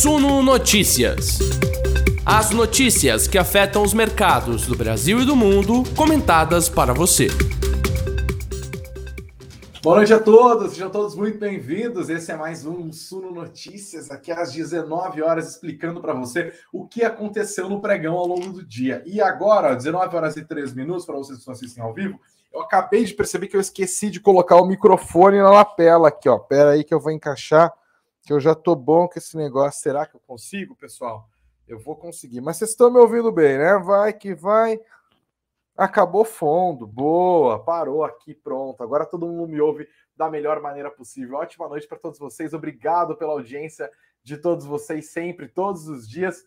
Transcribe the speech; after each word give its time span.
Suno 0.00 0.44
Notícias. 0.44 1.40
As 2.24 2.52
notícias 2.52 3.26
que 3.26 3.36
afetam 3.36 3.82
os 3.82 3.92
mercados 3.92 4.64
do 4.64 4.76
Brasil 4.76 5.20
e 5.20 5.24
do 5.24 5.34
mundo, 5.34 5.82
comentadas 5.96 6.68
para 6.68 6.94
você. 6.94 7.26
Boa 9.82 9.96
noite 9.96 10.14
a 10.14 10.20
todos, 10.20 10.74
sejam 10.74 10.88
todos 10.88 11.16
muito 11.16 11.36
bem-vindos. 11.40 12.08
Esse 12.08 12.30
é 12.30 12.36
mais 12.36 12.64
um 12.64 12.92
Suno 12.92 13.32
Notícias, 13.32 14.08
aqui 14.08 14.30
às 14.30 14.52
19 14.52 15.20
horas, 15.20 15.50
explicando 15.50 16.00
para 16.00 16.12
você 16.12 16.52
o 16.72 16.86
que 16.86 17.02
aconteceu 17.02 17.68
no 17.68 17.80
pregão 17.80 18.14
ao 18.14 18.28
longo 18.28 18.50
do 18.50 18.64
dia. 18.64 19.02
E 19.04 19.20
agora, 19.20 19.74
19 19.74 20.14
horas 20.14 20.36
e 20.36 20.44
3 20.44 20.74
minutos, 20.74 21.04
para 21.04 21.16
vocês 21.16 21.38
que 21.38 21.40
estão 21.40 21.54
assistindo 21.54 21.82
ao 21.82 21.92
vivo, 21.92 22.20
eu 22.54 22.60
acabei 22.60 23.04
de 23.04 23.14
perceber 23.14 23.48
que 23.48 23.56
eu 23.56 23.60
esqueci 23.60 24.10
de 24.10 24.20
colocar 24.20 24.62
o 24.62 24.66
microfone 24.66 25.38
na 25.38 25.50
lapela 25.50 26.06
aqui, 26.06 26.28
ó. 26.28 26.38
Pera 26.38 26.70
aí 26.70 26.84
que 26.84 26.94
eu 26.94 27.00
vou 27.00 27.10
encaixar, 27.10 27.74
que 28.28 28.32
eu 28.34 28.38
já 28.38 28.54
tô 28.54 28.76
bom 28.76 29.08
com 29.08 29.18
esse 29.18 29.34
negócio. 29.38 29.80
Será 29.80 30.04
que 30.04 30.14
eu 30.14 30.20
consigo, 30.20 30.76
pessoal? 30.76 31.26
Eu 31.66 31.78
vou 31.78 31.96
conseguir. 31.96 32.42
Mas 32.42 32.58
vocês 32.58 32.72
estão 32.72 32.90
me 32.90 32.98
ouvindo 32.98 33.32
bem, 33.32 33.56
né? 33.56 33.78
Vai 33.78 34.12
que 34.12 34.34
vai. 34.34 34.78
Acabou 35.74 36.26
fundo. 36.26 36.86
Boa, 36.86 37.58
parou 37.64 38.04
aqui, 38.04 38.34
pronto. 38.34 38.82
Agora 38.82 39.06
todo 39.06 39.26
mundo 39.26 39.48
me 39.48 39.58
ouve 39.58 39.88
da 40.14 40.28
melhor 40.28 40.60
maneira 40.60 40.90
possível. 40.90 41.38
Ótima 41.38 41.70
noite 41.70 41.88
para 41.88 41.98
todos 41.98 42.18
vocês. 42.18 42.52
Obrigado 42.52 43.16
pela 43.16 43.32
audiência 43.32 43.90
de 44.22 44.36
todos 44.36 44.66
vocês 44.66 45.10
sempre, 45.10 45.48
todos 45.48 45.88
os 45.88 46.06
dias. 46.06 46.44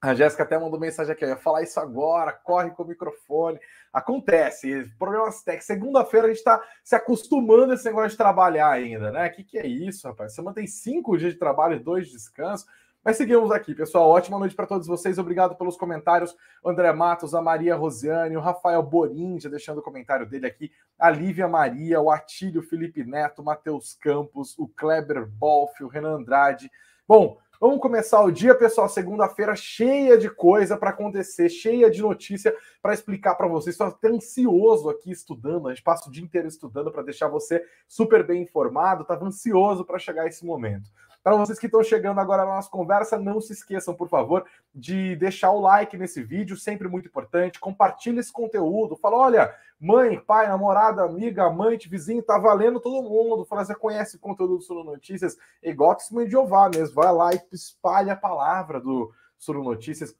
A 0.00 0.14
Jéssica 0.14 0.44
até 0.44 0.58
mandou 0.58 0.80
mensagem 0.80 1.12
aqui, 1.12 1.26
eu 1.26 1.28
ia 1.28 1.36
falar 1.36 1.62
isso 1.62 1.78
agora, 1.78 2.32
corre 2.32 2.70
com 2.70 2.84
o 2.84 2.88
microfone. 2.88 3.60
Acontece, 3.92 4.90
problemas 4.98 5.42
técnicos. 5.42 5.66
Segunda-feira 5.66 6.26
a 6.26 6.30
gente 6.30 6.38
está 6.38 6.62
se 6.82 6.94
acostumando 6.94 7.72
a 7.72 7.74
esse 7.74 7.84
negócio 7.84 8.10
de 8.10 8.16
trabalhar 8.16 8.70
ainda, 8.70 9.10
né? 9.10 9.26
O 9.26 9.32
que, 9.32 9.44
que 9.44 9.58
é 9.58 9.66
isso, 9.66 10.08
rapaz? 10.08 10.34
Você 10.34 10.40
mantém 10.40 10.66
cinco 10.66 11.16
dias 11.18 11.34
de 11.34 11.38
trabalho 11.38 11.76
e 11.76 11.78
dois 11.78 12.06
de 12.06 12.12
descanso. 12.12 12.66
Mas 13.04 13.16
seguimos 13.16 13.50
aqui, 13.50 13.74
pessoal. 13.74 14.08
Ótima 14.08 14.38
noite 14.38 14.54
para 14.54 14.66
todos 14.66 14.86
vocês. 14.86 15.18
Obrigado 15.18 15.56
pelos 15.56 15.76
comentários. 15.76 16.36
André 16.64 16.92
Matos, 16.92 17.34
a 17.34 17.42
Maria 17.42 17.74
Rosiane, 17.74 18.36
o 18.36 18.40
Rafael 18.40 18.82
Borim, 18.82 19.40
já 19.40 19.50
deixando 19.50 19.78
o 19.78 19.82
comentário 19.82 20.24
dele 20.24 20.46
aqui. 20.46 20.70
A 20.98 21.10
Lívia 21.10 21.48
Maria, 21.48 22.00
o 22.00 22.12
Atílio 22.12 22.62
Felipe 22.62 23.04
Neto, 23.04 23.42
Matheus 23.42 23.92
Campos, 23.94 24.56
o 24.56 24.68
Kleber 24.68 25.26
Bolf, 25.26 25.80
o 25.80 25.88
Renan 25.88 26.18
Andrade. 26.18 26.70
Bom, 27.06 27.36
Vamos 27.62 27.78
começar 27.78 28.20
o 28.24 28.32
dia, 28.32 28.56
pessoal, 28.56 28.88
segunda-feira 28.88 29.54
cheia 29.54 30.18
de 30.18 30.28
coisa 30.28 30.76
para 30.76 30.90
acontecer, 30.90 31.48
cheia 31.48 31.88
de 31.88 32.02
notícia 32.02 32.52
para 32.82 32.92
explicar 32.92 33.36
para 33.36 33.46
vocês. 33.46 33.74
Estou 33.74 33.86
até 33.86 34.08
ansioso 34.08 34.90
aqui 34.90 35.12
estudando, 35.12 35.68
a 35.68 35.70
gente 35.72 35.84
passa 35.84 36.08
o 36.08 36.12
dia 36.12 36.24
inteiro 36.24 36.48
estudando 36.48 36.90
para 36.90 37.04
deixar 37.04 37.28
você 37.28 37.64
super 37.86 38.26
bem 38.26 38.42
informado. 38.42 39.02
Estava 39.02 39.24
ansioso 39.24 39.84
para 39.84 39.96
chegar 40.00 40.26
esse 40.26 40.44
momento. 40.44 40.90
Para 41.22 41.36
vocês 41.36 41.56
que 41.56 41.66
estão 41.66 41.84
chegando 41.84 42.18
agora 42.18 42.44
na 42.44 42.56
nossa 42.56 42.68
conversa, 42.68 43.16
não 43.16 43.40
se 43.40 43.52
esqueçam, 43.52 43.94
por 43.94 44.08
favor, 44.08 44.44
de 44.74 45.14
deixar 45.14 45.52
o 45.52 45.60
like 45.60 45.96
nesse 45.96 46.20
vídeo, 46.20 46.56
sempre 46.56 46.88
muito 46.88 47.06
importante. 47.06 47.60
Compartilhe 47.60 48.18
esse 48.18 48.32
conteúdo. 48.32 48.96
Fala, 48.96 49.18
olha, 49.18 49.54
mãe, 49.82 50.16
pai, 50.20 50.46
namorada, 50.46 51.02
amiga, 51.02 51.42
amante, 51.42 51.88
vizinho, 51.88 52.22
tá 52.22 52.38
valendo 52.38 52.78
todo 52.78 53.02
mundo. 53.02 53.44
Fala, 53.44 53.64
você 53.64 53.74
conhece 53.74 54.14
o 54.14 54.20
conteúdo 54.20 54.58
do 54.58 54.62
Solo 54.62 54.84
Notícias? 54.84 55.36
Igual 55.60 55.96
que 55.96 56.24
de 56.24 56.30
Jeová 56.30 56.70
mesmo. 56.72 56.94
Vai 56.94 57.12
lá 57.12 57.34
e 57.34 57.42
espalha 57.50 58.12
a 58.12 58.16
palavra 58.16 58.80
do 58.80 59.12
Solo 59.36 59.64
Notícias 59.64 60.14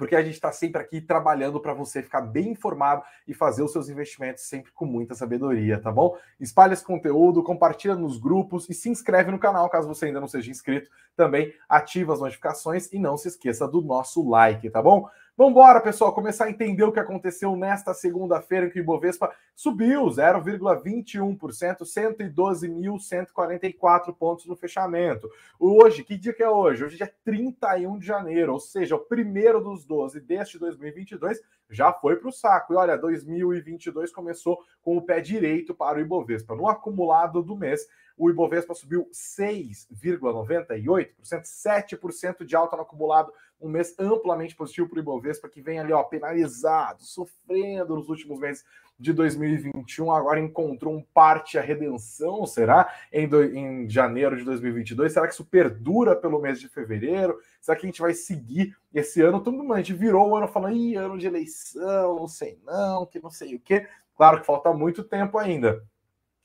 porque 0.00 0.16
a 0.16 0.22
gente 0.22 0.34
está 0.34 0.50
sempre 0.50 0.80
aqui 0.80 0.98
trabalhando 0.98 1.60
para 1.60 1.74
você 1.74 2.02
ficar 2.02 2.22
bem 2.22 2.52
informado 2.52 3.02
e 3.28 3.34
fazer 3.34 3.62
os 3.62 3.70
seus 3.70 3.90
investimentos 3.90 4.44
sempre 4.44 4.72
com 4.72 4.86
muita 4.86 5.14
sabedoria, 5.14 5.78
tá 5.78 5.92
bom? 5.92 6.16
Espalhe 6.40 6.72
esse 6.72 6.84
conteúdo, 6.84 7.42
compartilha 7.42 7.94
nos 7.94 8.18
grupos 8.18 8.66
e 8.70 8.72
se 8.72 8.88
inscreve 8.88 9.30
no 9.30 9.38
canal 9.38 9.68
caso 9.68 9.86
você 9.86 10.06
ainda 10.06 10.18
não 10.18 10.26
seja 10.26 10.50
inscrito. 10.50 10.88
Também 11.14 11.52
ativa 11.68 12.14
as 12.14 12.20
notificações 12.20 12.90
e 12.92 12.98
não 12.98 13.18
se 13.18 13.28
esqueça 13.28 13.68
do 13.68 13.82
nosso 13.82 14.26
like, 14.26 14.70
tá 14.70 14.80
bom? 14.80 15.06
Vamos 15.40 15.52
embora, 15.52 15.80
pessoal, 15.80 16.12
começar 16.12 16.44
a 16.44 16.50
entender 16.50 16.84
o 16.84 16.92
que 16.92 17.00
aconteceu 17.00 17.56
nesta 17.56 17.94
segunda-feira 17.94 18.68
que 18.68 18.78
o 18.78 18.82
Ibovespa 18.82 19.34
subiu 19.56 20.04
0,21%, 20.04 21.78
112.144 21.78 24.14
pontos 24.14 24.44
no 24.44 24.54
fechamento. 24.54 25.30
Hoje, 25.58 26.04
que 26.04 26.18
dia 26.18 26.34
que 26.34 26.42
é 26.42 26.50
hoje? 26.50 26.84
Hoje 26.84 27.02
é 27.02 27.10
31 27.24 27.98
de 27.98 28.04
janeiro, 28.04 28.52
ou 28.52 28.60
seja, 28.60 28.96
o 28.96 28.98
primeiro 28.98 29.62
dos 29.62 29.82
12 29.86 30.20
deste 30.20 30.58
2022 30.58 31.40
já 31.70 31.90
foi 31.90 32.16
para 32.16 32.28
o 32.28 32.32
saco. 32.32 32.74
E 32.74 32.76
olha, 32.76 32.98
2022 32.98 34.12
começou 34.12 34.62
com 34.82 34.98
o 34.98 35.02
pé 35.02 35.22
direito 35.22 35.74
para 35.74 35.96
o 35.96 36.02
Ibovespa. 36.02 36.54
No 36.54 36.68
acumulado 36.68 37.42
do 37.42 37.56
mês, 37.56 37.88
o 38.20 38.28
Ibovespa 38.28 38.74
subiu 38.74 39.08
6,98%, 39.10 41.08
7% 41.22 42.44
de 42.44 42.54
alta 42.54 42.76
no 42.76 42.82
acumulado, 42.82 43.32
um 43.58 43.70
mês 43.70 43.94
amplamente 43.98 44.54
positivo 44.54 44.90
para 44.90 44.98
o 44.98 45.00
Ibovespa, 45.00 45.48
que 45.48 45.62
vem 45.62 45.80
ali, 45.80 45.90
ó, 45.90 46.02
penalizado, 46.02 47.02
sofrendo 47.02 47.96
nos 47.96 48.10
últimos 48.10 48.38
meses 48.38 48.62
de 48.98 49.14
2021, 49.14 50.12
agora 50.12 50.38
encontrou 50.38 50.94
um 50.94 51.02
parte 51.14 51.58
a 51.58 51.62
redenção, 51.62 52.44
será? 52.44 52.92
Em, 53.10 53.26
do, 53.26 53.42
em 53.42 53.88
janeiro 53.88 54.36
de 54.36 54.44
2022, 54.44 55.14
será 55.14 55.26
que 55.26 55.32
isso 55.32 55.46
perdura 55.46 56.14
pelo 56.14 56.42
mês 56.42 56.60
de 56.60 56.68
fevereiro? 56.68 57.38
Será 57.58 57.74
que 57.74 57.86
a 57.86 57.88
gente 57.88 58.02
vai 58.02 58.12
seguir 58.12 58.76
esse 58.92 59.22
ano? 59.22 59.42
Todo 59.42 59.56
mundo, 59.56 59.72
a 59.72 59.78
gente 59.78 59.94
virou 59.94 60.28
o 60.28 60.36
ano 60.36 60.46
falando, 60.46 60.76
ih, 60.76 60.94
ano 60.94 61.16
de 61.16 61.26
eleição, 61.26 62.16
não 62.16 62.28
sei 62.28 62.60
não, 62.66 63.06
que 63.06 63.18
não 63.18 63.30
sei 63.30 63.54
o 63.54 63.60
quê. 63.60 63.88
Claro 64.14 64.40
que 64.40 64.46
falta 64.46 64.74
muito 64.74 65.02
tempo 65.02 65.38
ainda 65.38 65.82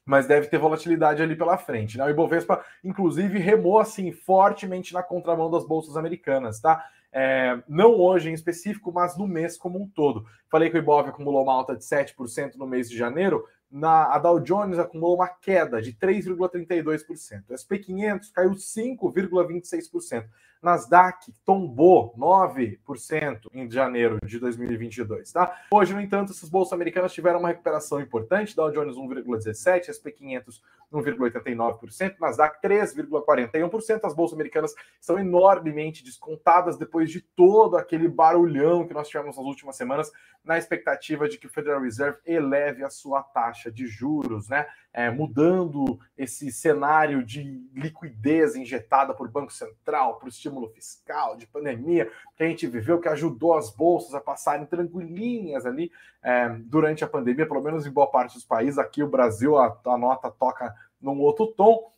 mas 0.05 0.27
deve 0.27 0.47
ter 0.47 0.59
volatilidade 0.59 1.21
ali 1.21 1.35
pela 1.35 1.57
frente. 1.57 1.97
Né? 1.97 2.05
O 2.05 2.09
Ibovespa, 2.09 2.63
inclusive, 2.83 3.39
remou 3.39 3.79
assim 3.79 4.11
fortemente 4.11 4.93
na 4.93 5.01
contramão 5.01 5.49
das 5.49 5.66
bolsas 5.66 5.97
americanas, 5.97 6.59
tá? 6.59 6.85
É, 7.11 7.57
não 7.67 7.97
hoje 7.97 8.29
em 8.29 8.33
específico, 8.33 8.91
mas 8.91 9.17
no 9.17 9.25
mês 9.25 9.57
como 9.57 9.81
um 9.81 9.88
todo. 9.88 10.25
Falei 10.51 10.69
que 10.69 10.75
o 10.75 10.79
Ibov 10.79 11.07
acumulou 11.07 11.43
uma 11.43 11.53
alta 11.53 11.75
de 11.75 11.83
7% 11.83 12.55
no 12.55 12.67
mês 12.67 12.89
de 12.89 12.97
janeiro, 12.97 13.45
na, 13.71 14.13
a 14.13 14.19
Dow 14.19 14.39
Jones 14.39 14.77
acumulou 14.77 15.16
uma 15.16 15.27
queda 15.27 15.81
de 15.81 15.93
3,32%. 15.93 17.43
O 17.49 17.57
SP 17.57 17.79
500 17.79 18.29
caiu 18.29 18.51
5,26%. 18.51 20.25
Nasdaq 20.65 21.31
tombou 21.45 22.11
9% 22.17 23.41
em 23.53 23.69
janeiro 23.69 24.17
de 24.25 24.39
2022, 24.39 25.31
tá? 25.31 25.61
Hoje, 25.71 25.93
no 25.93 26.01
entanto, 26.01 26.31
essas 26.31 26.49
bolsas 26.49 26.73
americanas 26.73 27.13
tiveram 27.13 27.37
uma 27.37 27.49
recuperação 27.49 28.01
importante, 28.01 28.55
Dow 28.55 28.71
Jones 28.71 28.95
1,17, 28.95 29.93
SP 29.93 30.09
500 30.11 30.63
1,89%, 30.91 32.15
Nasdaq 32.19 32.61
3,41%. 32.61 34.01
As 34.03 34.13
bolsas 34.13 34.35
americanas 34.35 34.73
são 34.99 35.19
enormemente 35.19 36.03
descontadas 36.03 36.77
depois 36.77 37.09
de 37.09 37.21
todo 37.21 37.77
aquele 37.77 38.07
barulhão 38.07 38.87
que 38.87 38.93
nós 38.93 39.07
tivemos 39.07 39.37
nas 39.37 39.45
últimas 39.45 39.75
semanas, 39.75 40.11
na 40.43 40.57
expectativa 40.57 41.27
de 41.27 41.37
que 41.37 41.47
o 41.47 41.49
Federal 41.49 41.81
Reserve 41.81 42.19
eleve 42.25 42.83
a 42.83 42.89
sua 42.89 43.23
taxa 43.23 43.71
de 43.71 43.87
juros, 43.87 44.47
né? 44.47 44.67
É, 44.97 45.09
mudando 45.09 46.00
esse 46.17 46.50
cenário 46.53 47.22
de 47.22 47.61
liquidez 47.73 48.56
injetada 48.56 49.13
por 49.13 49.29
Banco 49.29 49.51
Central, 49.51 50.16
por 50.16 50.29
estímulo 50.29 50.69
fiscal, 50.69 51.35
de 51.35 51.45
pandemia 51.45 52.09
que 52.38 52.44
a 52.44 52.47
gente 52.47 52.66
viveu, 52.66 53.01
que 53.01 53.09
ajudou 53.09 53.57
as 53.57 53.69
bolsas 53.69 54.16
a 54.16 54.22
passarem 54.22 54.66
tranquilinhas 54.66 55.66
ali 55.66 55.91
é, 56.23 56.47
durante 56.59 57.03
a 57.03 57.07
pandemia, 57.07 57.45
pelo 57.45 57.61
menos 57.61 57.85
em 57.85 57.91
boa 57.91 58.07
parte 58.07 58.35
dos 58.35 58.45
países. 58.45 58.78
Aqui 58.78 59.03
o 59.03 59.09
Brasil, 59.09 59.57
a, 59.57 59.78
a 59.85 59.97
nota 59.97 60.31
toca 60.31 60.73
num 61.01 61.19
outro 61.19 61.47
tom. 61.47 61.91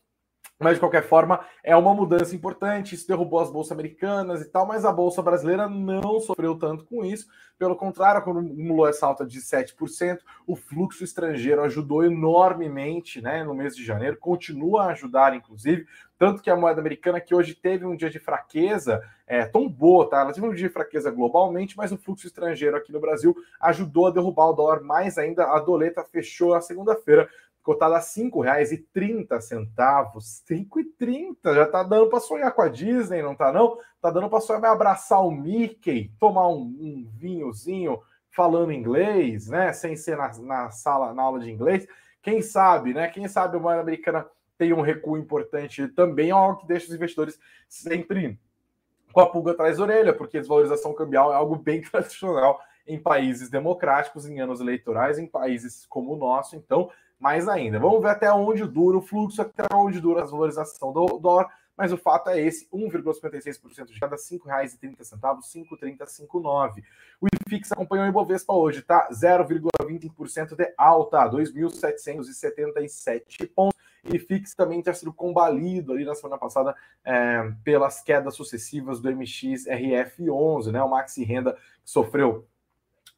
Mas, 0.60 0.74
de 0.76 0.80
qualquer 0.80 1.04
forma, 1.04 1.40
é 1.64 1.76
uma 1.76 1.94
mudança 1.94 2.36
importante. 2.36 2.96
Isso 2.96 3.08
derrubou 3.08 3.40
as 3.40 3.52
bolsas 3.52 3.72
americanas 3.72 4.42
e 4.42 4.46
tal, 4.46 4.66
mas 4.66 4.86
a 4.86 4.92
bolsa 4.92 5.22
brasileira 5.22 5.70
não 5.70 6.20
sofreu 6.20 6.58
tanto 6.58 6.84
com 6.86 7.06
isso. 7.06 7.28
Pelo 7.60 7.76
contrário, 7.76 8.20
acumulou 8.20 8.88
essa 8.88 9.06
alta 9.06 9.26
de 9.26 9.40
7%. 9.40 10.20
O 10.48 10.56
fluxo 10.56 11.04
estrangeiro 11.04 11.64
ajudou 11.64 12.04
enormemente 12.04 13.22
né, 13.22 13.44
no 13.44 13.54
mês 13.54 13.76
de 13.76 13.84
janeiro, 13.84 14.18
continua 14.18 14.86
a 14.86 14.92
ajudar, 14.92 15.36
inclusive. 15.36 15.86
Tanto 16.18 16.42
que 16.42 16.50
a 16.50 16.56
moeda 16.56 16.82
americana, 16.82 17.22
que 17.22 17.36
hoje 17.36 17.54
teve 17.54 17.86
um 17.86 17.96
dia 17.96 18.10
de 18.10 18.18
fraqueza, 18.18 19.04
é, 19.28 19.48
boa, 19.70 20.10
tá? 20.10 20.22
Ela 20.22 20.34
teve 20.34 20.48
um 20.48 20.54
dia 20.54 20.68
de 20.68 20.74
fraqueza 20.74 21.12
globalmente, 21.12 21.78
mas 21.78 21.92
o 21.92 21.98
fluxo 21.98 22.26
estrangeiro 22.26 22.78
aqui 22.78 22.92
no 22.92 23.00
Brasil 23.00 23.36
ajudou 23.62 24.08
a 24.08 24.12
derrubar 24.12 24.50
o 24.50 24.54
dólar 24.54 24.82
mais 24.82 25.18
ainda. 25.18 25.44
A 25.44 25.60
doleta 25.60 26.04
fechou 26.04 26.56
a 26.56 26.62
segunda-feira 26.62 27.30
cotada 27.68 27.96
a 27.96 28.00
R$ 28.00 28.06
5,30. 28.06 29.28
R$ 29.30 29.40
5,30. 30.18 31.54
Já 31.54 31.66
tá 31.66 31.84
dando 31.84 32.10
para 32.10 32.22
sonhar 32.22 32.50
com 32.54 32.62
a 32.62 32.70
Disney, 32.70 33.22
não 33.22 33.36
tá 33.36 33.52
não? 33.52 33.78
Tá 34.02 34.10
dando 34.10 34.30
para 34.30 34.40
sonhar 34.40 34.64
abraçar 34.64 35.20
o 35.20 35.30
Mickey, 35.30 36.10
tomar 36.18 36.48
um, 36.48 36.62
um, 36.62 37.12
vinhozinho 37.18 38.00
falando 38.30 38.72
inglês, 38.72 39.50
né? 39.50 39.74
Sem 39.74 39.98
ser 39.98 40.16
na, 40.16 40.32
na, 40.40 40.72
sala, 40.72 41.14
na 41.14 41.22
aula 41.22 41.42
de 41.42 41.52
inglês. 41.52 41.86
Quem 42.22 42.42
sabe, 42.42 42.94
né? 42.94 43.10
Quem 43.10 43.28
sabe 43.28 43.58
a 43.58 43.60
moeda 43.60 43.82
americana 43.82 44.26
tem 44.58 44.72
um 44.72 44.82
recuo 44.82 45.18
importante 45.18 45.90
também, 45.90 46.30
é 46.30 46.32
algo 46.32 46.62
que 46.62 46.68
deixa 46.68 46.88
os 46.88 46.96
investidores 46.96 47.38
sempre 47.68 48.40
com 49.12 49.20
a 49.20 49.30
pulga 49.30 49.52
atrás 49.52 49.78
da 49.78 49.84
orelha, 49.84 50.14
porque 50.14 50.40
desvalorização 50.40 50.94
cambial 50.94 51.34
é 51.34 51.36
algo 51.36 51.58
bem 51.58 51.82
tradicional 51.92 52.62
em 52.88 52.98
países 52.98 53.50
democráticos, 53.50 54.26
em 54.26 54.40
anos 54.40 54.62
eleitorais, 54.62 55.20
em 55.20 55.28
países 55.28 55.86
como 55.86 56.14
o 56.14 56.18
nosso. 56.18 56.56
Então, 56.56 56.90
mais 57.20 57.48
ainda. 57.48 57.80
Vamos 57.80 58.02
ver 58.02 58.10
até 58.10 58.32
onde 58.32 58.66
dura 58.66 58.98
o 58.98 59.02
fluxo, 59.02 59.42
até 59.42 59.64
onde 59.74 60.00
dura 60.00 60.22
a 60.22 60.26
valorização 60.26 60.94
do 60.94 61.20
dólar, 61.20 61.50
mas 61.78 61.92
o 61.94 61.98
fato 61.98 62.30
é 62.30 62.42
esse: 62.42 62.68
1,56% 62.74 63.86
de 63.86 64.00
cada 64.00 64.16
R$ 64.16 64.22
5,30, 64.22 65.00
5,3059. 65.00 66.84
O 67.22 67.28
IFIX 67.28 67.72
acompanhou 67.72 68.06
o 68.06 68.10
Ibovespa 68.10 68.54
hoje, 68.54 68.82
tá? 68.82 69.08
0,25% 69.12 70.56
de 70.56 70.74
alta, 70.78 71.30
2.777 71.30 73.50
pontos. 73.56 73.78
E 74.04 74.18
FIX 74.18 74.56
também 74.56 74.82
tinha 74.82 74.96
sido 74.96 75.12
combalido 75.12 75.92
ali 75.92 76.06
na 76.06 76.16
semana 76.16 76.38
passada 76.38 76.74
é, 77.04 77.52
pelas 77.64 78.02
quedas 78.02 78.36
sucessivas 78.36 79.02
do 79.02 79.12
MXRF11, 79.12 80.72
né? 80.72 80.82
O 80.82 80.90
Maxi 80.90 81.26
Renda 81.26 81.58
sofreu 81.84 82.48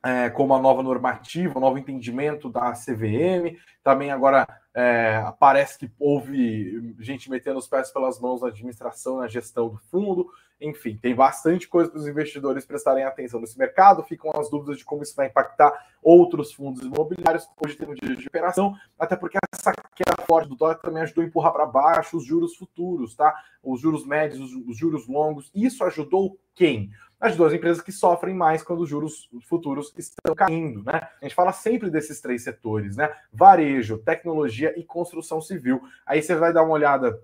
é, 0.04 0.30
com 0.30 0.46
uma 0.46 0.60
nova 0.60 0.81
normativa, 0.81 1.57
um 1.57 1.62
novo 1.62 1.78
entendimento 1.78 2.50
da 2.50 2.72
CVM. 2.72 3.57
Também 3.84 4.12
agora 4.12 4.48
é, 4.74 5.22
parece 5.40 5.78
que 5.78 5.92
houve 6.00 6.96
gente 7.00 7.30
metendo 7.30 7.60
os 7.60 7.68
pés 7.68 7.92
pelas 7.92 8.19
mãos 8.19 8.42
na 8.42 8.48
administração, 8.48 9.18
na 9.18 9.28
gestão 9.28 9.69
do 9.69 9.78
fundo. 9.92 10.30
Enfim, 10.62 10.98
tem 11.01 11.16
bastante 11.16 11.68
coisa 11.68 11.90
para 11.90 12.00
os 12.00 12.07
investidores 12.07 12.66
prestarem 12.66 13.04
atenção 13.04 13.40
nesse 13.40 13.57
mercado. 13.57 14.04
Ficam 14.04 14.31
as 14.36 14.50
dúvidas 14.50 14.78
de 14.78 14.84
como 14.84 15.04
isso 15.04 15.16
vai 15.16 15.28
impactar 15.28 15.74
outros 16.01 16.54
fundos 16.54 16.84
imobiliários. 16.84 17.48
Hoje 17.63 17.75
tem 17.75 17.88
um 17.88 17.94
dia 17.94 18.16
de 18.16 18.28
operação, 18.28 18.75
até 18.98 19.16
porque 19.16 19.38
essa 19.54 19.74
queda 19.96 20.22
forte 20.28 20.50
do 20.50 20.56
dólar 20.56 20.75
também 20.75 21.04
ajudou 21.04 21.24
a 21.24 21.28
empurrar 21.28 21.54
para 21.54 21.66
baixo 21.66 22.18
os 22.18 22.25
juros 22.25 22.56
futuros, 22.57 23.16
tá? 23.16 23.34
Os 23.63 23.80
juros 23.80 24.06
médios, 24.06 24.40
os, 24.40 24.68
os 24.68 24.78
juros 24.78 25.07
longos. 25.07 25.50
Isso 25.56 25.84
ajudou 25.86 26.38
quem? 26.54 26.92
As 27.19 27.36
duas 27.36 27.54
empresas 27.54 27.81
que 27.81 27.92
sofrem 27.92 28.33
mais 28.33 28.63
quando 28.63 28.81
os 28.81 28.89
juros 28.89 29.30
futuros 29.42 29.94
estão 29.98 30.33
caindo, 30.33 30.83
né? 30.83 31.10
A 31.21 31.25
gente 31.25 31.36
fala 31.36 31.51
sempre 31.51 31.89
desses 31.89 32.21
três 32.21 32.44
setores, 32.44 32.95
né? 32.95 33.13
Varejo, 33.31 33.98
tecnologia 33.98 34.74
e 34.80 34.83
construção 34.83 35.42
civil. 35.42 35.81
Aí 36.06 36.21
você 36.21 36.36
vai 36.36 36.54
dar 36.54 36.63
uma 36.63 36.74
olhada 36.74 37.21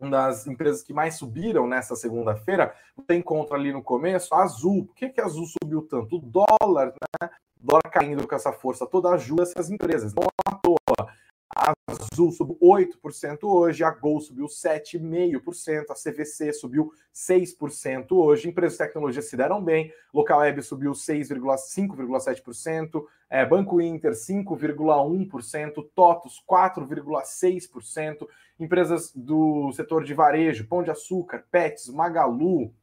das 0.00 0.46
empresas 0.46 0.82
que 0.82 0.92
mais 0.92 1.16
subiram 1.16 1.66
nessa 1.66 1.94
segunda-feira, 1.94 2.74
você 2.96 3.14
encontra 3.14 3.56
ali 3.56 3.72
no 3.72 3.82
começo 3.82 4.34
a 4.34 4.42
Azul. 4.42 4.86
Por 4.86 4.94
que, 4.96 5.10
que 5.10 5.20
a 5.20 5.26
Azul 5.26 5.46
subiu 5.46 5.82
tanto? 5.82 6.16
O 6.16 6.20
dólar, 6.20 6.86
né? 6.86 7.30
O 7.62 7.66
dólar 7.66 7.90
caindo 7.92 8.26
com 8.26 8.34
essa 8.34 8.52
força 8.52 8.86
toda 8.86 9.10
ajuda 9.10 9.42
essas 9.42 9.70
empresas. 9.70 10.12
Não 10.14 10.24
à 10.46 10.54
toa. 10.56 11.08
A 11.54 11.74
Azul 11.86 12.32
subiu 12.32 12.56
8% 12.60 13.44
hoje, 13.44 13.84
a 13.84 13.90
Gol 13.90 14.20
subiu 14.20 14.46
7,5%, 14.46 15.90
a 15.90 15.94
CVC 15.94 16.52
subiu 16.52 16.92
6% 17.14 18.12
hoje. 18.12 18.48
Empresas 18.48 18.78
de 18.78 18.84
tecnologia 18.84 19.20
se 19.20 19.36
deram 19.36 19.62
bem, 19.62 19.92
Local 20.12 20.40
Web 20.40 20.62
subiu 20.62 20.92
6,5,7%, 20.92 23.04
é, 23.28 23.44
Banco 23.44 23.80
Inter 23.80 24.12
5,1%, 24.12 25.90
TOTUS 25.94 26.42
4,6%, 26.48 28.26
empresas 28.58 29.12
do 29.14 29.70
setor 29.72 30.04
de 30.04 30.14
varejo, 30.14 30.66
Pão 30.66 30.82
de 30.82 30.90
Açúcar, 30.90 31.44
Pets, 31.50 31.88
Magalu, 31.88 32.74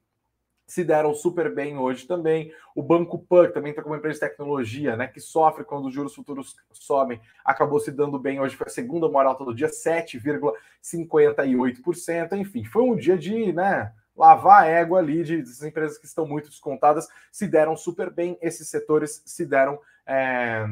se 0.69 0.83
deram 0.83 1.15
super 1.15 1.53
bem 1.53 1.77
hoje 1.77 2.05
também. 2.05 2.53
O 2.75 2.83
Banco 2.83 3.17
Pan, 3.17 3.49
também 3.49 3.71
está 3.71 3.81
como 3.81 3.95
empresa 3.95 4.13
de 4.13 4.19
tecnologia, 4.19 4.95
né, 4.95 5.07
que 5.07 5.19
sofre 5.19 5.63
quando 5.63 5.87
os 5.87 5.93
juros 5.93 6.13
futuros 6.13 6.55
sobem, 6.71 7.19
acabou 7.43 7.79
se 7.79 7.91
dando 7.91 8.19
bem 8.19 8.39
hoje, 8.39 8.55
foi 8.55 8.67
a 8.67 8.69
segunda 8.69 9.09
maior 9.09 9.29
alta 9.29 9.43
do 9.43 9.55
dia, 9.55 9.67
7,58%. 9.67 12.33
Enfim, 12.33 12.63
foi 12.63 12.83
um 12.83 12.95
dia 12.95 13.17
de, 13.17 13.51
né, 13.51 13.91
lavar 14.15 14.61
a 14.63 14.67
égua 14.67 14.99
ali 14.99 15.23
de, 15.23 15.41
de 15.41 15.67
empresas 15.67 15.97
que 15.97 16.05
estão 16.05 16.27
muito 16.27 16.49
descontadas, 16.49 17.07
se 17.31 17.47
deram 17.47 17.75
super 17.75 18.11
bem, 18.11 18.37
esses 18.39 18.67
setores 18.67 19.23
se 19.25 19.43
deram 19.45 19.79
é, 20.05 20.67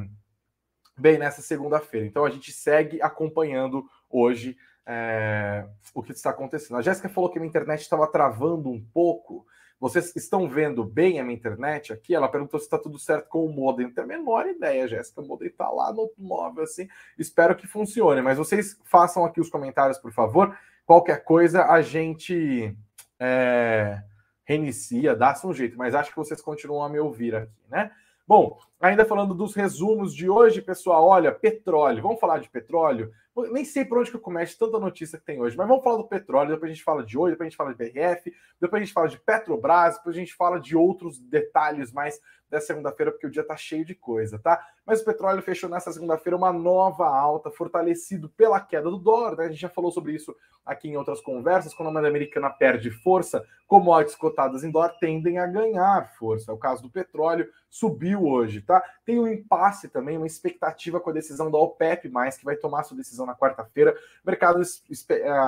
bem 0.95 1.17
nessa 1.17 1.41
segunda-feira. 1.41 2.05
Então 2.05 2.23
a 2.23 2.29
gente 2.29 2.51
segue 2.51 3.01
acompanhando 3.01 3.83
hoje 4.09 4.55
é, 4.85 5.65
o 5.93 6.03
que 6.03 6.11
está 6.11 6.29
acontecendo. 6.29 6.77
A 6.77 6.81
Jéssica 6.81 7.09
falou 7.09 7.31
que 7.31 7.37
a 7.37 7.41
minha 7.41 7.49
internet 7.49 7.81
estava 7.81 8.05
travando 8.05 8.69
um 8.69 8.85
pouco. 8.93 9.47
Vocês 9.79 10.15
estão 10.15 10.49
vendo 10.49 10.83
bem 10.83 11.19
a 11.19 11.23
minha 11.23 11.35
internet 11.35 11.93
aqui? 11.93 12.15
Ela 12.15 12.27
perguntou 12.27 12.59
se 12.59 12.65
está 12.65 12.79
tudo 12.79 12.97
certo 12.97 13.29
com 13.29 13.45
o 13.45 13.49
modem. 13.49 13.85
Não 13.85 13.93
tenho 13.93 14.05
a 14.05 14.07
menor 14.07 14.47
ideia, 14.47 14.87
Jéssica. 14.87 15.21
O 15.21 15.25
modem 15.25 15.47
está 15.49 15.69
lá 15.69 15.93
no 15.93 16.11
móvel, 16.17 16.63
assim. 16.63 16.87
Espero 17.17 17.55
que 17.55 17.67
funcione. 17.67 18.21
Mas 18.21 18.39
vocês 18.39 18.79
façam 18.83 19.23
aqui 19.23 19.39
os 19.39 19.49
comentários, 19.49 19.99
por 19.99 20.11
favor. 20.11 20.57
Qualquer 20.83 21.23
coisa, 21.23 21.65
a 21.65 21.81
gente 21.81 22.75
é, 23.19 24.01
reinicia, 24.43 25.15
dá-se 25.15 25.45
um 25.45 25.53
jeito. 25.53 25.77
Mas 25.77 25.93
acho 25.93 26.09
que 26.09 26.17
vocês 26.17 26.41
continuam 26.41 26.83
a 26.83 26.89
me 26.89 26.99
ouvir 26.99 27.35
aqui, 27.35 27.51
né? 27.69 27.91
Bom, 28.27 28.57
ainda 28.79 29.05
falando 29.05 29.33
dos 29.33 29.55
resumos 29.55 30.13
de 30.13 30.29
hoje, 30.29 30.61
pessoal, 30.61 31.05
olha, 31.05 31.31
petróleo. 31.31 32.03
Vamos 32.03 32.19
falar 32.19 32.39
de 32.39 32.49
petróleo? 32.49 33.11
Nem 33.51 33.63
sei 33.63 33.85
por 33.85 33.99
onde 33.99 34.09
que 34.09 34.17
eu 34.17 34.21
começo 34.21 34.57
tanta 34.57 34.79
notícia 34.79 35.19
que 35.19 35.25
tem 35.25 35.39
hoje, 35.39 35.55
mas 35.55 35.67
vamos 35.67 35.83
falar 35.83 35.97
do 35.97 36.07
petróleo, 36.07 36.53
depois 36.53 36.71
a 36.71 36.73
gente 36.73 36.83
fala 36.83 37.03
de 37.03 37.17
oi, 37.17 37.31
depois 37.31 37.45
a 37.45 37.49
gente 37.49 37.57
fala 37.57 37.71
de 37.71 37.77
BRF, 37.77 38.33
depois 38.59 38.81
a 38.81 38.85
gente 38.85 38.93
fala 38.93 39.07
de 39.07 39.19
Petrobras, 39.19 39.97
depois 39.97 40.15
a 40.15 40.19
gente 40.19 40.33
fala 40.33 40.59
de 40.59 40.75
outros 40.75 41.19
detalhes 41.19 41.91
mais 41.91 42.19
dessa 42.49 42.67
segunda-feira, 42.67 43.11
porque 43.11 43.27
o 43.27 43.29
dia 43.29 43.43
tá 43.43 43.55
cheio 43.55 43.85
de 43.85 43.93
coisa, 43.93 44.39
tá? 44.39 44.65
Mas 44.85 45.01
o 45.01 45.05
petróleo 45.05 45.41
fechou 45.41 45.69
nessa 45.69 45.91
segunda-feira 45.91 46.35
uma 46.35 46.51
nova 46.51 47.05
alta, 47.07 47.51
fortalecido 47.51 48.29
pela 48.29 48.59
queda 48.59 48.89
do 48.89 48.97
dólar, 48.97 49.37
né? 49.37 49.45
A 49.45 49.49
gente 49.49 49.59
já 49.61 49.69
falou 49.69 49.91
sobre 49.91 50.13
isso 50.13 50.35
aqui 50.65 50.89
em 50.89 50.97
outras 50.97 51.21
conversas, 51.21 51.73
quando 51.73 51.89
a 51.89 51.91
moeda 51.91 52.07
americana 52.07 52.49
perde 52.49 52.89
força, 52.89 53.45
commodities 53.67 54.15
cotadas 54.15 54.63
em 54.63 54.71
dólar 54.71 54.97
tendem 54.99 55.39
a 55.39 55.45
ganhar 55.45 56.09
força. 56.17 56.51
É 56.51 56.53
o 56.53 56.57
caso 56.57 56.81
do 56.83 56.89
petróleo, 56.89 57.49
subiu 57.69 58.25
hoje, 58.25 58.61
tá? 58.67 58.83
Tem 59.05 59.17
um 59.17 59.27
impasse 59.27 59.87
também, 59.87 60.17
uma 60.17 60.27
expectativa 60.27 60.99
com 60.99 61.09
a 61.09 61.13
decisão 61.13 61.49
da 61.49 61.57
OPEP+, 61.57 62.09
que 62.37 62.45
vai 62.45 62.55
tomar 62.57 62.83
sua 62.83 62.97
decisão 62.97 63.25
na 63.25 63.33
quarta-feira. 63.33 63.97
Mercado, 64.23 64.61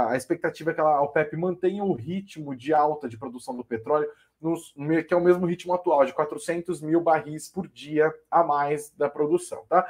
a 0.10 0.16
expectativa 0.16 0.72
é 0.72 0.74
que 0.74 0.82
a 0.82 1.02
OPEP 1.02 1.36
mantenha 1.36 1.84
o 1.84 1.94
ritmo 1.94 2.56
de 2.56 2.74
alta 2.74 3.08
de 3.08 3.18
produção 3.18 3.56
do 3.56 3.64
petróleo, 3.64 4.10
que 5.06 5.14
é 5.14 5.18
o 5.18 5.22
mesmo 5.22 5.46
ritmo 5.46 5.74
atual, 5.74 6.06
de 6.06 6.14
400 6.14 6.82
mil 6.82 7.02
barris 7.02 7.50
por 7.50 7.68
dia 7.68 8.14
a 8.32 8.42
mais 8.42 8.90
da 8.98 9.10
produção, 9.10 9.66
tá? 9.68 9.86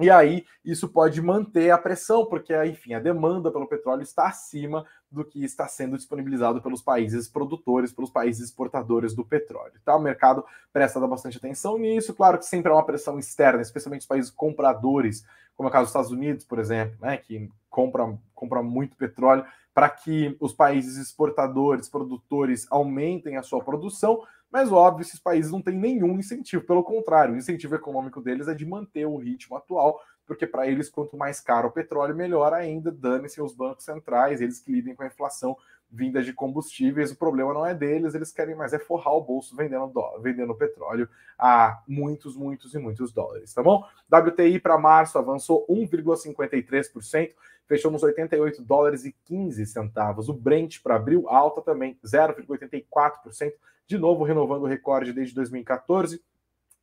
E 0.00 0.10
aí, 0.10 0.46
isso 0.64 0.88
pode 0.88 1.20
manter 1.20 1.70
a 1.70 1.78
pressão, 1.78 2.24
porque, 2.24 2.54
enfim, 2.64 2.94
a 2.94 2.98
demanda 2.98 3.50
pelo 3.50 3.66
petróleo 3.66 4.02
está 4.02 4.26
acima 4.28 4.86
do 5.10 5.24
que 5.24 5.44
está 5.44 5.68
sendo 5.68 5.96
disponibilizado 5.96 6.62
pelos 6.62 6.80
países 6.80 7.28
produtores, 7.28 7.92
pelos 7.92 8.10
países 8.10 8.46
exportadores 8.46 9.14
do 9.14 9.24
petróleo. 9.24 9.74
Tá? 9.84 9.94
O 9.94 10.00
mercado 10.00 10.44
presta 10.72 10.98
bastante 11.06 11.36
atenção 11.36 11.76
nisso. 11.76 12.14
Claro 12.14 12.38
que 12.38 12.46
sempre 12.46 12.70
há 12.72 12.74
uma 12.74 12.86
pressão 12.86 13.18
externa, 13.18 13.60
especialmente 13.60 14.02
os 14.02 14.06
países 14.06 14.30
compradores, 14.30 15.24
como 15.54 15.68
é 15.68 15.70
o 15.70 15.72
caso 15.72 15.84
dos 15.84 15.90
Estados 15.90 16.10
Unidos, 16.10 16.44
por 16.44 16.58
exemplo, 16.58 16.96
né, 17.00 17.18
que 17.18 17.50
compra, 17.68 18.18
compra 18.34 18.62
muito 18.62 18.96
petróleo, 18.96 19.44
para 19.74 19.90
que 19.90 20.36
os 20.40 20.52
países 20.52 20.96
exportadores, 20.96 21.88
produtores 21.88 22.66
aumentem 22.70 23.36
a 23.36 23.42
sua 23.42 23.62
produção 23.62 24.22
mas, 24.50 24.72
óbvio, 24.72 25.02
esses 25.02 25.20
países 25.20 25.52
não 25.52 25.62
têm 25.62 25.76
nenhum 25.76 26.18
incentivo. 26.18 26.64
Pelo 26.64 26.82
contrário, 26.82 27.34
o 27.34 27.36
incentivo 27.36 27.74
econômico 27.74 28.20
deles 28.20 28.48
é 28.48 28.54
de 28.54 28.66
manter 28.66 29.06
o 29.06 29.16
ritmo 29.16 29.56
atual, 29.56 30.00
porque 30.26 30.46
para 30.46 30.66
eles, 30.66 30.88
quanto 30.88 31.16
mais 31.16 31.40
caro 31.40 31.68
o 31.68 31.72
petróleo, 31.72 32.14
melhor 32.14 32.52
ainda. 32.52 32.90
Dane-se 32.90 33.40
os 33.40 33.54
bancos 33.54 33.84
centrais, 33.84 34.40
eles 34.40 34.58
que 34.60 34.72
lidem 34.72 34.94
com 34.94 35.02
a 35.02 35.06
inflação 35.06 35.56
vinda 35.90 36.22
de 36.22 36.32
combustíveis. 36.32 37.10
O 37.10 37.16
problema 37.16 37.52
não 37.52 37.66
é 37.66 37.74
deles, 37.74 38.14
eles 38.14 38.32
querem 38.32 38.54
mais 38.54 38.72
é 38.72 38.78
forrar 38.78 39.14
o 39.14 39.20
bolso 39.20 39.56
vendendo, 39.56 39.92
vendendo 40.20 40.54
petróleo 40.54 41.08
a 41.38 41.82
muitos, 41.86 42.36
muitos 42.36 42.74
e 42.74 42.78
muitos 42.78 43.12
dólares, 43.12 43.52
tá 43.52 43.62
bom? 43.62 43.84
WTI 44.12 44.60
para 44.60 44.78
março 44.78 45.18
avançou 45.18 45.66
1,53%, 45.68 47.34
fechou 47.70 47.88
nos 47.92 48.02
88 48.02 48.62
dólares 48.64 49.04
e 49.04 49.14
15 49.26 49.64
centavos. 49.64 50.28
O 50.28 50.34
Brent 50.34 50.82
para 50.82 50.96
abril 50.96 51.28
alta 51.28 51.62
também, 51.62 51.96
0,84% 52.04 53.52
de 53.86 53.96
novo 53.96 54.24
renovando 54.24 54.64
o 54.64 54.66
recorde 54.66 55.12
desde 55.12 55.36
2014. 55.36 56.20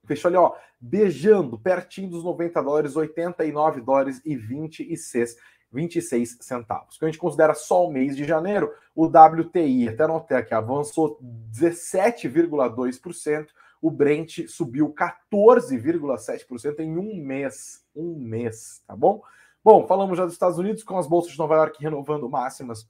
Fechou 0.06 0.29
ali, 0.29 0.38
ó, 0.38 0.56
beijando, 0.79 1.60
pertinho 1.60 2.10
dos 2.10 2.24
90 2.24 2.63
dólares, 2.63 2.96
89 2.96 3.82
dólares 3.82 4.22
e 4.24 4.38
26, 4.38 5.36
26 5.74 6.38
centavos. 6.39 6.98
Que 6.98 7.03
a 7.03 7.10
gente 7.10 7.20
considera 7.20 7.53
só 7.53 7.86
o 7.86 7.91
mês 7.91 8.15
de 8.15 8.24
janeiro, 8.24 8.74
o 8.96 9.08
WTI, 9.08 9.89
até 9.89 10.08
notei 10.08 10.38
aqui, 10.38 10.53
avançou 10.53 11.20
17,2%, 11.51 13.48
o 13.82 13.91
Brent 13.91 14.48
subiu 14.48 14.94
14,7% 14.94 16.79
em 16.79 16.98
um 16.98 17.13
mês. 17.17 17.86
Um 17.94 18.15
mês, 18.17 18.82
tá 18.88 18.96
bom? 18.96 19.22
Bom, 19.67 19.86
falamos 19.86 20.17
já 20.17 20.24
dos 20.24 20.31
Estados 20.31 20.57
Unidos, 20.57 20.81
com 20.81 20.97
as 20.97 21.07
bolsas 21.07 21.33
de 21.33 21.38
Nova 21.38 21.55
York 21.55 21.83
renovando 21.83 22.29
máximas 22.29 22.89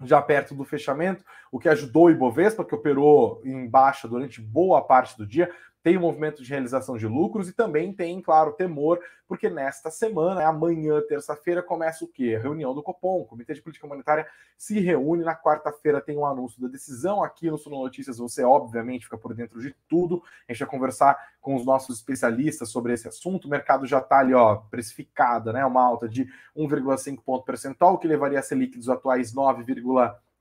já 0.00 0.22
perto 0.22 0.54
do 0.54 0.64
fechamento, 0.64 1.22
o 1.52 1.58
que 1.58 1.68
ajudou 1.68 2.04
o 2.04 2.10
Ibovespa, 2.10 2.64
que 2.64 2.74
operou 2.74 3.42
em 3.44 3.68
baixa 3.68 4.08
durante 4.08 4.40
boa 4.40 4.80
parte 4.80 5.14
do 5.18 5.26
dia, 5.26 5.54
tem 5.82 5.96
o 5.96 6.00
movimento 6.00 6.42
de 6.42 6.50
realização 6.50 6.96
de 6.96 7.06
lucros 7.06 7.48
e 7.48 7.52
também 7.52 7.92
tem, 7.92 8.20
claro, 8.20 8.52
temor, 8.52 9.00
porque 9.26 9.48
nesta 9.48 9.90
semana, 9.90 10.46
amanhã, 10.46 11.00
terça-feira, 11.08 11.62
começa 11.62 12.04
o 12.04 12.08
quê? 12.08 12.34
A 12.36 12.42
reunião 12.42 12.74
do 12.74 12.82
Copom, 12.82 13.20
o 13.20 13.24
Comitê 13.24 13.54
de 13.54 13.62
Política 13.62 13.86
Monetária 13.86 14.26
se 14.58 14.80
reúne, 14.80 15.22
na 15.22 15.34
quarta-feira 15.34 16.00
tem 16.00 16.16
o 16.16 16.20
um 16.20 16.26
anúncio 16.26 16.60
da 16.60 16.68
decisão, 16.68 17.22
aqui 17.22 17.50
no 17.50 17.56
Suno 17.56 17.78
Notícias 17.82 18.18
você, 18.18 18.42
obviamente, 18.42 19.04
fica 19.04 19.16
por 19.16 19.32
dentro 19.32 19.60
de 19.60 19.74
tudo, 19.88 20.22
a 20.48 20.52
gente 20.52 20.60
vai 20.60 20.68
conversar 20.68 21.16
com 21.40 21.54
os 21.54 21.64
nossos 21.64 21.96
especialistas 21.96 22.68
sobre 22.68 22.92
esse 22.92 23.08
assunto, 23.08 23.46
o 23.46 23.50
mercado 23.50 23.86
já 23.86 23.98
está 23.98 24.18
ali, 24.18 24.34
ó, 24.34 24.56
precificada, 24.56 25.52
né, 25.52 25.64
uma 25.64 25.82
alta 25.82 26.08
de 26.08 26.26
1,5 26.56 27.22
ponto 27.24 27.44
percentual, 27.44 27.98
que 27.98 28.08
levaria 28.08 28.38
a 28.38 28.42
Selic 28.42 28.76
dos 28.76 28.88
atuais 28.88 29.32
9, 29.32 29.62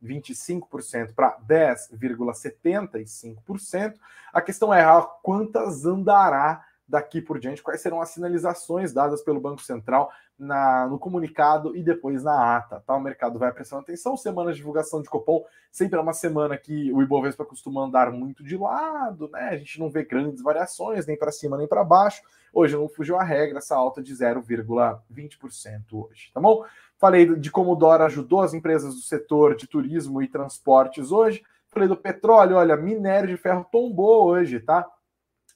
25% 0.03 1.13
para 1.13 1.37
10,75%. 1.47 3.93
A 4.31 4.41
questão 4.41 4.73
é 4.73 4.83
a 4.83 5.01
quantas 5.01 5.85
andará 5.85 6.65
daqui 6.89 7.21
por 7.21 7.39
diante, 7.39 7.61
quais 7.61 7.81
serão 7.81 8.01
as 8.01 8.09
sinalizações 8.09 8.91
dadas 8.91 9.21
pelo 9.21 9.39
Banco 9.39 9.61
Central 9.61 10.11
na, 10.37 10.87
no 10.87 10.97
comunicado 10.97 11.75
e 11.75 11.83
depois 11.83 12.23
na 12.23 12.57
ata. 12.57 12.83
Tá? 12.85 12.95
O 12.95 12.99
mercado 12.99 13.37
vai 13.37 13.51
prestando 13.51 13.83
atenção. 13.83 14.17
Semana 14.17 14.51
de 14.51 14.57
divulgação 14.57 15.01
de 15.01 15.09
Copom 15.09 15.45
sempre 15.71 15.99
é 15.99 16.01
uma 16.01 16.13
semana 16.13 16.57
que 16.57 16.91
o 16.91 17.03
Ibovespa 17.03 17.45
costuma 17.45 17.83
andar 17.83 18.11
muito 18.11 18.43
de 18.43 18.57
lado, 18.57 19.29
né? 19.31 19.49
A 19.49 19.57
gente 19.57 19.79
não 19.79 19.89
vê 19.89 20.03
grandes 20.03 20.41
variações, 20.41 21.05
nem 21.05 21.17
para 21.17 21.31
cima 21.31 21.57
nem 21.57 21.67
para 21.67 21.83
baixo. 21.83 22.23
Hoje 22.51 22.75
não 22.75 22.89
fugiu 22.89 23.19
a 23.19 23.23
regra, 23.23 23.59
essa 23.59 23.75
alta 23.75 24.01
de 24.01 24.11
0,20% 24.15 25.83
hoje, 25.91 26.31
tá 26.33 26.41
bom? 26.41 26.65
Falei 26.99 27.33
de 27.37 27.49
como 27.49 27.71
o 27.71 27.75
Dora 27.77 28.05
ajudou 28.05 28.41
as 28.41 28.53
empresas 28.53 28.93
do 28.93 28.99
setor 28.99 29.55
de 29.55 29.65
turismo 29.65 30.21
e 30.21 30.27
transportes 30.27 31.13
hoje. 31.13 31.41
Falei 31.69 31.87
do 31.87 31.95
petróleo, 31.95 32.57
olha, 32.57 32.75
minério 32.75 33.29
de 33.29 33.37
ferro 33.37 33.65
tombou 33.71 34.25
hoje, 34.25 34.59
tá? 34.59 34.85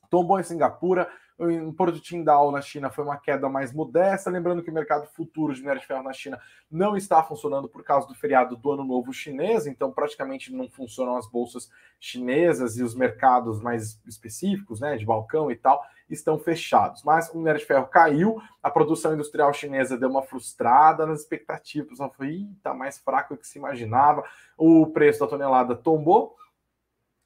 Tombou 0.09 0.39
em 0.39 0.43
Singapura, 0.43 1.09
em 1.37 1.69
Porto 1.73 1.99
Tindal, 1.99 2.49
na 2.49 2.61
China, 2.61 2.89
foi 2.89 3.03
uma 3.03 3.17
queda 3.17 3.49
mais 3.49 3.73
modesta. 3.73 4.29
Lembrando 4.29 4.63
que 4.63 4.69
o 4.69 4.73
mercado 4.73 5.05
futuro 5.07 5.53
de 5.53 5.59
minério 5.59 5.81
de 5.81 5.87
ferro 5.87 6.03
na 6.03 6.13
China 6.13 6.39
não 6.71 6.95
está 6.95 7.21
funcionando 7.21 7.67
por 7.67 7.83
causa 7.83 8.07
do 8.07 8.15
feriado 8.15 8.55
do 8.55 8.71
Ano 8.71 8.85
Novo 8.85 9.11
Chinês, 9.11 9.67
então 9.67 9.91
praticamente 9.91 10.53
não 10.53 10.69
funcionam 10.69 11.17
as 11.17 11.27
bolsas 11.27 11.69
chinesas 11.99 12.77
e 12.77 12.83
os 12.83 12.95
mercados 12.95 13.61
mais 13.61 13.99
específicos, 14.05 14.79
né, 14.79 14.95
de 14.95 15.05
balcão 15.05 15.51
e 15.51 15.57
tal, 15.57 15.83
estão 16.09 16.37
fechados. 16.39 17.03
Mas 17.03 17.29
o 17.29 17.37
minério 17.37 17.59
de 17.59 17.65
ferro 17.65 17.87
caiu, 17.87 18.41
a 18.61 18.69
produção 18.69 19.13
industrial 19.13 19.53
chinesa 19.53 19.97
deu 19.97 20.09
uma 20.09 20.23
frustrada 20.23 21.05
nas 21.05 21.21
expectativas, 21.21 21.99
ela 21.99 22.09
foi, 22.09 22.47
tá 22.61 22.73
mais 22.73 22.99
fraco 22.99 23.33
do 23.33 23.39
que 23.39 23.47
se 23.47 23.57
imaginava, 23.57 24.23
o 24.57 24.87
preço 24.87 25.19
da 25.19 25.27
tonelada 25.27 25.75
tombou, 25.75 26.35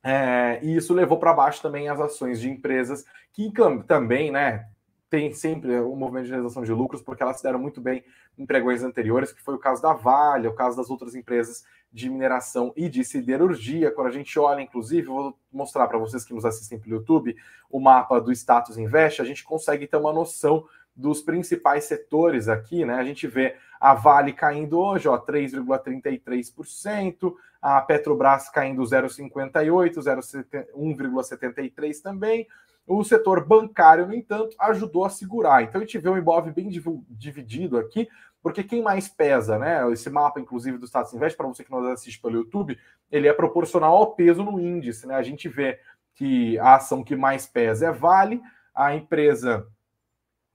é, 0.03 0.59
e 0.63 0.75
isso 0.75 0.93
levou 0.93 1.19
para 1.19 1.33
baixo 1.33 1.61
também 1.61 1.89
as 1.89 1.99
ações 1.99 2.39
de 2.39 2.49
empresas 2.49 3.03
que 3.33 3.51
também, 3.85 4.31
né, 4.31 4.67
tem 5.09 5.33
sempre 5.33 5.79
o 5.79 5.93
um 5.93 5.95
movimento 5.95 6.25
de 6.25 6.31
realização 6.31 6.63
de 6.63 6.71
lucros, 6.71 7.01
porque 7.01 7.23
elas 7.23 7.37
se 7.37 7.43
deram 7.43 7.59
muito 7.59 7.79
bem 7.79 8.03
em 8.37 8.45
pregões 8.45 8.83
anteriores, 8.83 9.31
que 9.31 9.41
foi 9.41 9.55
o 9.55 9.59
caso 9.59 9.81
da 9.81 9.93
Vale, 9.93 10.47
o 10.47 10.53
caso 10.53 10.77
das 10.77 10.89
outras 10.89 11.15
empresas 11.15 11.63
de 11.91 12.09
mineração 12.09 12.73
e 12.75 12.89
de 12.89 13.03
siderurgia. 13.03 13.91
Quando 13.91 14.07
a 14.07 14.11
gente 14.11 14.37
olha, 14.39 14.61
inclusive, 14.61 15.07
vou 15.07 15.37
mostrar 15.51 15.87
para 15.87 15.97
vocês 15.97 16.25
que 16.25 16.33
nos 16.33 16.45
assistem 16.45 16.79
pelo 16.79 16.97
YouTube 16.97 17.35
o 17.69 17.79
mapa 17.79 18.19
do 18.19 18.31
Status 18.31 18.77
Invest, 18.77 19.21
a 19.21 19.25
gente 19.25 19.43
consegue 19.43 19.87
ter 19.87 19.97
uma 19.97 20.13
noção 20.13 20.65
dos 20.95 21.21
principais 21.21 21.83
setores 21.83 22.49
aqui, 22.49 22.83
né? 22.83 22.95
A 22.95 23.03
gente 23.03 23.27
vê 23.27 23.55
a 23.79 23.93
Vale 23.93 24.33
caindo 24.33 24.79
hoje, 24.79 25.07
ó, 25.07 25.15
3,33%, 25.17 27.35
a 27.61 27.79
Petrobras 27.81 28.49
caindo 28.49 28.81
0,58, 28.81 29.93
1,73 30.75 32.01
também. 32.01 32.47
O 32.87 33.03
setor 33.03 33.45
bancário, 33.45 34.07
no 34.07 34.15
entanto, 34.15 34.55
ajudou 34.59 35.05
a 35.05 35.09
segurar. 35.09 35.61
Então 35.61 35.81
a 35.81 35.83
gente 35.83 35.99
vê 35.99 36.09
o 36.09 36.17
Ibov 36.17 36.49
bem 36.51 36.69
dividido 37.09 37.77
aqui, 37.77 38.07
porque 38.41 38.63
quem 38.63 38.81
mais 38.81 39.07
pesa, 39.07 39.57
né? 39.57 39.91
Esse 39.91 40.09
mapa, 40.09 40.39
inclusive, 40.39 40.77
do 40.77 40.85
Status 40.85 41.13
Invest, 41.13 41.37
para 41.37 41.47
você 41.47 41.63
que 41.63 41.71
nos 41.71 41.85
assiste 41.87 42.21
pelo 42.21 42.35
YouTube, 42.35 42.77
ele 43.11 43.27
é 43.27 43.33
proporcional 43.33 43.95
ao 43.95 44.13
peso 44.13 44.43
no 44.43 44.59
índice, 44.59 45.07
né? 45.07 45.15
A 45.15 45.23
gente 45.23 45.49
vê 45.49 45.79
que 46.15 46.57
a 46.59 46.75
ação 46.75 47.03
que 47.03 47.15
mais 47.15 47.45
pesa 47.45 47.87
é 47.87 47.91
Vale, 47.91 48.41
a 48.73 48.95
empresa 48.95 49.67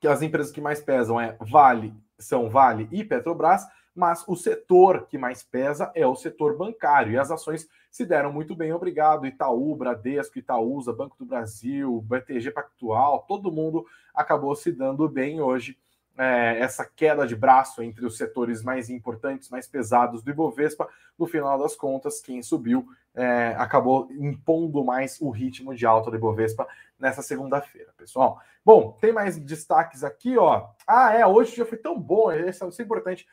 que 0.02 0.08
as 0.08 0.20
empresas 0.20 0.50
que 0.50 0.60
mais 0.60 0.80
pesam 0.80 1.20
é 1.20 1.36
Vale, 1.40 1.94
são 2.18 2.50
Vale 2.50 2.88
e 2.90 3.04
Petrobras, 3.04 3.64
mas 3.94 4.24
o 4.26 4.34
setor 4.34 5.06
que 5.06 5.16
mais 5.16 5.44
pesa 5.44 5.92
é 5.94 6.04
o 6.04 6.16
setor 6.16 6.56
bancário. 6.56 7.12
E 7.12 7.18
as 7.18 7.30
ações 7.30 7.68
se 7.88 8.04
deram 8.04 8.32
muito 8.32 8.56
bem, 8.56 8.72
obrigado. 8.72 9.26
Itaú, 9.26 9.76
Bradesco, 9.76 10.38
Itaúsa, 10.38 10.92
Banco 10.92 11.16
do 11.16 11.24
Brasil, 11.24 12.00
BTG 12.00 12.50
Pactual, 12.50 13.24
todo 13.28 13.52
mundo 13.52 13.86
acabou 14.12 14.56
se 14.56 14.72
dando 14.72 15.08
bem 15.08 15.40
hoje. 15.40 15.78
É, 16.18 16.58
essa 16.58 16.84
queda 16.84 17.26
de 17.26 17.34
braço 17.34 17.82
entre 17.82 18.04
os 18.04 18.16
setores 18.18 18.62
mais 18.62 18.90
importantes, 18.90 19.48
mais 19.48 19.66
pesados 19.66 20.22
do 20.22 20.30
Ibovespa, 20.30 20.88
no 21.18 21.26
final 21.26 21.58
das 21.58 21.74
contas, 21.74 22.20
quem 22.20 22.42
subiu 22.42 22.86
é, 23.14 23.54
acabou 23.58 24.08
impondo 24.10 24.84
mais 24.84 25.20
o 25.20 25.30
ritmo 25.30 25.74
de 25.74 25.86
alta 25.86 26.10
do 26.10 26.16
Ibovespa 26.16 26.66
nessa 26.98 27.22
segunda-feira, 27.22 27.92
pessoal. 27.96 28.40
Bom, 28.64 28.96
tem 29.00 29.12
mais 29.12 29.38
destaques 29.38 30.04
aqui, 30.04 30.38
ó. 30.38 30.68
Ah, 30.86 31.12
é, 31.14 31.26
hoje 31.26 31.52
o 31.52 31.54
dia 31.56 31.66
foi 31.66 31.78
tão 31.78 31.98
bom, 31.98 32.30
isso 32.32 32.64
é 32.64 32.82
importante 32.84 33.26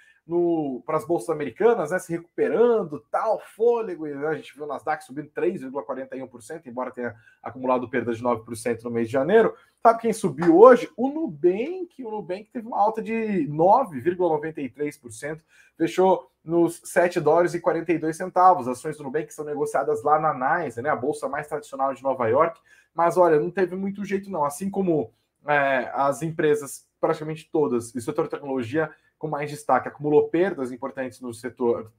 para 0.86 0.98
as 0.98 1.06
bolsas 1.06 1.30
americanas, 1.30 1.92
né, 1.92 2.00
se 2.00 2.12
recuperando, 2.12 3.04
tal, 3.12 3.40
fôlego, 3.56 4.08
e, 4.08 4.14
né, 4.14 4.28
a 4.28 4.36
gente 4.36 4.54
viu 4.54 4.64
o 4.64 4.68
Nasdaq 4.68 5.04
subindo 5.04 5.30
3,41%, 5.32 6.68
embora 6.68 6.92
tenha 6.92 7.16
acumulado 7.42 7.90
perda 7.90 8.14
de 8.14 8.24
9% 8.24 8.84
no 8.84 8.92
mês 8.92 9.08
de 9.08 9.14
janeiro. 9.14 9.54
Sabe 9.82 10.02
quem 10.02 10.14
subiu 10.14 10.58
hoje? 10.58 10.90
O 10.96 11.10
Nubank, 11.10 12.04
o 12.04 12.12
Nubank 12.12 12.50
teve 12.52 12.68
uma 12.68 12.78
alta 12.78 13.02
de 13.02 13.48
9,93%, 13.50 15.42
fechou 15.78 16.30
nos 16.44 16.82
7 16.84 17.20
dólares 17.20 17.54
e 17.54 17.60
42 17.60 18.16
centavos. 18.16 18.68
Ações 18.68 18.98
do 18.98 19.04
Nubank 19.04 19.34
são 19.34 19.46
negociadas 19.46 20.04
lá 20.04 20.20
na 20.20 20.64
NYSE, 20.64 20.82
né, 20.82 20.90
a 20.90 20.96
bolsa 20.96 21.28
mais 21.28 21.48
tradicional 21.48 21.94
de 21.94 22.04
Nova 22.04 22.28
York, 22.28 22.60
mas 22.94 23.18
olha, 23.18 23.40
não 23.40 23.50
teve 23.50 23.76
muito 23.76 24.06
jeito 24.06 24.30
não, 24.30 24.44
assim 24.44 24.70
como 24.70 25.12
é, 25.48 25.90
as 25.94 26.22
empresas, 26.22 26.86
praticamente 27.00 27.50
todas, 27.52 27.92
do 27.92 28.02
setor 28.02 28.26
de 28.26 28.32
tecnologia 28.32 28.92
com 29.20 29.28
mais 29.28 29.52
destaque, 29.52 29.88
acumulou 29.88 30.30
perdas 30.30 30.72
importantes 30.72 31.22
no 31.22 31.34
setor 31.34 31.92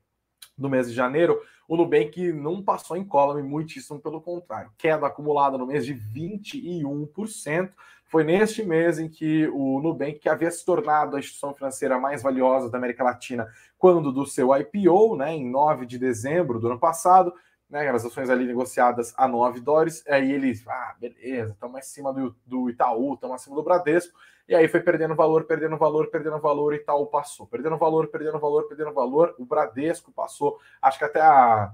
no 0.58 0.68
mês 0.68 0.88
de 0.88 0.94
janeiro, 0.94 1.40
o 1.66 1.76
Nubank 1.76 2.32
não 2.32 2.62
passou 2.62 2.96
em 2.96 3.04
column, 3.04 3.42
muitíssimo 3.42 4.00
pelo 4.00 4.20
contrário. 4.20 4.70
Queda 4.76 5.06
acumulada 5.06 5.56
no 5.56 5.66
mês 5.66 5.86
de 5.86 5.94
21%. 5.94 7.70
Foi 8.06 8.24
neste 8.24 8.64
mês 8.64 8.98
em 8.98 9.08
que 9.08 9.46
o 9.48 9.80
Nubank, 9.80 10.18
que 10.18 10.28
havia 10.28 10.50
se 10.50 10.64
tornado 10.64 11.14
a 11.14 11.20
instituição 11.20 11.54
financeira 11.54 11.98
mais 11.98 12.22
valiosa 12.22 12.68
da 12.68 12.76
América 12.76 13.04
Latina 13.04 13.48
quando 13.78 14.12
do 14.12 14.26
seu 14.26 14.50
IPO, 14.54 15.16
né, 15.16 15.32
em 15.32 15.48
9 15.48 15.86
de 15.86 15.98
dezembro 15.98 16.58
do 16.58 16.66
ano 16.66 16.78
passado, 16.78 17.32
né, 17.70 17.88
as 17.88 18.04
ações 18.04 18.28
ali 18.28 18.44
negociadas 18.44 19.14
a 19.16 19.28
9 19.28 19.60
dólares, 19.60 20.04
aí 20.08 20.32
eles, 20.32 20.66
ah, 20.66 20.96
beleza, 20.98 21.52
estamos 21.52 21.76
acima 21.76 22.12
do, 22.12 22.34
do 22.44 22.68
Itaú, 22.68 23.14
estamos 23.14 23.36
acima 23.36 23.54
do 23.54 23.62
Bradesco, 23.62 24.18
e 24.48 24.54
aí 24.54 24.66
foi 24.66 24.80
perdendo 24.80 25.14
valor, 25.14 25.44
perdendo 25.44 25.76
valor, 25.78 26.08
perdendo 26.08 26.40
valor, 26.40 26.74
Itaú 26.74 27.06
passou, 27.06 27.46
perdendo 27.46 27.78
valor, 27.78 28.08
perdendo 28.08 28.40
valor, 28.40 28.66
perdendo 28.66 28.92
valor, 28.92 29.34
o 29.38 29.44
Bradesco 29.44 30.10
passou, 30.10 30.58
acho 30.82 30.98
que 30.98 31.04
até 31.04 31.20
a, 31.20 31.72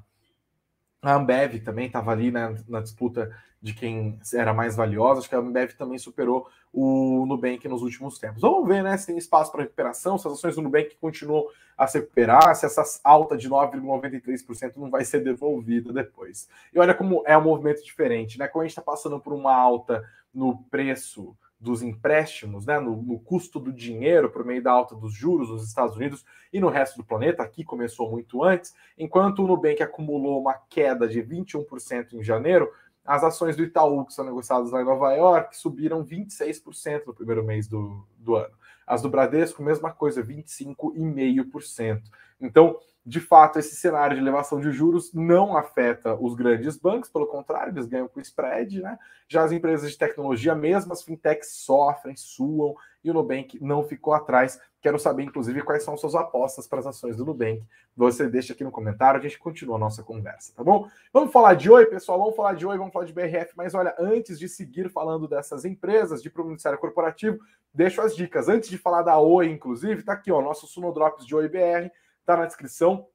a 1.08 1.14
Ambev 1.14 1.60
também 1.60 1.86
estava 1.86 2.10
ali 2.10 2.30
né, 2.30 2.56
na 2.68 2.80
disputa 2.80 3.34
de 3.60 3.75
quem 3.75 4.18
era 4.34 4.52
mais 4.52 4.76
valiosa. 4.76 5.20
Acho 5.20 5.28
que 5.28 5.34
a 5.34 5.38
Ambev 5.38 5.72
também 5.72 5.98
superou 5.98 6.48
o 6.72 7.25
Nubank 7.26 7.66
nos 7.68 7.82
últimos 7.82 8.18
tempos. 8.18 8.42
Vamos 8.42 8.68
ver 8.68 8.82
né, 8.82 8.96
se 8.96 9.06
tem 9.06 9.16
espaço 9.16 9.50
para 9.50 9.62
recuperação, 9.62 10.18
se 10.18 10.26
as 10.26 10.34
ações 10.34 10.54
do 10.54 10.62
Nubank 10.62 10.96
continuam 11.00 11.46
a 11.76 11.86
se 11.86 11.98
recuperar, 11.98 12.54
se 12.54 12.64
essa 12.66 12.82
alta 13.04 13.36
de 13.36 13.48
9,93% 13.48 14.76
não 14.76 14.90
vai 14.90 15.04
ser 15.04 15.22
devolvida 15.22 15.92
depois. 15.92 16.48
E 16.72 16.78
olha 16.78 16.94
como 16.94 17.22
é 17.26 17.36
um 17.36 17.42
movimento 17.42 17.84
diferente, 17.84 18.38
né? 18.38 18.48
Quando 18.48 18.62
a 18.62 18.64
gente 18.66 18.78
está 18.78 18.82
passando 18.82 19.20
por 19.20 19.32
uma 19.32 19.54
alta 19.54 20.04
no 20.32 20.58
preço 20.70 21.36
dos 21.58 21.82
empréstimos, 21.82 22.66
né, 22.66 22.78
no, 22.78 23.02
no, 23.02 23.18
custo 23.18 23.58
do 23.58 23.72
dinheiro 23.72 24.30
por 24.30 24.44
meio 24.44 24.62
da 24.62 24.70
alta 24.70 24.94
dos 24.94 25.14
juros 25.14 25.48
nos 25.48 25.66
Estados 25.66 25.96
Unidos 25.96 26.25
e 26.52 26.60
no 26.60 26.68
resto 26.68 26.98
do 26.98 27.04
planeta, 27.04 27.42
aqui 27.42 27.64
começou 27.64 28.10
muito 28.10 28.44
antes, 28.44 28.75
enquanto 28.98 29.42
o 29.42 29.46
Nubank 29.46 29.82
acumulou 29.82 30.40
uma 30.40 30.54
queda 30.54 31.08
de 31.08 31.22
21% 31.22 32.12
em 32.12 32.22
janeiro, 32.22 32.70
as 33.04 33.22
ações 33.22 33.56
do 33.56 33.62
Itaú, 33.62 34.04
que 34.04 34.12
são 34.12 34.25
negociadas 34.25 34.70
lá 34.70 34.82
em 34.82 34.84
Nova 34.84 35.12
York, 35.12 35.56
subiram 35.56 36.04
26% 36.04 37.06
no 37.06 37.14
primeiro 37.14 37.44
mês 37.44 37.68
do, 37.68 38.04
do 38.18 38.34
ano. 38.34 38.52
As 38.87 39.02
do 39.02 39.09
Bradesco, 39.09 39.62
mesma 39.62 39.90
coisa, 39.93 40.23
25,5%. 40.23 42.02
Então, 42.40 42.78
de 43.05 43.21
fato, 43.21 43.59
esse 43.59 43.76
cenário 43.76 44.16
de 44.16 44.23
elevação 44.23 44.61
de 44.61 44.73
juros 44.73 45.12
não 45.14 45.57
afeta 45.57 46.16
os 46.21 46.35
grandes 46.35 46.76
bancos, 46.76 47.09
pelo 47.09 47.28
contrário, 47.28 47.73
eles 47.73 47.87
ganham 47.87 48.09
com 48.09 48.21
spread, 48.21 48.83
né? 48.83 48.99
Já 49.28 49.45
as 49.45 49.52
empresas 49.52 49.93
de 49.93 49.97
tecnologia, 49.97 50.57
mesmo 50.57 50.93
as 50.93 51.05
fintechs, 51.05 51.52
sofrem, 51.52 52.16
suam, 52.16 52.75
e 53.05 53.11
o 53.11 53.14
Nubank 53.14 53.62
não 53.62 53.85
ficou 53.85 54.12
atrás. 54.12 54.61
Quero 54.83 54.99
saber, 54.99 55.23
inclusive, 55.23 55.62
quais 55.62 55.85
são 55.85 55.97
suas 55.97 56.16
apostas 56.16 56.66
para 56.66 56.81
as 56.81 56.87
ações 56.87 57.16
do 57.16 57.25
Nubank. 57.25 57.62
Você 57.97 58.28
deixa 58.28 58.52
aqui 58.52 58.64
no 58.64 58.73
comentário, 58.73 59.21
a 59.21 59.23
gente 59.23 59.38
continua 59.38 59.76
a 59.76 59.78
nossa 59.78 60.02
conversa, 60.02 60.52
tá 60.57 60.64
bom? 60.64 60.88
Vamos 61.12 61.33
falar 61.33 61.55
de 61.55 61.71
Oi, 61.71 61.87
pessoal, 61.87 62.19
vamos 62.19 62.35
falar 62.35 62.55
de 62.55 62.66
Oi, 62.66 62.76
vamos 62.76 62.93
falar 62.93 63.05
de 63.05 63.12
BRF, 63.12 63.52
mas 63.57 63.73
olha, 63.75 63.95
antes 63.99 64.37
de 64.37 64.49
seguir 64.49 64.90
falando 64.90 65.28
dessas 65.28 65.64
empresas, 65.64 66.21
de 66.21 66.33
Ministério 66.37 66.78
Corporativo, 66.78 67.38
deixo 67.76 68.00
as 68.00 68.16
dicas. 68.16 68.49
Antes 68.49 68.71
de 68.71 68.78
falar 68.78 69.02
da 69.02 69.18
Oi, 69.18 69.50
inclusive, 69.50 70.02
tá 70.02 70.14
aqui, 70.14 70.33
ó, 70.33 70.40
nosso 70.40 70.66
Suno 70.66 70.92
Drops 70.92 71.26
de 71.26 71.35
Oi 71.35 71.47
BR, 71.47 71.90
tá 72.25 72.35
na 72.35 72.47
descrição, 72.47 73.06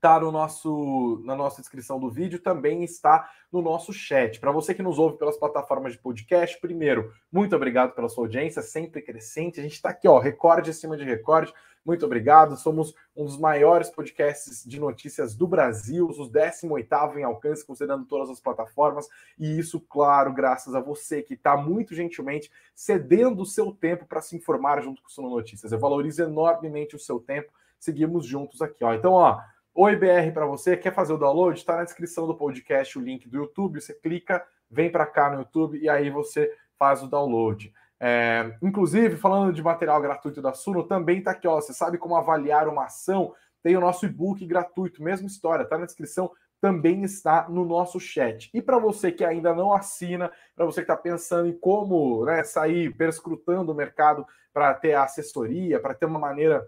tá 0.00 0.18
no 0.18 0.32
nosso, 0.32 1.20
na 1.24 1.36
nossa 1.36 1.60
descrição 1.60 2.00
do 2.00 2.10
vídeo, 2.10 2.40
também 2.40 2.82
está 2.82 3.28
no 3.52 3.60
nosso 3.60 3.92
chat. 3.92 4.40
Para 4.40 4.50
você 4.50 4.74
que 4.74 4.82
nos 4.82 4.98
ouve 4.98 5.18
pelas 5.18 5.36
plataformas 5.36 5.92
de 5.92 5.98
podcast, 5.98 6.58
primeiro, 6.58 7.12
muito 7.30 7.54
obrigado 7.54 7.92
pela 7.92 8.08
sua 8.08 8.24
audiência, 8.24 8.62
sempre 8.62 9.02
crescente. 9.02 9.60
A 9.60 9.62
gente 9.62 9.74
está 9.74 9.90
aqui, 9.90 10.08
ó, 10.08 10.18
recorde 10.18 10.70
acima 10.70 10.96
de 10.96 11.04
recorde. 11.04 11.52
Muito 11.84 12.04
obrigado. 12.04 12.56
Somos 12.56 12.94
um 13.16 13.24
dos 13.24 13.38
maiores 13.38 13.88
podcasts 13.90 14.64
de 14.64 14.78
notícias 14.78 15.34
do 15.34 15.46
Brasil, 15.46 16.06
os 16.06 16.30
18 16.30 17.18
em 17.18 17.24
alcance, 17.24 17.66
considerando 17.66 18.04
todas 18.04 18.28
as 18.30 18.40
plataformas. 18.40 19.08
E 19.38 19.58
isso, 19.58 19.80
claro, 19.80 20.32
graças 20.32 20.74
a 20.74 20.80
você 20.80 21.22
que 21.22 21.34
está 21.34 21.56
muito 21.56 21.94
gentilmente 21.94 22.50
cedendo 22.74 23.42
o 23.42 23.46
seu 23.46 23.72
tempo 23.72 24.06
para 24.06 24.20
se 24.20 24.36
informar 24.36 24.82
junto 24.82 25.02
com 25.02 25.08
o 25.08 25.10
Sono 25.10 25.30
Notícias. 25.30 25.72
Eu 25.72 25.78
valorizo 25.78 26.22
enormemente 26.22 26.94
o 26.96 26.98
seu 26.98 27.18
tempo 27.18 27.52
seguimos 27.80 28.26
juntos 28.26 28.60
aqui. 28.60 28.84
Ó. 28.84 28.92
Então, 28.92 29.12
ó, 29.12 29.40
Oi 29.72 29.94
BR 29.94 30.32
para 30.34 30.44
você, 30.44 30.76
quer 30.76 30.92
fazer 30.92 31.12
o 31.12 31.16
download? 31.16 31.56
Está 31.56 31.76
na 31.76 31.84
descrição 31.84 32.26
do 32.26 32.34
podcast 32.34 32.98
o 32.98 33.00
link 33.00 33.28
do 33.28 33.38
YouTube. 33.38 33.80
Você 33.80 33.94
clica, 33.94 34.44
vem 34.68 34.90
para 34.90 35.06
cá 35.06 35.30
no 35.30 35.38
YouTube 35.38 35.78
e 35.78 35.88
aí 35.88 36.10
você 36.10 36.52
faz 36.76 37.04
o 37.04 37.06
download. 37.06 37.72
É, 38.02 38.56
inclusive, 38.62 39.16
falando 39.16 39.52
de 39.52 39.62
material 39.62 40.00
gratuito 40.00 40.40
da 40.40 40.54
Suno, 40.54 40.84
também 40.84 41.18
está 41.18 41.32
aqui, 41.32 41.46
ó. 41.46 41.56
Você 41.56 41.74
sabe 41.74 41.98
como 41.98 42.16
avaliar 42.16 42.66
uma 42.66 42.86
ação? 42.86 43.34
Tem 43.62 43.76
o 43.76 43.80
nosso 43.80 44.06
e-book 44.06 44.44
gratuito, 44.46 45.02
mesma 45.02 45.26
história, 45.26 45.66
tá 45.66 45.76
na 45.76 45.84
descrição, 45.84 46.30
também 46.60 47.02
está 47.02 47.46
no 47.48 47.64
nosso 47.64 48.00
chat. 48.00 48.50
E 48.54 48.62
para 48.62 48.78
você 48.78 49.12
que 49.12 49.24
ainda 49.24 49.54
não 49.54 49.72
assina, 49.72 50.32
para 50.56 50.64
você 50.64 50.80
que 50.80 50.90
está 50.90 50.96
pensando 50.96 51.48
em 51.48 51.58
como 51.58 52.24
né, 52.24 52.42
sair 52.42 52.94
perscrutando 52.94 53.72
o 53.72 53.74
mercado 53.74 54.26
para 54.52 54.72
ter 54.72 54.94
assessoria, 54.94 55.78
para 55.78 55.94
ter 55.94 56.06
uma 56.06 56.18
maneira 56.18 56.66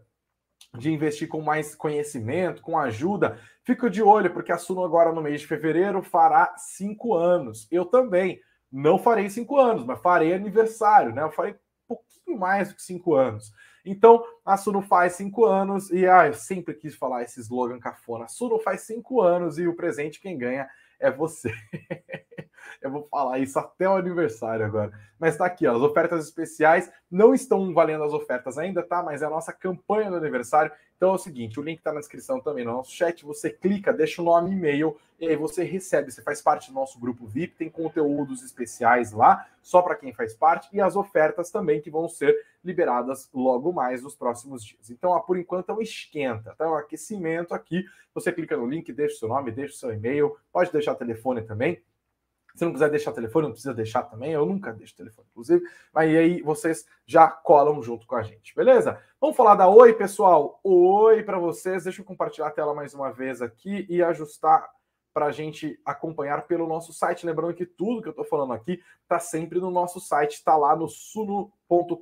de 0.76 0.90
investir 0.90 1.28
com 1.28 1.40
mais 1.40 1.74
conhecimento, 1.74 2.62
com 2.62 2.78
ajuda, 2.78 3.38
fica 3.64 3.90
de 3.90 4.02
olho, 4.02 4.32
porque 4.32 4.52
a 4.52 4.58
Suno 4.58 4.84
agora 4.84 5.12
no 5.12 5.22
mês 5.22 5.40
de 5.40 5.46
fevereiro 5.46 6.02
fará 6.02 6.54
cinco 6.56 7.14
anos. 7.14 7.66
Eu 7.70 7.84
também 7.84 8.40
não 8.72 8.98
farei 8.98 9.28
cinco 9.28 9.58
anos, 9.58 9.84
mas 9.84 10.00
farei 10.00 10.32
aniversário, 10.32 11.14
né? 11.14 11.22
Eu 11.22 11.30
farei 11.30 11.52
um 11.52 11.56
pouquinho 11.88 12.38
mais 12.38 12.70
do 12.70 12.74
que 12.74 12.82
cinco 12.82 13.14
anos. 13.14 13.52
Então, 13.84 14.24
a 14.44 14.56
Suno 14.56 14.80
faz 14.80 15.14
cinco 15.14 15.44
anos, 15.44 15.90
e 15.90 16.06
ah, 16.06 16.28
eu 16.28 16.34
sempre 16.34 16.74
quis 16.74 16.94
falar 16.94 17.22
esse 17.22 17.40
slogan 17.40 17.78
cafona. 17.78 18.24
A 18.24 18.28
Suno 18.28 18.58
faz 18.58 18.82
cinco 18.82 19.20
anos 19.20 19.58
e 19.58 19.66
o 19.66 19.76
presente 19.76 20.20
quem 20.20 20.38
ganha 20.38 20.68
é 20.98 21.10
você. 21.10 21.52
Eu 22.82 22.90
vou 22.90 23.06
falar 23.08 23.38
isso 23.38 23.58
até 23.58 23.88
o 23.88 23.94
aniversário 23.94 24.66
agora. 24.66 24.92
Mas 25.18 25.36
tá 25.36 25.46
aqui, 25.46 25.66
ó, 25.66 25.76
as 25.76 25.82
ofertas 25.82 26.24
especiais 26.24 26.90
não 27.10 27.32
estão 27.32 27.72
valendo 27.72 28.02
as 28.04 28.12
ofertas 28.12 28.58
ainda, 28.58 28.82
tá? 28.82 29.02
Mas 29.02 29.22
é 29.22 29.26
a 29.26 29.30
nossa 29.30 29.52
campanha 29.52 30.10
do 30.10 30.16
aniversário. 30.16 30.72
Então 30.96 31.10
é 31.10 31.14
o 31.14 31.18
seguinte, 31.18 31.58
o 31.58 31.62
link 31.62 31.80
tá 31.80 31.92
na 31.92 32.00
descrição 32.00 32.40
também 32.40 32.64
no 32.64 32.72
nosso 32.72 32.92
chat. 32.92 33.24
Você 33.24 33.50
clica, 33.50 33.92
deixa 33.92 34.20
o 34.20 34.24
nome 34.24 34.52
e-mail 34.52 34.96
e 35.18 35.26
aí 35.26 35.36
você 35.36 35.62
recebe. 35.62 36.10
Você 36.10 36.22
faz 36.22 36.40
parte 36.40 36.70
do 36.70 36.74
nosso 36.74 36.98
grupo 36.98 37.26
VIP, 37.26 37.56
tem 37.56 37.70
conteúdos 37.70 38.42
especiais 38.42 39.12
lá, 39.12 39.46
só 39.62 39.80
para 39.80 39.94
quem 39.94 40.12
faz 40.12 40.34
parte, 40.34 40.68
e 40.72 40.80
as 40.80 40.96
ofertas 40.96 41.50
também 41.50 41.80
que 41.80 41.90
vão 41.90 42.08
ser 42.08 42.34
liberadas 42.64 43.28
logo 43.32 43.72
mais 43.72 44.02
nos 44.02 44.14
próximos 44.14 44.64
dias. 44.64 44.90
Então, 44.90 45.18
por 45.20 45.36
enquanto 45.36 45.70
é 45.70 45.72
um 45.74 45.80
esquenta, 45.80 46.54
tá? 46.56 46.64
É 46.64 46.68
um 46.68 46.76
aquecimento 46.76 47.54
aqui. 47.54 47.84
Você 48.14 48.32
clica 48.32 48.56
no 48.56 48.66
link, 48.66 48.92
deixa 48.92 49.14
o 49.14 49.18
seu 49.18 49.28
nome, 49.28 49.52
deixa 49.52 49.74
o 49.74 49.76
seu 49.76 49.92
e-mail, 49.92 50.36
pode 50.52 50.72
deixar 50.72 50.94
telefone 50.94 51.42
também 51.42 51.80
se 52.54 52.64
não 52.64 52.72
quiser 52.72 52.90
deixar 52.90 53.12
telefone, 53.12 53.46
não 53.46 53.52
precisa 53.52 53.74
deixar 53.74 54.02
também. 54.04 54.32
Eu 54.32 54.46
nunca 54.46 54.72
deixo 54.72 54.96
telefone, 54.96 55.28
inclusive. 55.30 55.64
Mas 55.92 56.14
aí 56.14 56.42
vocês 56.42 56.86
já 57.06 57.28
colam 57.28 57.82
junto 57.82 58.06
com 58.06 58.16
a 58.16 58.22
gente, 58.22 58.54
beleza? 58.54 58.98
Vamos 59.20 59.36
falar 59.36 59.54
da 59.54 59.68
Oi, 59.68 59.92
pessoal. 59.94 60.60
Oi 60.62 61.22
para 61.22 61.38
vocês. 61.38 61.84
Deixa 61.84 62.00
eu 62.00 62.04
compartilhar 62.04 62.48
a 62.48 62.50
tela 62.50 62.74
mais 62.74 62.94
uma 62.94 63.12
vez 63.12 63.40
aqui 63.40 63.86
e 63.88 64.02
ajustar 64.02 64.68
para 65.12 65.26
a 65.26 65.32
gente 65.32 65.78
acompanhar 65.84 66.46
pelo 66.46 66.66
nosso 66.66 66.92
site. 66.92 67.26
Lembrando 67.26 67.54
que 67.54 67.66
tudo 67.66 68.00
que 68.00 68.08
eu 68.08 68.12
estou 68.12 68.24
falando 68.24 68.52
aqui 68.52 68.80
está 69.02 69.18
sempre 69.18 69.60
no 69.60 69.70
nosso 69.70 70.00
site, 70.00 70.32
está 70.32 70.56
lá 70.56 70.74
no 70.74 70.88
suno.com.br 70.88 71.96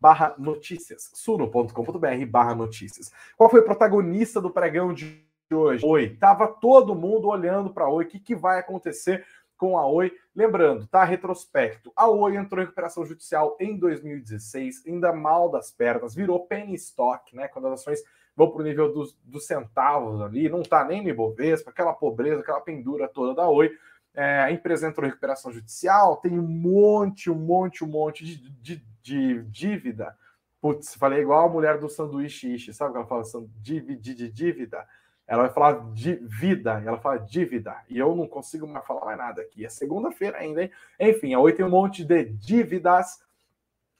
barra 0.00 0.34
notícias. 0.38 1.10
suno.com.br 1.14 2.26
barra 2.28 2.54
notícias. 2.54 3.10
Qual 3.36 3.50
foi 3.50 3.60
o 3.60 3.64
protagonista 3.64 4.40
do 4.40 4.50
pregão 4.50 4.92
de 4.92 5.24
hoje. 5.52 5.84
Oi, 5.84 6.16
tava 6.16 6.46
todo 6.46 6.94
mundo 6.94 7.28
olhando 7.28 7.70
para 7.70 7.88
Oi, 7.88 8.04
o 8.04 8.08
que, 8.08 8.18
que 8.18 8.34
vai 8.34 8.60
acontecer 8.60 9.26
com 9.56 9.76
a 9.76 9.86
Oi? 9.86 10.12
Lembrando, 10.34 10.86
tá 10.86 11.04
retrospecto. 11.04 11.92
A 11.94 12.08
Oi 12.08 12.36
entrou 12.36 12.62
em 12.62 12.64
recuperação 12.64 13.04
judicial 13.04 13.56
em 13.60 13.76
2016, 13.76 14.86
ainda 14.86 15.12
mal 15.12 15.50
das 15.50 15.70
pernas, 15.70 16.14
virou 16.14 16.46
penny 16.46 16.74
stock, 16.74 17.34
né? 17.34 17.48
Quando 17.48 17.66
as 17.66 17.80
ações 17.80 18.00
vão 18.36 18.50
para 18.50 18.62
o 18.62 18.64
nível 18.64 18.92
dos, 18.92 19.16
dos, 19.24 19.46
centavos 19.46 20.20
ali, 20.20 20.48
não 20.48 20.62
tá 20.62 20.84
nem 20.84 21.02
no 21.02 21.08
Ibovespa, 21.08 21.70
aquela 21.70 21.92
pobreza, 21.92 22.40
aquela 22.40 22.60
pendura 22.60 23.08
toda 23.08 23.34
da 23.34 23.48
Oi. 23.48 23.70
É, 24.16 24.40
a 24.42 24.52
empresa 24.52 24.86
entrou 24.86 25.06
em 25.06 25.10
recuperação 25.10 25.52
judicial, 25.52 26.18
tem 26.18 26.38
um 26.38 26.46
monte, 26.46 27.30
um 27.30 27.34
monte, 27.34 27.84
um 27.84 27.88
monte 27.88 28.24
de, 28.24 28.36
de, 28.36 28.86
de 29.02 29.42
dívida. 29.44 30.16
Putz, 30.60 30.94
falei 30.94 31.20
igual 31.20 31.46
a 31.46 31.52
mulher 31.52 31.78
do 31.78 31.88
sanduíche 31.88 32.72
sabe 32.72 32.92
que 32.92 32.98
ela 32.98 33.06
fala 33.06 33.22
dívida, 33.60 34.00
de 34.00 34.30
dívida? 34.30 34.86
Ela 35.26 35.44
vai 35.44 35.52
falar 35.52 35.92
de 35.92 36.16
vida, 36.16 36.82
ela 36.84 36.98
fala 36.98 37.18
dívida, 37.18 37.74
e 37.88 37.98
eu 37.98 38.14
não 38.14 38.26
consigo 38.26 38.66
mais 38.66 38.86
falar 38.86 39.06
mais 39.06 39.18
nada 39.18 39.42
aqui. 39.42 39.64
É 39.64 39.68
segunda-feira 39.68 40.38
ainda, 40.38 40.62
hein? 40.62 40.70
Enfim, 41.00 41.32
a 41.32 41.40
Oi 41.40 41.52
tem 41.52 41.64
um 41.64 41.70
monte 41.70 42.04
de 42.04 42.24
dívidas, 42.24 43.22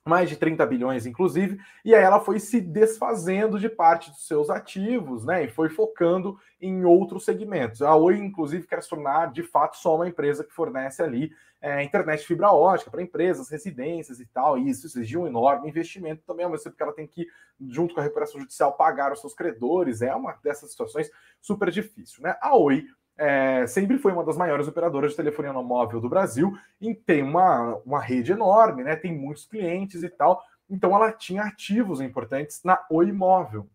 mais 0.07 0.29
de 0.29 0.37
30 0.37 0.67
bilhões, 0.67 1.07
inclusive, 1.07 1.59
e 1.83 1.95
aí 1.95 2.03
ela 2.03 2.21
foi 2.21 2.39
se 2.39 2.61
desfazendo 2.61 3.59
de 3.59 3.71
parte 3.71 4.11
dos 4.11 4.27
seus 4.27 4.51
ativos, 4.51 5.25
né? 5.25 5.45
E 5.45 5.49
foi 5.49 5.71
focando 5.71 6.39
em 6.61 6.85
outros 6.85 7.25
segmentos. 7.25 7.81
A 7.81 7.97
Oi, 7.97 8.19
inclusive, 8.19 8.67
quer 8.67 8.83
se 8.83 8.89
tornar 8.91 9.33
de 9.33 9.43
fato 9.43 9.79
só 9.79 9.97
uma 9.97 10.07
empresa 10.07 10.45
que 10.45 10.53
fornece 10.53 11.03
ali 11.03 11.33
é, 11.65 11.83
internet 11.83 12.27
fibra 12.27 12.53
ótica 12.53 12.91
para 12.91 13.01
empresas, 13.01 13.49
residências 13.49 14.21
e 14.21 14.27
tal. 14.27 14.59
E 14.59 14.69
isso 14.69 14.87
exigiu 14.87 15.23
um 15.23 15.27
enorme 15.27 15.67
investimento 15.67 16.23
também, 16.27 16.45
ao 16.45 16.51
mesmo 16.51 16.65
tempo 16.65 16.77
que 16.77 16.83
ela 16.83 16.93
tem 16.93 17.07
que, 17.07 17.27
junto 17.71 17.95
com 17.95 18.01
a 18.01 18.03
recuperação 18.03 18.39
judicial, 18.39 18.75
pagar 18.75 19.11
os 19.11 19.21
seus 19.23 19.33
credores. 19.33 20.03
É 20.03 20.15
uma 20.15 20.39
dessas 20.43 20.71
situações 20.71 21.11
super 21.41 21.71
difícil, 21.71 22.23
né? 22.23 22.37
A 22.43 22.55
Oi 22.55 22.87
é, 23.17 23.67
sempre 23.67 23.99
foi 23.99 24.13
uma 24.13 24.25
das 24.25 24.37
maiores 24.37 24.67
operadoras 24.67 25.13
de 25.13 25.17
telefonia 25.17 25.53
móvel 25.53 26.01
do 26.01 26.09
Brasil 26.09 26.57
e 26.81 26.95
tem 26.95 27.23
uma, 27.23 27.77
uma 27.85 28.01
rede 28.01 28.33
enorme, 28.33 28.83
né? 28.83 28.97
Tem 28.97 29.17
muitos 29.17 29.47
clientes 29.47 30.03
e 30.03 30.09
tal. 30.09 30.43
Então 30.69 30.95
ela 30.95 31.13
tinha 31.13 31.43
ativos 31.43 32.01
importantes 32.01 32.61
na 32.65 32.85
Oi 32.91 33.13
Móvel. 33.13 33.69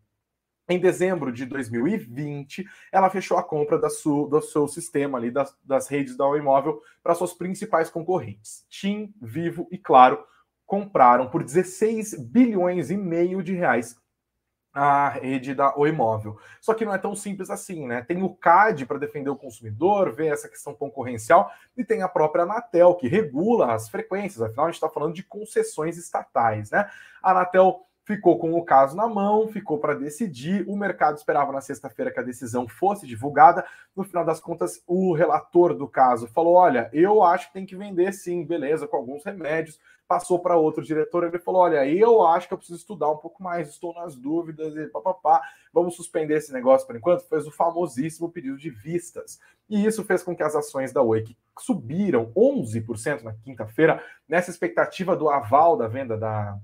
Em 0.68 0.78
dezembro 0.78 1.32
de 1.32 1.46
2020, 1.46 2.64
ela 2.92 3.10
fechou 3.10 3.36
a 3.36 3.42
compra 3.42 3.76
da 3.76 3.90
sua, 3.90 4.28
do 4.28 4.40
seu 4.40 4.68
sistema 4.68 5.18
ali, 5.18 5.30
das, 5.30 5.56
das 5.64 5.88
redes 5.88 6.16
da 6.16 6.24
Imóvel 6.36 6.80
para 7.02 7.14
suas 7.14 7.32
principais 7.32 7.90
concorrentes. 7.90 8.64
TIM, 8.68 9.12
Vivo 9.20 9.66
e 9.70 9.78
Claro 9.78 10.24
compraram 10.64 11.28
por 11.28 11.42
16 11.42 12.14
bilhões 12.14 12.92
e 12.92 12.96
meio 12.96 13.42
de 13.42 13.52
reais 13.52 13.99
a 14.82 15.10
rede 15.10 15.54
da 15.54 15.76
O 15.76 15.86
Imóvel. 15.86 16.38
Só 16.58 16.72
que 16.72 16.86
não 16.86 16.94
é 16.94 16.96
tão 16.96 17.14
simples 17.14 17.50
assim, 17.50 17.86
né? 17.86 18.00
Tem 18.00 18.22
o 18.22 18.30
CAD 18.30 18.86
para 18.86 18.96
defender 18.96 19.28
o 19.28 19.36
consumidor, 19.36 20.10
ver 20.10 20.32
essa 20.32 20.48
questão 20.48 20.74
concorrencial, 20.74 21.52
e 21.76 21.84
tem 21.84 22.00
a 22.00 22.08
própria 22.08 22.44
Anatel, 22.44 22.94
que 22.94 23.06
regula 23.06 23.74
as 23.74 23.90
frequências, 23.90 24.40
afinal 24.40 24.64
a 24.64 24.68
gente 24.68 24.76
está 24.76 24.88
falando 24.88 25.12
de 25.12 25.22
concessões 25.22 25.98
estatais, 25.98 26.70
né? 26.70 26.88
A 27.22 27.32
Anatel 27.32 27.86
ficou 28.04 28.38
com 28.38 28.54
o 28.54 28.64
caso 28.64 28.96
na 28.96 29.06
mão, 29.06 29.48
ficou 29.48 29.76
para 29.76 29.92
decidir. 29.92 30.64
O 30.66 30.74
mercado 30.74 31.18
esperava 31.18 31.52
na 31.52 31.60
sexta-feira 31.60 32.10
que 32.10 32.18
a 32.18 32.24
decisão 32.24 32.66
fosse 32.66 33.06
divulgada. 33.06 33.66
No 33.94 34.02
final 34.02 34.24
das 34.24 34.40
contas, 34.40 34.82
o 34.86 35.12
relator 35.12 35.74
do 35.74 35.86
caso 35.86 36.26
falou: 36.28 36.54
Olha, 36.54 36.88
eu 36.90 37.22
acho 37.22 37.48
que 37.48 37.52
tem 37.52 37.66
que 37.66 37.76
vender 37.76 38.12
sim, 38.14 38.46
beleza, 38.46 38.88
com 38.88 38.96
alguns 38.96 39.24
remédios. 39.24 39.78
Passou 40.10 40.40
para 40.40 40.56
outro 40.56 40.82
diretor, 40.82 41.22
ele 41.22 41.38
falou: 41.38 41.60
Olha, 41.60 41.86
eu 41.86 42.26
acho 42.26 42.48
que 42.48 42.52
eu 42.52 42.58
preciso 42.58 42.80
estudar 42.80 43.08
um 43.08 43.18
pouco 43.18 43.40
mais, 43.40 43.68
estou 43.68 43.94
nas 43.94 44.16
dúvidas, 44.16 44.74
e 44.74 44.88
papapá, 44.88 45.40
vamos 45.72 45.94
suspender 45.94 46.34
esse 46.34 46.52
negócio 46.52 46.84
por 46.84 46.96
enquanto. 46.96 47.28
Fez 47.28 47.46
o 47.46 47.52
famosíssimo 47.52 48.28
pedido 48.28 48.58
de 48.58 48.70
vistas. 48.70 49.38
E 49.68 49.86
isso 49.86 50.04
fez 50.04 50.24
com 50.24 50.34
que 50.34 50.42
as 50.42 50.56
ações 50.56 50.92
da 50.92 51.00
Oi, 51.00 51.22
que 51.22 51.36
subiram 51.60 52.32
11% 52.36 53.22
na 53.22 53.34
quinta-feira, 53.34 54.02
nessa 54.28 54.50
expectativa 54.50 55.14
do 55.14 55.30
aval 55.30 55.76
da 55.76 55.86
venda 55.86 56.16
da 56.16 56.58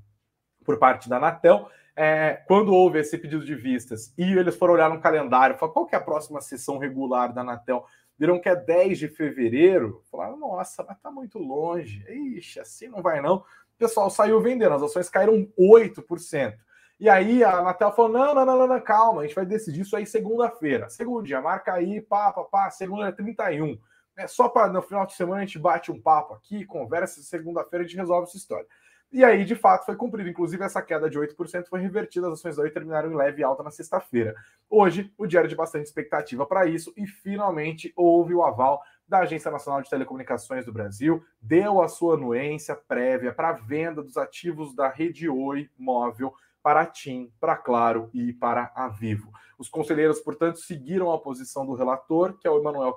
por 0.65 0.77
parte 0.77 1.09
da 1.09 1.19
Anatel. 1.19 1.71
É, 1.95 2.43
quando 2.49 2.75
houve 2.75 2.99
esse 2.99 3.17
pedido 3.17 3.45
de 3.45 3.55
vistas 3.55 4.13
e 4.19 4.25
eles 4.25 4.57
foram 4.57 4.75
olhar 4.75 4.91
no 4.91 5.01
calendário, 5.01 5.57
falaram, 5.57 5.73
qual 5.73 5.87
que 5.87 5.95
é 5.95 5.99
a 5.99 6.03
próxima 6.03 6.41
sessão 6.41 6.79
regular 6.79 7.33
da 7.33 7.43
Anatel? 7.43 7.87
Viram 8.19 8.41
que 8.41 8.49
é 8.49 8.57
10 8.57 8.99
de 8.99 9.09
fevereiro. 9.09 10.03
Falaram, 10.11 10.39
nossa, 10.39 10.85
mas 10.87 10.99
tá 11.01 11.11
muito 11.11 11.39
longe. 11.39 12.05
Ixi, 12.09 12.61
assim 12.61 12.89
não 12.89 13.03
vai 13.03 13.21
não. 13.21 13.37
O 13.37 13.79
pessoal 13.79 14.09
saiu 14.09 14.41
vendendo, 14.41 14.75
as 14.75 14.83
ações 14.83 15.11
caíram 15.11 15.47
8%. 15.59 16.57
E 16.99 17.11
aí 17.11 17.45
a 17.45 17.59
Anatel 17.59 17.93
falou: 17.93 18.11
não, 18.11 18.35
não, 18.35 18.47
não, 18.47 18.67
não, 18.67 18.81
calma, 18.81 19.21
a 19.21 19.27
gente 19.27 19.35
vai 19.35 19.45
decidir 19.45 19.83
isso 19.83 19.95
aí 19.95 20.07
segunda-feira. 20.07 20.89
Segundo 20.89 21.27
dia, 21.27 21.41
marca 21.43 21.75
aí, 21.75 22.01
pá, 22.01 22.33
pá, 22.33 22.45
pá, 22.45 22.71
segunda 22.71 23.09
é 23.09 23.13
31. 23.13 23.79
É 24.17 24.27
só 24.27 24.49
para 24.49 24.73
no 24.73 24.81
final 24.81 25.05
de 25.05 25.13
semana 25.13 25.43
a 25.43 25.45
gente 25.45 25.59
bate 25.59 25.93
um 25.93 26.01
papo 26.01 26.33
aqui, 26.33 26.65
conversa, 26.65 27.21
segunda-feira 27.21 27.85
a 27.85 27.87
gente 27.87 27.99
resolve 27.99 28.27
essa 28.29 28.39
história. 28.39 28.67
E 29.13 29.25
aí, 29.25 29.45
de 29.45 29.55
fato, 29.55 29.87
foi 29.87 29.97
cumprido. 29.97 30.29
Inclusive, 30.29 30.63
essa 30.63 30.83
queda 30.83 31.09
de 31.09 31.19
8% 31.19 31.69
foi 31.69 31.81
revertida. 31.81 32.27
As 32.27 32.35
ações 32.35 32.57
da 32.57 32.63
Oi 32.63 32.71
terminaram 32.71 33.11
em 33.11 33.17
leve 33.17 33.43
alta 33.43 33.63
na 33.63 33.71
sexta-feira. 33.71 34.35
Hoje, 34.69 35.13
o 35.17 35.27
dia 35.27 35.41
era 35.41 35.49
de 35.49 35.55
bastante 35.55 35.87
expectativa 35.87 36.45
para 36.45 36.67
isso 36.67 36.93
e 36.97 37.07
finalmente 37.07 37.93
houve 37.97 38.35
o 38.35 38.43
aval 38.43 38.83
da 39.09 39.21
Agência 39.21 39.51
Nacional 39.51 39.83
de 39.83 39.89
Telecomunicações 39.89 40.67
do 40.67 40.73
Brasil, 40.73 41.25
deu 41.41 41.81
a 41.81 41.89
sua 41.89 42.15
anuência 42.15 42.75
prévia 42.75 43.33
para 43.33 43.51
a 43.51 43.53
venda 43.53 44.03
dos 44.03 44.17
ativos 44.17 44.75
da 44.75 44.89
rede 44.89 45.29
Oi 45.29 45.71
móvel 45.79 46.35
para 46.63 46.81
a 46.81 46.87
TIM, 46.87 47.31
para 47.39 47.57
Claro 47.57 48.11
e 48.13 48.33
para 48.33 48.73
a 48.75 48.89
Vivo. 48.89 49.31
Os 49.57 49.69
conselheiros, 49.69 50.19
portanto, 50.19 50.59
seguiram 50.59 51.13
a 51.13 51.19
posição 51.21 51.65
do 51.65 51.75
relator, 51.75 52.37
que 52.37 52.49
é 52.49 52.51
o 52.51 52.59
Emanuel 52.59 52.95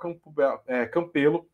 é, 0.66 0.88
Campelo, 0.88 1.48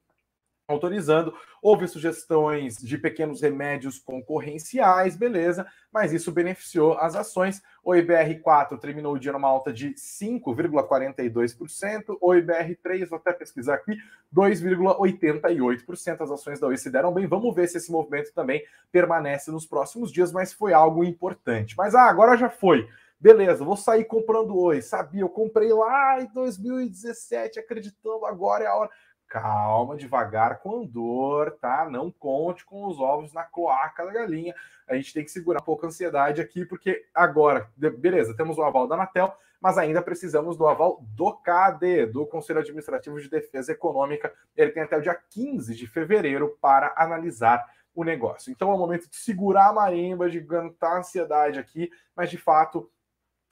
autorizando. 0.67 1.33
Houve 1.61 1.87
sugestões 1.87 2.77
de 2.77 2.97
pequenos 2.97 3.41
remédios 3.41 3.99
concorrenciais, 3.99 5.15
beleza, 5.15 5.65
mas 5.91 6.11
isso 6.13 6.31
beneficiou 6.31 6.97
as 6.97 7.15
ações. 7.15 7.61
O 7.83 7.91
IBR4 7.91 8.79
terminou 8.79 9.13
o 9.13 9.19
dia 9.19 9.31
numa 9.31 9.47
alta 9.47 9.71
de 9.71 9.93
5,42%, 9.93 12.17
o 12.19 12.31
IBR3, 12.31 13.07
vou 13.07 13.17
até 13.17 13.31
pesquisar 13.33 13.75
aqui, 13.75 13.95
2,88%. 14.33 16.21
As 16.21 16.31
ações 16.31 16.59
da 16.59 16.67
Oi 16.67 16.77
se 16.77 16.89
deram 16.89 17.13
bem. 17.13 17.27
Vamos 17.27 17.53
ver 17.55 17.67
se 17.67 17.77
esse 17.77 17.91
movimento 17.91 18.33
também 18.33 18.63
permanece 18.91 19.51
nos 19.51 19.65
próximos 19.65 20.11
dias, 20.11 20.31
mas 20.31 20.53
foi 20.53 20.73
algo 20.73 21.03
importante. 21.03 21.75
Mas 21.77 21.93
ah, 21.93 22.09
agora 22.09 22.37
já 22.37 22.49
foi. 22.49 22.87
Beleza, 23.19 23.63
vou 23.63 23.77
sair 23.77 24.05
comprando 24.05 24.57
Oi. 24.57 24.81
Sabia, 24.81 25.21
eu 25.21 25.29
comprei 25.29 25.71
lá 25.71 26.21
em 26.21 26.27
2017, 26.33 27.59
acreditando 27.59 28.25
agora 28.25 28.63
é 28.63 28.67
a 28.67 28.75
hora 28.75 28.89
calma, 29.27 29.95
devagar 29.95 30.59
com 30.59 30.81
andor, 30.81 31.51
tá? 31.59 31.87
Não 31.89 32.11
conte 32.11 32.65
com 32.65 32.85
os 32.85 32.99
ovos 32.99 33.33
na 33.33 33.43
coaca 33.43 34.05
da 34.05 34.13
galinha. 34.13 34.53
A 34.87 34.95
gente 34.95 35.13
tem 35.13 35.23
que 35.23 35.31
segurar 35.31 35.61
um 35.61 35.65
pouco 35.65 35.85
a 35.85 35.89
ansiedade 35.89 36.41
aqui, 36.41 36.65
porque 36.65 37.05
agora, 37.13 37.69
beleza, 37.97 38.35
temos 38.35 38.57
o 38.57 38.63
aval 38.63 38.87
da 38.87 38.95
Anatel, 38.95 39.33
mas 39.59 39.77
ainda 39.77 40.01
precisamos 40.01 40.57
do 40.57 40.67
aval 40.67 41.01
do 41.01 41.33
CAD, 41.33 42.07
do 42.07 42.25
Conselho 42.25 42.59
Administrativo 42.59 43.19
de 43.19 43.29
Defesa 43.29 43.71
Econômica. 43.71 44.31
Ele 44.55 44.71
tem 44.71 44.83
até 44.83 44.97
o 44.97 45.01
dia 45.01 45.17
15 45.29 45.75
de 45.75 45.87
fevereiro 45.87 46.57
para 46.61 46.93
analisar 46.95 47.65
o 47.95 48.03
negócio. 48.03 48.51
Então 48.51 48.71
é 48.71 48.75
o 48.75 48.77
momento 48.77 49.09
de 49.09 49.15
segurar 49.15 49.69
a 49.69 49.73
marimba, 49.73 50.29
de 50.29 50.41
cantar 50.41 50.95
a 50.95 50.99
ansiedade 50.99 51.57
aqui, 51.57 51.89
mas 52.15 52.29
de 52.29 52.37
fato 52.37 52.89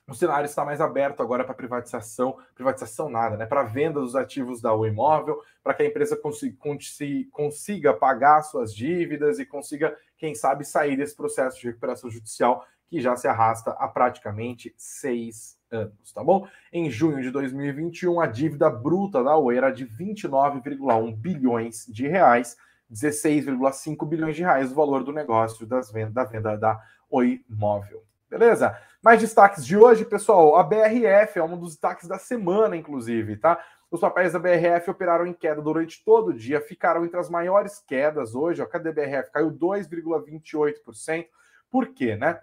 o 0.08 0.14
cenário 0.14 0.46
está 0.46 0.66
mais 0.66 0.82
aberto 0.82 1.24
agora 1.24 1.46
para 1.46 1.54
privatização, 1.54 2.38
privatização 2.54 3.10
nada, 3.10 3.38
né? 3.38 3.46
Para 3.46 3.64
venda 3.64 4.02
dos 4.02 4.16
ativos 4.16 4.62
da 4.62 4.74
O 4.74 4.86
Imóvel, 4.86 5.42
para 5.64 5.74
que 5.74 5.84
a 5.84 5.86
empresa 5.86 6.18
consiga, 6.18 6.58
consiga 7.32 7.94
pagar 7.94 8.42
suas 8.42 8.76
dívidas 8.76 9.40
e 9.40 9.46
consiga, 9.46 9.96
quem 10.18 10.36
sabe, 10.36 10.66
sair 10.66 10.98
desse 10.98 11.16
processo 11.16 11.60
de 11.60 11.68
recuperação 11.68 12.10
judicial 12.10 12.66
que 12.90 13.00
já 13.00 13.16
se 13.16 13.28
arrasta 13.28 13.72
há 13.72 13.88
praticamente 13.88 14.74
seis 14.78 15.58
anos, 15.72 16.12
tá 16.14 16.24
bom? 16.24 16.48
Em 16.72 16.92
junho 16.92 17.22
de 17.22 17.32
2021, 17.32 18.20
a 18.20 18.28
dívida 18.28 18.70
bruta 18.70 19.24
da 19.24 19.38
Oi 19.38 19.58
era 19.58 19.72
de 19.72 19.88
29,1 19.88 21.16
bilhões 21.16 21.86
de 21.88 22.08
reais, 22.08 22.58
16,5 22.92 24.06
bilhões 24.06 24.36
de 24.36 24.44
reais 24.44 24.72
o 24.72 24.76
valor 24.76 25.04
do 25.04 25.14
negócio 25.14 25.66
das 25.66 25.92
vendas, 25.92 26.14
da 26.14 26.26
venda 26.26 26.58
da 26.58 26.80
Oi 27.10 27.44
Móvel. 27.50 28.04
Beleza? 28.34 28.76
Mais 29.00 29.22
destaques 29.22 29.64
de 29.64 29.78
hoje, 29.78 30.04
pessoal. 30.04 30.56
A 30.56 30.64
BRF 30.64 31.38
é 31.38 31.44
um 31.44 31.56
dos 31.56 31.74
destaques 31.74 32.08
da 32.08 32.18
semana, 32.18 32.76
inclusive, 32.76 33.38
tá? 33.38 33.64
Os 33.92 34.02
papéis 34.02 34.34
da 34.34 34.40
BRF 34.40 34.90
operaram 34.90 35.28
em 35.28 35.34
queda 35.34 35.62
durante 35.62 36.04
todo 36.04 36.30
o 36.30 36.34
dia, 36.34 36.60
ficaram 36.60 37.06
entre 37.06 37.20
as 37.20 37.30
maiores 37.30 37.80
quedas 37.80 38.34
hoje. 38.34 38.60
Ó, 38.60 38.66
cadê 38.66 38.90
a 38.90 38.92
BRF? 38.92 39.32
Caiu 39.32 39.52
2,28%. 39.52 41.28
Por 41.70 41.90
quê, 41.90 42.16
né? 42.16 42.42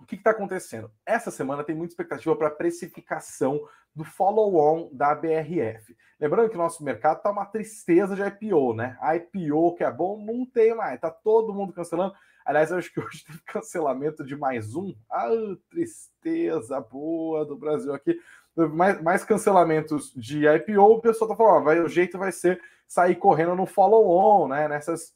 O 0.00 0.06
que 0.06 0.16
está 0.16 0.30
acontecendo? 0.30 0.90
Essa 1.04 1.30
semana 1.30 1.62
tem 1.62 1.76
muita 1.76 1.92
expectativa 1.92 2.34
para 2.34 2.48
a 2.48 2.50
precificação 2.50 3.60
do 3.94 4.04
follow-on 4.04 4.88
da 4.94 5.14
BRF. 5.14 5.94
Lembrando 6.18 6.48
que 6.48 6.56
o 6.56 6.58
nosso 6.58 6.82
mercado 6.82 7.18
está 7.18 7.30
uma 7.30 7.44
tristeza 7.44 8.16
de 8.16 8.22
IPO, 8.22 8.72
né? 8.72 8.96
A 8.98 9.14
IPO 9.14 9.74
que 9.74 9.84
é 9.84 9.92
bom 9.92 10.24
não 10.24 10.46
tem 10.46 10.74
mais, 10.74 10.98
tá 10.98 11.10
todo 11.10 11.52
mundo 11.52 11.74
cancelando. 11.74 12.14
Aliás, 12.44 12.70
eu 12.70 12.78
acho 12.78 12.92
que 12.92 13.00
hoje 13.00 13.24
teve 13.24 13.40
cancelamento 13.46 14.24
de 14.24 14.36
mais 14.36 14.74
um. 14.74 14.94
Ah, 15.10 15.28
tristeza 15.70 16.80
boa 16.80 17.44
do 17.44 17.56
Brasil 17.56 17.94
aqui. 17.94 18.18
Mais, 18.54 19.00
mais 19.00 19.24
cancelamentos 19.24 20.12
de 20.14 20.46
IPO, 20.46 20.82
o 20.82 21.00
pessoal 21.00 21.30
tá 21.30 21.36
falando, 21.36 21.56
ó, 21.56 21.60
vai, 21.60 21.80
o 21.80 21.88
jeito 21.88 22.18
vai 22.18 22.30
ser 22.30 22.60
sair 22.86 23.16
correndo 23.16 23.54
no 23.54 23.64
follow-on, 23.64 24.48
né? 24.48 24.68
Nessas, 24.68 25.14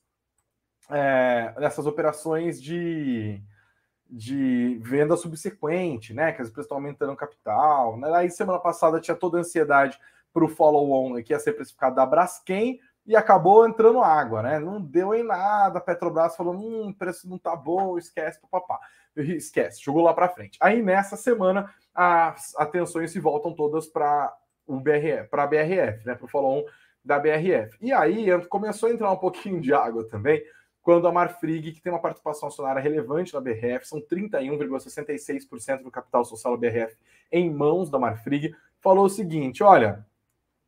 é, 0.90 1.54
nessas 1.58 1.86
operações 1.86 2.62
de, 2.62 3.42
de 4.08 4.80
venda 4.82 5.16
subsequente, 5.16 6.14
né? 6.14 6.32
Que 6.32 6.40
as 6.40 6.48
empresas 6.48 6.64
estão 6.64 6.78
aumentando 6.78 7.12
o 7.12 7.16
capital. 7.16 7.98
Né? 7.98 8.10
Aí 8.14 8.30
semana 8.30 8.58
passada 8.58 9.00
tinha 9.00 9.16
toda 9.16 9.36
a 9.36 9.40
ansiedade 9.40 9.98
para 10.32 10.44
o 10.44 10.48
follow-on 10.48 11.22
que 11.22 11.32
ia 11.32 11.38
ser 11.38 11.52
precificado 11.52 11.96
da 11.96 12.06
Braskem 12.06 12.80
e 13.06 13.14
acabou 13.14 13.66
entrando 13.66 14.00
água, 14.00 14.42
né? 14.42 14.58
Não 14.58 14.80
deu 14.80 15.14
em 15.14 15.22
nada. 15.22 15.80
Petrobras 15.80 16.36
falou: 16.36 16.54
hum, 16.54 16.92
preço 16.92 17.28
não 17.28 17.38
tá 17.38 17.54
bom, 17.54 17.96
esquece, 17.96 18.40
papapá. 18.40 18.80
Esquece, 19.16 19.82
jogou 19.82 20.02
lá 20.02 20.12
para 20.12 20.28
frente. 20.28 20.58
Aí 20.60 20.82
nessa 20.82 21.16
semana 21.16 21.72
as 21.94 22.54
atenções 22.56 23.12
se 23.12 23.20
voltam 23.20 23.54
todas 23.54 23.86
para 23.86 24.34
o 24.66 24.80
BRF, 24.80 25.28
para 25.30 25.44
a 25.44 25.46
BRF, 25.46 26.06
né? 26.06 26.14
Para 26.14 26.24
o 26.24 26.28
follow-on 26.28 26.64
da 27.04 27.18
BRF. 27.18 27.78
E 27.80 27.92
aí 27.92 28.26
começou 28.48 28.88
a 28.88 28.92
entrar 28.92 29.10
um 29.10 29.16
pouquinho 29.16 29.60
de 29.60 29.72
água 29.72 30.06
também, 30.08 30.42
quando 30.82 31.06
a 31.06 31.12
Marfrig, 31.12 31.72
que 31.72 31.80
tem 31.80 31.92
uma 31.92 32.00
participação 32.00 32.48
acionária 32.48 32.82
relevante 32.82 33.32
na 33.32 33.40
BRF, 33.40 33.88
são 33.88 34.00
31,66% 34.00 35.82
do 35.82 35.90
capital 35.90 36.24
social 36.24 36.56
da 36.56 36.68
BRF 36.68 36.96
em 37.30 37.48
mãos 37.50 37.88
da 37.88 37.98
Marfrig, 37.98 38.54
falou 38.80 39.06
o 39.06 39.10
seguinte: 39.10 39.62
olha 39.62 40.04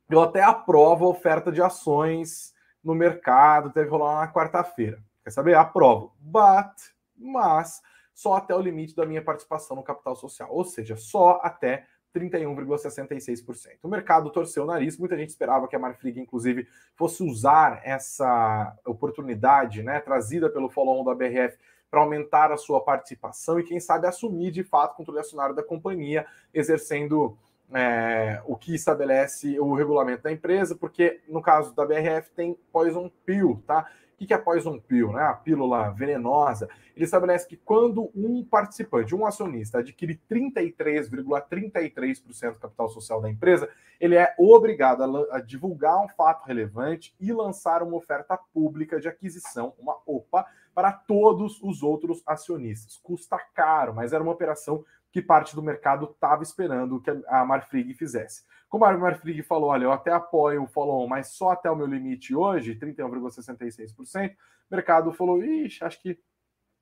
eu 0.09 0.21
até 0.21 0.41
aprovo 0.41 1.05
a 1.05 1.09
oferta 1.09 1.51
de 1.51 1.61
ações 1.61 2.53
no 2.83 2.95
mercado, 2.95 3.71
deve 3.71 3.89
rolar 3.89 4.21
na 4.21 4.33
quarta-feira. 4.33 5.01
Quer 5.23 5.31
saber? 5.31 5.55
Aprovo. 5.55 6.13
But, 6.19 6.73
mas, 7.15 7.81
só 8.13 8.33
até 8.33 8.55
o 8.55 8.61
limite 8.61 8.95
da 8.95 9.05
minha 9.05 9.23
participação 9.23 9.77
no 9.77 9.83
capital 9.83 10.15
social, 10.15 10.49
ou 10.51 10.63
seja, 10.63 10.95
só 10.95 11.39
até 11.43 11.85
31,66%. 12.15 13.77
O 13.83 13.87
mercado 13.87 14.31
torceu 14.31 14.63
o 14.63 14.65
nariz, 14.65 14.97
muita 14.97 15.17
gente 15.17 15.29
esperava 15.29 15.67
que 15.67 15.75
a 15.75 15.79
Marfrig, 15.79 16.19
inclusive, 16.19 16.67
fosse 16.95 17.23
usar 17.23 17.81
essa 17.83 18.75
oportunidade 18.85 19.83
né, 19.83 19.99
trazida 19.99 20.49
pelo 20.49 20.69
follow-on 20.69 21.03
da 21.03 21.13
BRF 21.13 21.57
para 21.89 22.01
aumentar 22.01 22.51
a 22.51 22.57
sua 22.57 22.81
participação 22.81 23.59
e, 23.59 23.63
quem 23.63 23.79
sabe, 23.79 24.07
assumir 24.07 24.51
de 24.51 24.63
fato 24.63 24.93
o 24.93 24.95
controle 24.97 25.19
acionário 25.19 25.55
da 25.55 25.63
companhia, 25.63 26.25
exercendo 26.53 27.37
é, 27.73 28.41
o 28.45 28.55
que 28.55 28.73
estabelece 28.73 29.59
o 29.59 29.73
regulamento 29.73 30.23
da 30.23 30.31
empresa, 30.31 30.75
porque 30.75 31.21
no 31.27 31.41
caso 31.41 31.75
da 31.75 31.85
BRF 31.85 32.31
tem 32.31 32.57
poison 32.71 33.11
pill, 33.25 33.61
tá? 33.65 33.85
O 34.19 34.27
que 34.27 34.33
é 34.33 34.37
poison 34.37 34.77
pill, 34.77 35.13
né? 35.13 35.23
A 35.23 35.33
pílula 35.33 35.91
venenosa. 35.91 36.67
Ele 36.93 37.05
estabelece 37.05 37.47
que 37.47 37.55
quando 37.55 38.11
um 38.13 38.43
participante, 38.43 39.15
um 39.15 39.25
acionista, 39.25 39.79
adquire 39.79 40.19
33,33% 40.29 42.53
do 42.53 42.59
capital 42.59 42.89
social 42.89 43.21
da 43.21 43.29
empresa, 43.29 43.69
ele 43.97 44.15
é 44.15 44.35
obrigado 44.37 45.03
a, 45.03 45.37
a 45.37 45.41
divulgar 45.41 46.03
um 46.03 46.09
fato 46.09 46.45
relevante 46.45 47.15
e 47.17 47.31
lançar 47.31 47.81
uma 47.81 47.95
oferta 47.95 48.37
pública 48.53 48.99
de 48.99 49.07
aquisição, 49.07 49.73
uma 49.79 49.97
OPA, 50.05 50.45
para 50.75 50.91
todos 50.91 51.61
os 51.61 51.81
outros 51.83 52.21
acionistas. 52.25 52.97
Custa 52.97 53.39
caro, 53.53 53.93
mas 53.93 54.11
era 54.11 54.21
uma 54.21 54.33
operação 54.33 54.83
que 55.11 55.21
parte 55.21 55.55
do 55.55 55.63
mercado 55.63 56.05
estava 56.05 56.43
esperando 56.43 57.01
que 57.01 57.09
a 57.27 57.43
Marfrig 57.45 57.93
fizesse. 57.93 58.43
Como 58.67 58.85
a 58.85 58.95
Marfrig 58.95 59.41
falou, 59.41 59.71
olha, 59.71 59.85
eu 59.85 59.91
até 59.91 60.11
apoio 60.11 60.63
o 60.63 60.67
follow-on, 60.67 61.07
mas 61.07 61.29
só 61.29 61.51
até 61.51 61.69
o 61.69 61.75
meu 61.75 61.87
limite 61.87 62.35
hoje, 62.35 62.75
31,66%, 62.75 64.31
o 64.31 64.35
mercado 64.69 65.11
falou, 65.11 65.43
ixi, 65.43 65.83
acho 65.83 65.99
que 66.01 66.19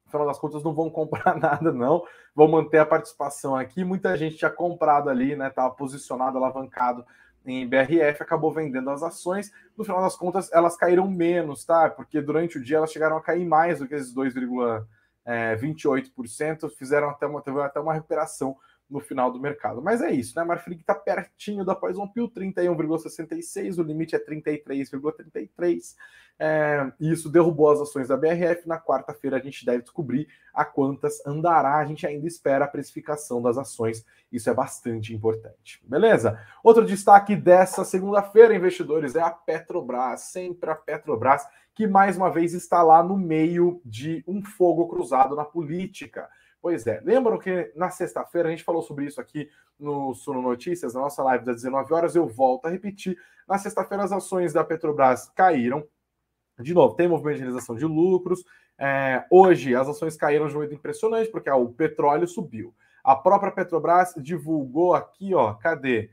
no 0.07 0.11
final 0.11 0.27
das 0.27 0.39
contas 0.39 0.63
não 0.63 0.73
vão 0.73 0.89
comprar 0.89 1.35
nada, 1.39 1.71
não. 1.71 2.03
Vão 2.33 2.47
manter 2.47 2.79
a 2.79 2.85
participação 2.85 3.55
aqui. 3.55 3.83
Muita 3.83 4.15
gente 4.17 4.37
tinha 4.37 4.49
comprado 4.49 5.09
ali, 5.09 5.35
né? 5.35 5.47
Estava 5.49 5.73
posicionado, 5.73 6.37
alavancado 6.37 7.05
em 7.45 7.67
BRF, 7.67 8.21
acabou 8.21 8.51
vendendo 8.51 8.89
as 8.89 9.03
ações. 9.03 9.51
No 9.77 9.83
final 9.83 10.01
das 10.01 10.15
contas, 10.15 10.51
elas 10.51 10.75
caíram 10.75 11.09
menos, 11.09 11.63
tá? 11.65 11.89
Porque 11.89 12.21
durante 12.21 12.57
o 12.57 12.63
dia 12.63 12.77
elas 12.77 12.91
chegaram 12.91 13.17
a 13.17 13.21
cair 13.21 13.45
mais 13.45 13.79
do 13.79 13.87
que 13.87 13.95
esses 13.95 14.13
2, 14.13 14.33
é, 15.27 15.57
28%, 15.57 16.69
fizeram 16.69 17.09
até 17.09 17.27
uma, 17.27 17.41
teve 17.41 17.61
até 17.61 17.81
uma 17.81 17.93
recuperação 17.93 18.55
no 18.89 19.01
final 19.01 19.29
do 19.29 19.39
mercado. 19.39 19.81
Mas 19.81 20.01
é 20.01 20.09
isso, 20.09 20.33
né? 20.37 20.45
Marfrig 20.45 20.79
está 20.79 20.95
pertinho 20.95 21.65
da 21.65 21.75
Poison 21.75 22.07
Pill, 22.07 22.29
31,66, 22.29 23.77
o 23.77 23.83
limite 23.83 24.15
é 24.15 24.19
33,33. 24.19 25.95
É, 26.39 26.91
e 26.99 27.11
isso 27.11 27.29
derrubou 27.29 27.69
as 27.71 27.81
ações 27.81 28.07
da 28.07 28.15
BRF. 28.15 28.67
Na 28.67 28.79
quarta-feira 28.79 29.37
a 29.37 29.39
gente 29.41 29.65
deve 29.65 29.81
descobrir 29.81 30.27
a 30.53 30.63
quantas 30.63 31.25
andará. 31.25 31.77
A 31.77 31.85
gente 31.85 32.07
ainda 32.07 32.27
espera 32.27 32.65
a 32.65 32.67
precificação 32.67 33.41
das 33.41 33.57
ações. 33.57 34.05
Isso 34.31 34.49
é 34.49 34.53
bastante 34.53 35.13
importante. 35.13 35.81
Beleza? 35.83 36.39
Outro 36.63 36.85
destaque 36.85 37.35
dessa 37.35 37.83
segunda-feira, 37.83 38.55
investidores, 38.55 39.15
é 39.15 39.21
a 39.21 39.31
Petrobras. 39.31 40.21
Sempre 40.21 40.69
a 40.69 40.75
Petrobras, 40.75 41.45
que 41.77 41.85
mais 41.85 42.17
uma 42.17 42.31
vez 42.31 42.55
está 42.55 42.81
lá 42.81 43.03
no 43.03 43.15
meio 43.15 43.79
de 43.85 44.23
um 44.27 44.43
fogo 44.43 44.87
cruzado 44.87 45.35
na 45.35 45.45
política. 45.45 46.27
Pois 46.59 46.87
é, 46.87 46.99
lembram 47.05 47.37
que 47.37 47.71
na 47.75 47.91
sexta-feira 47.91 48.47
a 48.47 48.51
gente 48.51 48.63
falou 48.63 48.81
sobre 48.81 49.05
isso 49.05 49.21
aqui 49.21 49.47
no 49.79 50.11
Suno 50.15 50.41
Notícias, 50.41 50.95
na 50.95 51.01
nossa 51.01 51.21
live 51.21 51.45
das 51.45 51.57
19 51.57 51.93
horas. 51.93 52.15
Eu 52.15 52.27
volto 52.27 52.65
a 52.65 52.69
repetir. 52.71 53.15
Na 53.47 53.59
sexta-feira, 53.59 54.03
as 54.03 54.11
ações 54.11 54.53
da 54.53 54.63
Petrobras 54.63 55.31
caíram. 55.35 55.87
De 56.59 56.73
novo, 56.73 56.95
tem 56.95 57.07
movimento 57.07 57.35
de 57.35 57.41
realização 57.43 57.75
de 57.75 57.85
lucros. 57.85 58.43
É, 58.75 59.23
hoje, 59.29 59.75
as 59.75 59.87
ações 59.87 60.17
caíram 60.17 60.47
de 60.47 60.57
um 60.57 60.61
jeito 60.61 60.73
impressionante, 60.73 61.29
porque 61.29 61.47
ó, 61.47 61.61
o 61.61 61.71
petróleo 61.71 62.27
subiu. 62.27 62.73
A 63.03 63.15
própria 63.15 63.51
Petrobras 63.51 64.15
divulgou 64.17 64.95
aqui, 64.95 65.35
ó, 65.35 65.53
cadê? 65.53 66.09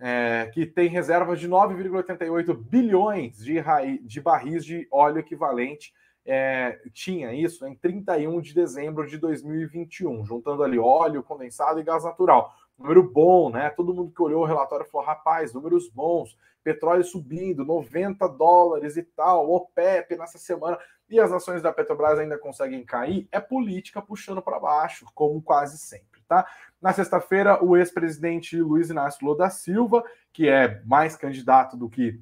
É, 0.00 0.48
que 0.54 0.64
tem 0.64 0.88
reservas 0.88 1.40
de 1.40 1.48
9,88 1.48 2.54
bilhões 2.54 3.36
de, 3.38 3.56
de 4.02 4.20
barris 4.20 4.64
de 4.64 4.86
óleo 4.92 5.18
equivalente 5.18 5.92
é, 6.30 6.78
tinha 6.92 7.32
isso 7.32 7.66
em 7.66 7.74
31 7.74 8.42
de 8.42 8.54
dezembro 8.54 9.08
de 9.08 9.16
2021, 9.16 10.26
juntando 10.26 10.62
ali 10.62 10.78
óleo 10.78 11.22
condensado 11.22 11.80
e 11.80 11.82
gás 11.82 12.04
natural. 12.04 12.52
Número 12.78 13.02
bom, 13.02 13.48
né? 13.50 13.70
Todo 13.70 13.94
mundo 13.94 14.12
que 14.14 14.22
olhou 14.22 14.42
o 14.42 14.46
relatório 14.46 14.84
falou: 14.84 15.06
rapaz, 15.06 15.54
números 15.54 15.88
bons, 15.88 16.36
petróleo 16.62 17.02
subindo, 17.02 17.64
90 17.64 18.28
dólares 18.28 18.98
e 18.98 19.02
tal, 19.02 19.50
OPEP 19.50 20.16
nessa 20.18 20.36
semana, 20.36 20.78
e 21.08 21.18
as 21.18 21.32
ações 21.32 21.62
da 21.62 21.72
Petrobras 21.72 22.18
ainda 22.18 22.36
conseguem 22.36 22.84
cair. 22.84 23.26
É 23.32 23.40
política 23.40 24.02
puxando 24.02 24.42
para 24.42 24.60
baixo, 24.60 25.06
como 25.14 25.40
quase 25.40 25.78
sempre, 25.78 26.17
tá? 26.28 26.46
Na 26.80 26.92
sexta-feira, 26.92 27.62
o 27.64 27.76
ex-presidente 27.76 28.60
Luiz 28.60 28.90
Inácio 28.90 29.24
Lula 29.24 29.38
da 29.38 29.50
Silva, 29.50 30.04
que 30.32 30.48
é 30.48 30.80
mais 30.84 31.16
candidato 31.16 31.76
do 31.76 31.88
que 31.88 32.20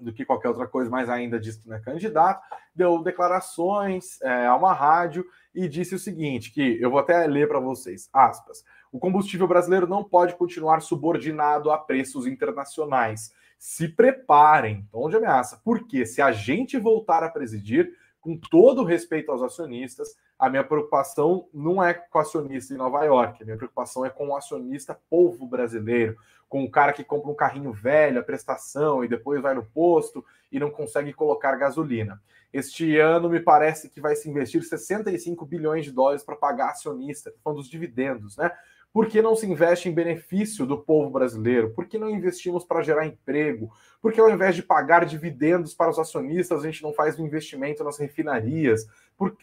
do 0.00 0.12
que 0.12 0.24
qualquer 0.24 0.48
outra 0.48 0.66
coisa, 0.66 0.88
mas 0.88 1.10
ainda 1.10 1.40
disse 1.40 1.60
que 1.60 1.68
não 1.68 1.76
é 1.76 1.80
candidato, 1.80 2.40
deu 2.72 3.02
declarações 3.02 4.20
é, 4.22 4.46
a 4.46 4.54
uma 4.54 4.72
rádio 4.72 5.26
e 5.52 5.68
disse 5.68 5.92
o 5.92 5.98
seguinte, 5.98 6.52
que 6.52 6.80
eu 6.80 6.88
vou 6.88 7.00
até 7.00 7.26
ler 7.26 7.48
para 7.48 7.58
vocês, 7.58 8.08
aspas, 8.12 8.64
o 8.92 8.98
combustível 8.98 9.48
brasileiro 9.48 9.88
não 9.88 10.04
pode 10.04 10.36
continuar 10.36 10.80
subordinado 10.80 11.70
a 11.70 11.78
preços 11.78 12.26
internacionais. 12.26 13.32
Se 13.58 13.88
preparem, 13.88 14.86
tom 14.90 15.10
de 15.10 15.16
ameaça, 15.16 15.60
porque 15.64 16.06
se 16.06 16.22
a 16.22 16.30
gente 16.30 16.78
voltar 16.78 17.24
a 17.24 17.28
presidir, 17.28 17.92
com 18.20 18.36
todo 18.36 18.84
respeito 18.84 19.30
aos 19.30 19.42
acionistas, 19.42 20.16
a 20.38 20.48
minha 20.48 20.62
preocupação 20.62 21.48
não 21.52 21.82
é 21.82 21.92
com 21.92 22.18
o 22.18 22.20
acionista 22.20 22.72
em 22.72 22.76
Nova 22.76 23.04
York, 23.04 23.42
a 23.42 23.44
minha 23.44 23.56
preocupação 23.56 24.06
é 24.06 24.10
com 24.10 24.28
o 24.28 24.36
acionista 24.36 24.98
povo 25.10 25.46
brasileiro, 25.46 26.16
com 26.48 26.62
o 26.62 26.70
cara 26.70 26.92
que 26.92 27.02
compra 27.02 27.30
um 27.30 27.34
carrinho 27.34 27.72
velho, 27.72 28.20
a 28.20 28.22
prestação, 28.22 29.04
e 29.04 29.08
depois 29.08 29.42
vai 29.42 29.54
no 29.54 29.64
posto 29.64 30.24
e 30.50 30.58
não 30.58 30.70
consegue 30.70 31.12
colocar 31.12 31.56
gasolina. 31.56 32.22
Este 32.52 32.98
ano 32.98 33.28
me 33.28 33.40
parece 33.40 33.90
que 33.90 34.00
vai 34.00 34.16
se 34.16 34.30
investir 34.30 34.62
65 34.62 35.44
bilhões 35.44 35.84
de 35.84 35.92
dólares 35.92 36.22
para 36.22 36.36
pagar 36.36 36.70
acionista, 36.70 37.32
falando 37.44 37.58
dos 37.58 37.68
dividendos, 37.68 38.36
né? 38.36 38.50
Por 38.92 39.06
que 39.06 39.20
não 39.20 39.36
se 39.36 39.46
investe 39.46 39.88
em 39.88 39.94
benefício 39.94 40.64
do 40.64 40.78
povo 40.78 41.10
brasileiro? 41.10 41.70
Por 41.70 41.86
que 41.86 41.98
não 41.98 42.08
investimos 42.08 42.64
para 42.64 42.82
gerar 42.82 43.06
emprego? 43.06 43.70
Por 44.00 44.12
que 44.12 44.20
ao 44.20 44.30
invés 44.30 44.56
de 44.56 44.62
pagar 44.62 45.04
dividendos 45.04 45.74
para 45.74 45.90
os 45.90 45.98
acionistas, 45.98 46.60
a 46.60 46.66
gente 46.66 46.82
não 46.82 46.92
faz 46.92 47.18
um 47.18 47.26
investimento 47.26 47.84
nas 47.84 47.98
refinarias 47.98 48.86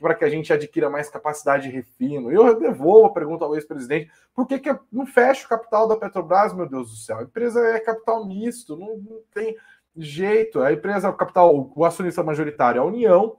para 0.02 0.16
que 0.16 0.26
a 0.26 0.30
gente 0.30 0.52
adquira 0.52 0.90
mais 0.90 1.10
capacidade 1.10 1.70
de 1.70 1.76
refino? 1.76 2.32
Eu 2.32 2.60
devolvo 2.60 3.06
a 3.06 3.14
pergunta 3.14 3.46
ao 3.46 3.56
ex-presidente: 3.56 4.12
por 4.34 4.48
que, 4.48 4.58
que 4.58 4.76
não 4.92 5.06
fecha 5.06 5.46
o 5.46 5.50
capital 5.50 5.88
da 5.88 5.96
Petrobras, 5.96 6.54
meu 6.54 6.68
Deus 6.68 6.90
do 6.90 6.98
céu? 6.98 7.20
A 7.20 7.24
empresa 7.24 7.60
é 7.60 7.80
capital 7.80 8.26
misto, 8.26 8.76
não, 8.76 8.98
não 8.98 9.22
tem 9.34 9.56
jeito. 9.96 10.62
A 10.62 10.74
empresa, 10.74 11.10
o 11.10 11.14
capital, 11.14 11.72
o 11.76 11.86
acionista 11.86 12.24
majoritário 12.24 12.80
é 12.80 12.82
a 12.82 12.86
União 12.86 13.38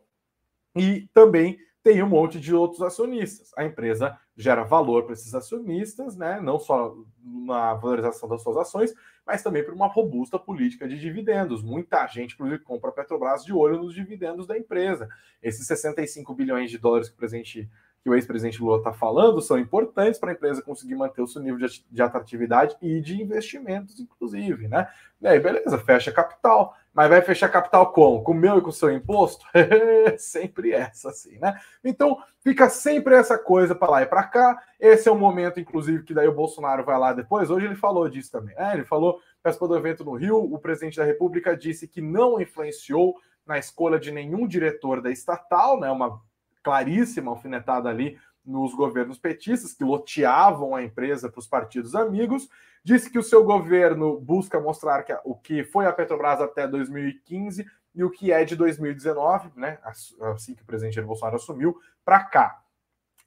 e 0.75 1.09
também 1.13 1.59
tem 1.87 2.03
um 2.03 2.09
monte 2.09 2.41
de 2.41 2.53
outros 2.53 2.83
acionistas. 2.83 3.53
A 3.57 3.65
empresa 3.65 4.19
gera 4.37 4.65
valor 4.65 5.05
para 5.05 5.13
esses 5.13 5.33
acionistas, 5.33 6.17
né? 6.17 6.41
não 6.41 6.59
só 6.59 6.97
na 7.25 7.75
valorização 7.75 8.29
das 8.29 8.43
suas 8.43 8.57
ações, 8.57 8.93
mas 9.25 9.41
também 9.41 9.63
por 9.63 9.73
uma 9.73 9.87
robusta 9.87 10.37
política 10.37 10.89
de 10.89 10.99
dividendos. 10.99 11.63
Muita 11.63 12.05
gente, 12.09 12.35
inclusive, 12.35 12.59
compra 12.65 12.91
a 12.91 12.93
Petrobras 12.93 13.45
de 13.45 13.53
olho 13.53 13.79
nos 13.79 13.95
dividendos 13.95 14.49
da 14.49 14.59
empresa. 14.59 15.09
Esses 15.41 15.65
65 15.65 16.35
bilhões 16.35 16.73
de 16.73 16.79
dólares 16.79 17.09
que 17.09 17.15
o 17.15 17.19
presidente 17.19 17.71
que 18.03 18.11
o 18.11 18.15
ex-presidente 18.15 18.63
Lula 18.63 18.79
está 18.79 18.93
falando 18.93 19.41
são 19.41 19.59
importantes 19.59 20.21
para 20.21 20.31
a 20.31 20.33
empresa 20.33 20.63
conseguir 20.63 20.95
manter 20.95 21.23
o 21.23 21.27
seu 21.27 21.43
nível 21.43 21.59
de, 21.59 21.85
de 21.91 22.03
atratividade 22.03 22.77
e 22.81 23.01
de 23.01 23.21
investimentos, 23.21 23.99
inclusive, 23.99 24.69
né? 24.69 24.89
E 25.21 25.27
aí, 25.27 25.41
beleza, 25.41 25.77
fecha 25.79 26.13
capital. 26.13 26.77
Mas 26.97 27.11
vai 27.11 27.21
fechar 27.21 27.51
capital 27.51 27.93
como? 27.93 28.23
Com 28.23 28.33
o 28.33 28.35
meu 28.35 28.57
e 28.57 28.63
com 28.63 28.71
o 28.71 28.73
seu 28.73 28.91
imposto? 28.91 29.45
sempre 30.17 30.73
essa, 30.73 31.11
assim, 31.11 31.39
né? 31.39 31.61
Então, 31.85 32.17
fica 32.43 32.71
sempre 32.71 33.15
essa 33.15 33.37
coisa 33.37 33.75
para 33.75 33.91
lá 33.91 34.03
e 34.03 34.07
para 34.07 34.23
cá. 34.23 34.59
Esse 34.81 35.07
é 35.07 35.13
o 35.13 35.15
momento, 35.15 35.61
inclusive, 35.61 36.05
que 36.05 36.15
daí 36.15 36.27
o 36.27 36.35
Bolsonaro 36.35 36.87
vai 36.87 36.99
lá 36.99 37.13
depois. 37.13 37.51
Hoje 37.51 37.67
ele 37.67 37.77
falou 37.77 38.09
disso 38.09 38.33
também. 38.33 38.57
Né? 38.57 38.73
Ele 38.73 38.85
falou, 38.85 39.21
participou 39.43 39.69
do 39.69 39.77
evento 39.77 40.07
no 40.07 40.15
Rio, 40.15 40.39
o 40.39 40.59
presidente 40.59 40.97
da 40.97 41.05
República 41.05 41.55
disse 41.55 41.87
que 41.87 42.01
não 42.01 42.41
influenciou 42.41 43.15
na 43.47 43.59
escolha 43.59 43.99
de 43.99 44.11
nenhum 44.11 44.49
diretor 44.49 45.03
da 45.03 45.11
estatal, 45.11 45.79
né? 45.79 45.91
Uma 45.91 46.19
claríssima 46.63 47.31
alfinetada 47.31 47.91
ali 47.91 48.19
nos 48.47 48.75
governos 48.75 49.19
petistas, 49.19 49.73
que 49.73 49.85
loteavam 49.85 50.75
a 50.75 50.83
empresa 50.83 51.29
para 51.29 51.41
os 51.41 51.47
partidos 51.47 51.95
amigos. 51.95 52.49
Disse 52.85 53.11
que 53.11 53.19
o 53.19 53.23
seu 53.23 53.43
governo 53.45 54.21
busca 54.21 54.61
mostrar 54.61 55.03
que 55.03 55.13
o 55.25 55.35
que 55.35 55.65
foi 55.65 55.87
a 55.87 55.93
Petrobras 55.93 56.41
até 56.41 56.69
2015 56.69 57.67
e 57.95 58.05
o 58.05 58.11
que 58.11 58.31
é 58.31 58.45
de 58.45 58.55
2019, 58.55 59.51
né? 59.57 59.79
Assim 59.83 60.55
que 60.55 60.63
o 60.63 60.67
presidente 60.67 60.95
Jair 60.95 61.07
Bolsonaro 61.07 61.37
assumiu, 61.37 61.77
para 62.05 62.23
cá. 62.25 62.63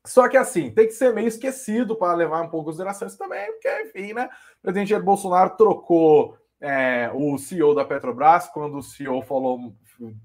Só 0.05 0.29
que 0.29 0.37
assim, 0.37 0.71
tem 0.71 0.87
que 0.87 0.93
ser 0.93 1.13
meio 1.13 1.27
esquecido 1.27 1.95
para 1.95 2.13
levar 2.13 2.41
um 2.41 2.49
pouco 2.49 2.61
em 2.61 2.71
consideração 2.71 3.07
isso 3.07 3.17
também, 3.17 3.51
porque, 3.51 3.81
enfim, 3.81 4.13
né? 4.13 4.29
O 4.59 4.61
presidente 4.61 4.89
Jair 4.89 5.03
Bolsonaro 5.03 5.57
trocou 5.57 6.37
é, 6.61 7.11
o 7.13 7.37
CEO 7.37 7.73
da 7.73 7.83
Petrobras 7.83 8.47
quando 8.47 8.77
o 8.77 8.83
CEO 8.83 9.21
falou, 9.23 9.73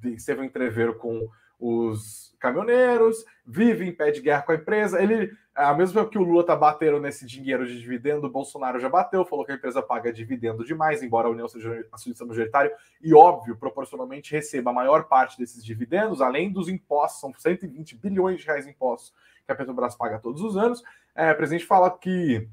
esteve 0.04 0.42
um 0.42 0.44
entreveiro 0.44 0.96
com 0.96 1.28
os 1.58 2.34
caminhoneiros, 2.38 3.24
vive 3.46 3.88
em 3.88 3.92
pé 3.92 4.10
de 4.10 4.20
guerra 4.20 4.42
com 4.42 4.52
a 4.52 4.56
empresa. 4.56 5.02
Ele, 5.02 5.32
a 5.54 5.72
mesma 5.72 6.06
que 6.06 6.18
o 6.18 6.22
Lula 6.22 6.44
tá 6.44 6.54
batendo 6.54 7.00
nesse 7.00 7.24
dinheiro 7.24 7.66
de 7.66 7.80
dividendo, 7.80 8.26
o 8.26 8.30
Bolsonaro 8.30 8.78
já 8.78 8.88
bateu, 8.88 9.24
falou 9.24 9.44
que 9.44 9.52
a 9.52 9.54
empresa 9.54 9.80
paga 9.80 10.12
dividendo 10.12 10.64
demais, 10.64 11.02
embora 11.02 11.28
a 11.28 11.30
União 11.30 11.48
seja 11.48 11.86
acionista 11.90 12.24
majoritário, 12.24 12.70
e 13.02 13.14
óbvio, 13.14 13.56
proporcionalmente 13.56 14.32
receba 14.32 14.70
a 14.70 14.74
maior 14.74 15.04
parte 15.04 15.38
desses 15.38 15.64
dividendos, 15.64 16.20
além 16.20 16.52
dos 16.52 16.68
impostos, 16.68 17.20
são 17.20 17.32
120 17.32 17.96
bilhões 17.96 18.40
de 18.40 18.46
reais 18.46 18.66
em 18.66 18.70
impostos 18.70 19.12
que 19.46 19.52
a 19.52 19.54
Petrobras 19.54 19.94
paga 19.94 20.18
todos 20.18 20.42
os 20.42 20.56
anos. 20.56 20.82
É, 21.14 21.32
o 21.32 21.36
presidente 21.36 21.66
fala 21.66 21.90
que 21.90 22.48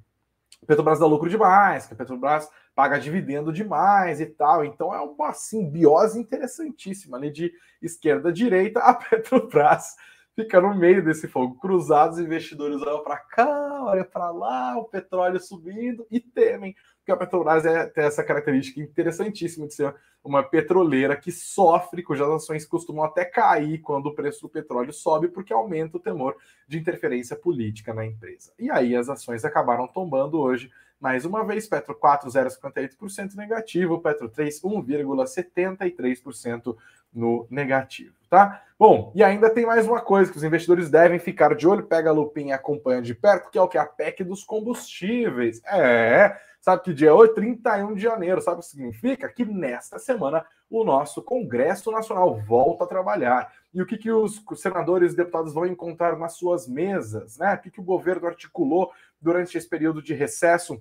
Petrobras 0.68 1.00
dá 1.00 1.06
lucro 1.06 1.30
demais, 1.30 1.88
que 1.88 1.94
a 1.94 1.98
Petrobras 1.98 2.50
paga 2.82 3.00
dividendo 3.00 3.54
demais 3.54 4.20
e 4.20 4.26
tal. 4.26 4.66
Então 4.66 4.92
é 4.92 5.00
uma 5.00 5.34
simbiose 5.34 6.20
interessantíssima 6.20 7.16
ali 7.16 7.30
de 7.30 7.54
esquerda 7.80 8.34
direita. 8.34 8.80
A 8.82 8.96
Petrobras 8.96 9.96
fica 10.36 10.60
no 10.60 10.74
meio 10.74 11.06
desse 11.06 11.28
fogo 11.28 11.60
cruzado, 11.60 12.14
os 12.14 12.20
investidores 12.20 12.82
olham 12.82 13.04
para 13.04 13.18
cá, 13.18 13.84
olham 13.84 14.06
para 14.06 14.32
lá, 14.32 14.76
o 14.80 14.86
petróleo 14.86 15.40
subindo 15.40 16.08
e 16.10 16.20
temem, 16.20 16.76
porque 16.98 17.12
a 17.12 17.18
Petrobras 17.18 17.66
é, 17.66 17.86
tem 17.86 18.06
essa 18.06 18.24
característica 18.24 18.80
interessantíssima 18.80 19.68
de 19.68 19.76
ser 19.76 19.94
uma 20.24 20.42
petroleira 20.42 21.16
que 21.16 21.32
sofre, 21.32 22.02
cujas 22.02 22.30
ações 22.30 22.66
costumam 22.66 23.04
até 23.04 23.26
cair 23.26 23.80
quando 23.80 24.08
o 24.08 24.16
preço 24.16 24.42
do 24.42 24.50
petróleo 24.50 24.94
sobe, 24.94 25.28
porque 25.28 25.54
aumenta 25.54 25.98
o 25.98 26.00
temor 26.00 26.36
de 26.68 26.80
interferência 26.80 27.36
política 27.36 27.94
na 27.94 28.06
empresa. 28.06 28.52
E 28.58 28.72
aí 28.72 28.96
as 28.96 29.08
ações 29.08 29.46
acabaram 29.46 29.88
tombando 29.88 30.40
hoje 30.40 30.72
mais 31.02 31.26
uma 31.26 31.44
vez, 31.44 31.68
Petro 31.68 31.96
4, 31.96 32.30
0,58% 32.30 33.36
negativo, 33.36 34.00
Petro 34.00 34.30
3, 34.30 34.62
1,73% 34.62 36.78
no 37.14 37.46
negativo, 37.50 38.14
tá? 38.30 38.64
Bom, 38.80 39.12
e 39.14 39.24
ainda 39.24 39.50
tem 39.50 39.66
mais 39.66 39.88
uma 39.88 40.00
coisa 40.00 40.32
que 40.32 40.38
os 40.38 40.44
investidores 40.44 40.90
devem 40.90 41.20
ficar 41.20 41.56
de 41.56 41.68
olho, 41.68 41.84
pega 41.84 42.10
a 42.10 42.14
lupinha 42.14 42.52
e 42.52 42.54
acompanha 42.54 43.02
de 43.02 43.14
perto, 43.14 43.50
que 43.50 43.58
é 43.58 43.62
o 43.62 43.68
que? 43.68 43.78
A 43.78 43.86
PEC 43.86 44.24
dos 44.24 44.44
combustíveis. 44.44 45.62
É, 45.66 46.38
Sabe 46.62 46.84
que 46.84 46.94
dia 46.94 47.10
é 47.10 47.12
hoje? 47.12 47.34
31 47.34 47.96
de 47.96 48.04
janeiro. 48.04 48.40
Sabe 48.40 48.58
o 48.58 48.60
que 48.60 48.68
significa? 48.68 49.28
Que 49.28 49.44
nesta 49.44 49.98
semana 49.98 50.46
o 50.70 50.84
nosso 50.84 51.20
Congresso 51.24 51.92
Nacional 51.92 52.40
volta 52.40 52.84
a 52.84 52.88
trabalhar. 52.88 53.52
E 53.74 53.82
o 53.82 53.86
que, 53.86 53.98
que 53.98 54.12
os 54.12 54.44
senadores 54.58 55.14
e 55.14 55.16
deputados 55.16 55.56
vão 55.56 55.66
encontrar 55.66 56.16
nas 56.20 56.34
suas 56.34 56.68
mesas? 56.68 57.40
Né? 57.40 57.56
O 57.56 57.58
que, 57.58 57.72
que 57.72 57.80
o 57.80 57.84
governo 57.84 58.28
articulou 58.28 58.92
durante 59.20 59.58
esse 59.58 59.68
período 59.68 60.04
de 60.04 60.14
recesso 60.14 60.80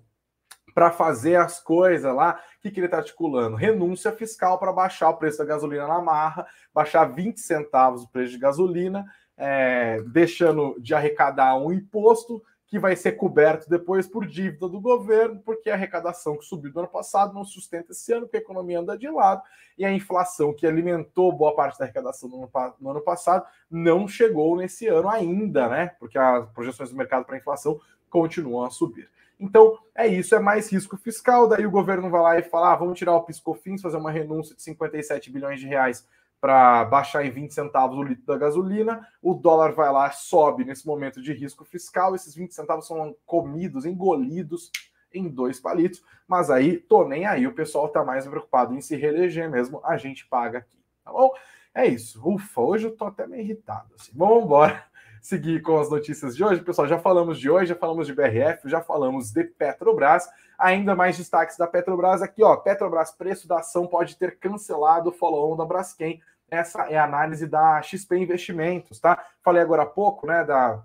para 0.74 0.90
fazer 0.90 1.36
as 1.36 1.60
coisas 1.60 2.14
lá. 2.14 2.40
O 2.58 2.62
que, 2.62 2.70
que 2.70 2.80
ele 2.80 2.86
está 2.86 2.98
articulando? 2.98 3.56
Renúncia 3.56 4.12
fiscal 4.12 4.58
para 4.58 4.72
baixar 4.72 5.10
o 5.10 5.16
preço 5.16 5.38
da 5.38 5.44
gasolina 5.44 5.86
na 5.86 6.00
marra, 6.00 6.46
baixar 6.72 7.04
20 7.04 7.38
centavos 7.38 8.02
o 8.02 8.08
preço 8.08 8.32
de 8.32 8.38
gasolina, 8.38 9.04
é, 9.36 10.02
deixando 10.02 10.76
de 10.80 10.94
arrecadar 10.94 11.56
um 11.56 11.72
imposto 11.72 12.42
que 12.70 12.78
vai 12.78 12.94
ser 12.94 13.12
coberto 13.12 13.68
depois 13.68 14.06
por 14.06 14.24
dívida 14.24 14.68
do 14.68 14.80
governo, 14.80 15.40
porque 15.44 15.68
a 15.68 15.74
arrecadação 15.74 16.38
que 16.38 16.44
subiu 16.44 16.72
do 16.72 16.78
ano 16.78 16.88
passado 16.88 17.34
não 17.34 17.44
sustenta 17.44 17.90
esse 17.90 18.12
ano, 18.12 18.22
porque 18.22 18.36
a 18.36 18.40
economia 18.40 18.78
anda 18.78 18.96
de 18.96 19.08
lado, 19.10 19.42
e 19.76 19.84
a 19.84 19.92
inflação 19.92 20.54
que 20.54 20.64
alimentou 20.64 21.32
boa 21.32 21.52
parte 21.56 21.76
da 21.76 21.84
arrecadação 21.84 22.28
no 22.28 22.36
ano, 22.36 22.74
no 22.80 22.90
ano 22.90 23.00
passado 23.00 23.44
não 23.68 24.06
chegou 24.06 24.56
nesse 24.56 24.86
ano 24.86 25.08
ainda, 25.08 25.68
né? 25.68 25.96
Porque 25.98 26.16
as 26.16 26.48
projeções 26.50 26.90
do 26.90 26.96
mercado 26.96 27.24
para 27.24 27.34
a 27.34 27.38
inflação 27.38 27.80
continuam 28.08 28.64
a 28.64 28.70
subir. 28.70 29.10
Então, 29.40 29.78
é 29.94 30.06
isso, 30.06 30.34
é 30.34 30.38
mais 30.38 30.70
risco 30.70 30.98
fiscal. 30.98 31.48
Daí 31.48 31.66
o 31.66 31.70
governo 31.70 32.10
vai 32.10 32.20
lá 32.20 32.38
e 32.38 32.42
fala: 32.42 32.72
ah, 32.72 32.76
vamos 32.76 32.98
tirar 32.98 33.16
o 33.16 33.22
piscofins, 33.22 33.80
fazer 33.80 33.96
uma 33.96 34.10
renúncia 34.10 34.54
de 34.54 34.62
57 34.62 35.30
bilhões 35.30 35.58
de 35.58 35.66
reais 35.66 36.06
para 36.38 36.84
baixar 36.84 37.24
em 37.24 37.30
20 37.30 37.52
centavos 37.52 37.98
o 37.98 38.02
litro 38.02 38.26
da 38.26 38.36
gasolina. 38.36 39.06
O 39.22 39.32
dólar 39.32 39.72
vai 39.72 39.90
lá, 39.90 40.10
sobe 40.10 40.64
nesse 40.64 40.86
momento 40.86 41.22
de 41.22 41.32
risco 41.32 41.64
fiscal. 41.64 42.14
Esses 42.14 42.34
20 42.34 42.54
centavos 42.54 42.86
são 42.86 43.16
comidos, 43.24 43.86
engolidos 43.86 44.70
em 45.12 45.26
dois 45.26 45.58
palitos. 45.58 46.02
Mas 46.28 46.50
aí, 46.50 46.76
tô 46.76 47.08
nem 47.08 47.26
aí, 47.26 47.46
o 47.46 47.54
pessoal 47.54 47.88
tá 47.88 48.04
mais 48.04 48.26
preocupado 48.26 48.74
em 48.74 48.80
se 48.82 48.94
reeleger 48.94 49.50
mesmo. 49.50 49.80
A 49.84 49.96
gente 49.96 50.26
paga 50.26 50.58
aqui, 50.58 50.78
tá 51.02 51.12
bom? 51.12 51.32
É 51.74 51.86
isso. 51.86 52.20
Ufa, 52.26 52.60
hoje 52.60 52.86
eu 52.88 52.96
tô 52.96 53.06
até 53.06 53.26
meio 53.26 53.42
irritado. 53.42 53.94
Assim. 53.94 54.12
Vamos 54.14 54.44
embora 54.44 54.84
seguir 55.20 55.62
com 55.62 55.78
as 55.78 55.90
notícias 55.90 56.36
de 56.36 56.44
hoje. 56.44 56.62
Pessoal, 56.62 56.88
já 56.88 56.98
falamos 56.98 57.38
de 57.38 57.50
hoje, 57.50 57.68
já 57.68 57.74
falamos 57.74 58.06
de 58.06 58.14
BRF, 58.14 58.68
já 58.68 58.80
falamos 58.80 59.30
de 59.32 59.44
Petrobras. 59.44 60.28
Ainda 60.58 60.94
mais 60.94 61.16
destaques 61.16 61.56
da 61.56 61.66
Petrobras 61.66 62.22
aqui, 62.22 62.42
ó. 62.42 62.56
Petrobras, 62.56 63.12
preço 63.12 63.46
da 63.46 63.58
ação 63.58 63.86
pode 63.86 64.16
ter 64.16 64.38
cancelado 64.38 65.10
o 65.10 65.12
follow-on 65.12 65.56
da 65.56 65.64
Braskem. 65.64 66.20
Essa 66.50 66.82
é 66.84 66.98
a 66.98 67.04
análise 67.04 67.46
da 67.46 67.80
XP 67.80 68.16
Investimentos, 68.18 68.98
tá? 68.98 69.24
Falei 69.42 69.62
agora 69.62 69.82
há 69.82 69.86
pouco, 69.86 70.26
né, 70.26 70.44
da 70.44 70.82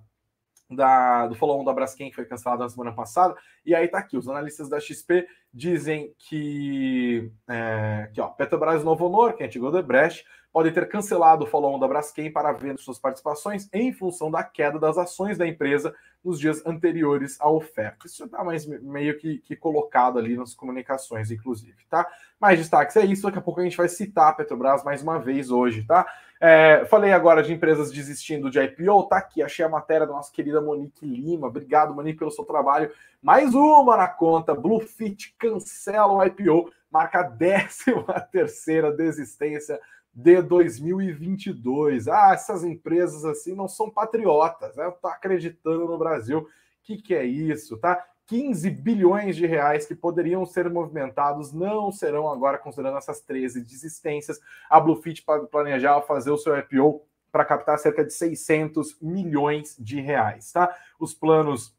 da, 0.70 1.28
do 1.28 1.36
follow-on 1.36 1.64
da 1.64 1.74
Braskem, 1.74 2.10
que 2.10 2.16
foi 2.16 2.26
cancelado 2.26 2.64
na 2.64 2.70
semana 2.70 2.92
passada. 2.92 3.36
E 3.66 3.76
aí 3.76 3.88
tá 3.88 4.00
aqui, 4.00 4.18
os 4.18 4.28
analistas 4.28 4.70
da 4.70 4.80
XP 4.80 5.28
dizem 5.54 6.14
que, 6.18 7.32
é, 7.48 8.10
que 8.14 8.20
ó, 8.20 8.28
Petrobras 8.30 8.84
Novo 8.84 9.06
Honor, 9.06 9.34
que 9.34 9.44
é 9.44 9.46
antigo 9.46 9.68
Odebrecht, 9.68 10.26
pode 10.56 10.72
ter 10.72 10.88
cancelado 10.88 11.44
o 11.44 11.48
follow-on 11.48 11.78
da 11.78 11.86
Braskem 11.86 12.32
para 12.32 12.54
vender 12.54 12.80
suas 12.80 12.98
participações 12.98 13.68
em 13.74 13.92
função 13.92 14.32
da 14.32 14.42
queda 14.42 14.80
das 14.80 14.98
ações 14.98 15.38
da 15.38 15.46
empresa 15.46 15.94
nos 16.24 16.40
dias 16.40 16.66
anteriores 16.66 17.36
à 17.42 17.50
oferta. 17.50 18.08
Isso 18.08 18.24
está 18.24 18.42
mais 18.42 18.66
meio 18.66 19.18
que, 19.18 19.40
que, 19.40 19.54
colocado 19.54 20.18
ali 20.18 20.38
nas 20.38 20.56
comunicações, 20.56 21.30
inclusive, 21.30 21.76
tá? 21.90 22.08
Mais 22.40 22.58
destaques 22.58 22.96
é 22.96 23.06
isso, 23.06 23.24
daqui 23.24 23.38
a 23.38 23.42
pouco 23.42 23.60
a 23.60 23.64
gente 23.66 23.76
vai 23.76 23.90
citar 23.90 24.30
a 24.30 24.34
Petrobras 24.34 24.82
mais 24.82 25.04
uma 25.04 25.20
vez 25.20 25.52
hoje, 25.52 25.84
tá? 25.84 26.08
É, 26.40 26.86
falei 26.86 27.12
agora 27.12 27.44
de 27.44 27.52
empresas 27.52 27.92
desistindo 27.92 28.50
de 28.50 28.58
IPO, 28.58 29.10
tá 29.10 29.18
aqui, 29.18 29.44
achei 29.44 29.66
a 29.66 29.70
matéria 29.70 30.08
da 30.08 30.14
nossa 30.14 30.32
querida 30.32 30.62
Monique 30.62 31.06
Lima. 31.06 31.48
Obrigado, 31.48 31.94
Monique, 31.94 32.20
pelo 32.20 32.32
seu 32.32 32.46
trabalho. 32.46 32.90
Mais 33.22 33.54
uma 33.54 33.98
na 33.98 34.08
conta, 34.08 34.56
Bluefit 34.56 35.36
cancela 35.38 36.14
o 36.14 36.24
IPO, 36.24 36.72
marca 36.90 37.20
a 37.20 37.24
13 37.26 37.92
terceira 38.32 38.90
desistência 38.90 39.78
de 40.16 40.42
2022. 40.42 42.08
Ah, 42.08 42.32
essas 42.34 42.64
empresas 42.64 43.26
assim 43.26 43.54
não 43.54 43.68
são 43.68 43.90
patriotas, 43.90 44.76
né? 44.78 44.90
Tá 45.02 45.10
acreditando 45.10 45.86
no 45.86 45.98
Brasil. 45.98 46.40
O 46.40 46.48
que, 46.82 46.98
que 46.98 47.14
é 47.14 47.26
isso, 47.26 47.78
tá? 47.78 48.02
15 48.28 48.72
bilhões 48.72 49.36
de 49.36 49.46
reais 49.46 49.86
que 49.86 49.94
poderiam 49.94 50.46
ser 50.46 50.70
movimentados 50.70 51.52
não 51.54 51.92
serão 51.92 52.32
agora, 52.32 52.58
considerando 52.58 52.98
essas 52.98 53.20
13 53.20 53.62
desistências. 53.62 54.40
A 54.70 54.80
Bluefit 54.80 55.24
planejava 55.52 56.02
fazer 56.02 56.32
o 56.32 56.38
seu 56.38 56.58
IPO 56.58 57.04
para 57.32 57.46
captar 57.46 57.78
cerca 57.78 58.04
de 58.04 58.14
600 58.14 58.98
milhões 59.02 59.76
de 59.78 60.00
reais, 60.00 60.52
tá? 60.52 60.74
Os 60.98 61.14
planos 61.14 61.76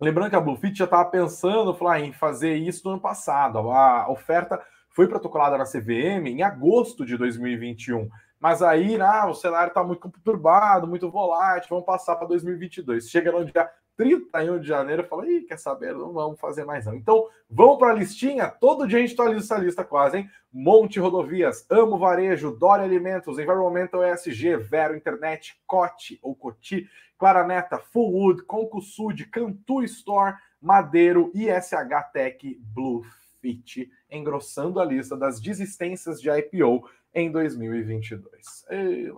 Lembrando 0.00 0.30
que 0.30 0.36
a 0.36 0.40
Bluefit 0.40 0.78
já 0.78 0.86
estava 0.86 1.10
pensando 1.10 1.74
falar, 1.74 2.00
em 2.00 2.10
fazer 2.10 2.54
isso 2.54 2.86
no 2.86 2.92
ano 2.92 3.02
passado. 3.02 3.58
A 3.70 4.10
oferta 4.10 4.58
foi 4.90 5.08
protocolada 5.08 5.56
na 5.56 5.64
CVM 5.64 6.26
em 6.26 6.42
agosto 6.42 7.04
de 7.04 7.16
2021. 7.16 8.08
Mas 8.38 8.62
aí, 8.62 8.96
né, 8.96 9.24
o 9.24 9.34
cenário 9.34 9.68
está 9.68 9.84
muito 9.84 10.00
conturbado, 10.00 10.86
muito 10.86 11.10
volátil, 11.10 11.68
vamos 11.70 11.84
passar 11.84 12.16
para 12.16 12.28
2022. 12.28 13.08
Chega 13.08 13.30
no 13.30 13.44
dia 13.44 13.70
31 13.96 14.60
de 14.60 14.66
janeiro, 14.66 15.06
fala, 15.06 15.28
ih, 15.28 15.42
quer 15.42 15.58
saber? 15.58 15.92
Não 15.92 16.14
vamos 16.14 16.40
fazer 16.40 16.64
mais 16.64 16.86
não. 16.86 16.94
Então, 16.94 17.26
vamos 17.50 17.78
para 17.78 17.90
a 17.90 17.94
listinha? 17.94 18.48
Todo 18.48 18.88
dia 18.88 18.98
a 18.98 19.02
gente 19.02 19.12
atualiza 19.12 19.44
essa 19.44 19.62
lista 19.62 19.84
quase, 19.84 20.16
hein? 20.16 20.30
Monte 20.50 20.98
Rodovias, 20.98 21.66
Amo 21.70 21.98
Varejo, 21.98 22.56
Dória 22.56 22.84
Alimentos, 22.84 23.38
Environmental 23.38 24.02
ESG, 24.02 24.56
Vero 24.56 24.96
Internet, 24.96 25.60
Cote 25.66 26.18
ou 26.22 26.34
Coti, 26.34 26.88
Claraneta, 27.18 27.78
Fullwood, 27.78 28.44
Concusud, 28.44 29.26
Cantu 29.26 29.82
Store, 29.82 30.34
Madeiro, 30.62 31.30
ISH 31.34 32.10
Tech, 32.10 32.58
Blue 32.74 33.02
Fit, 33.40 33.90
engrossando 34.10 34.80
a 34.80 34.84
lista 34.84 35.16
das 35.16 35.40
desistências 35.40 36.20
de 36.20 36.30
IPO 36.30 36.88
em 37.14 37.30
2022. 37.30 38.64
Ei, 38.70 39.10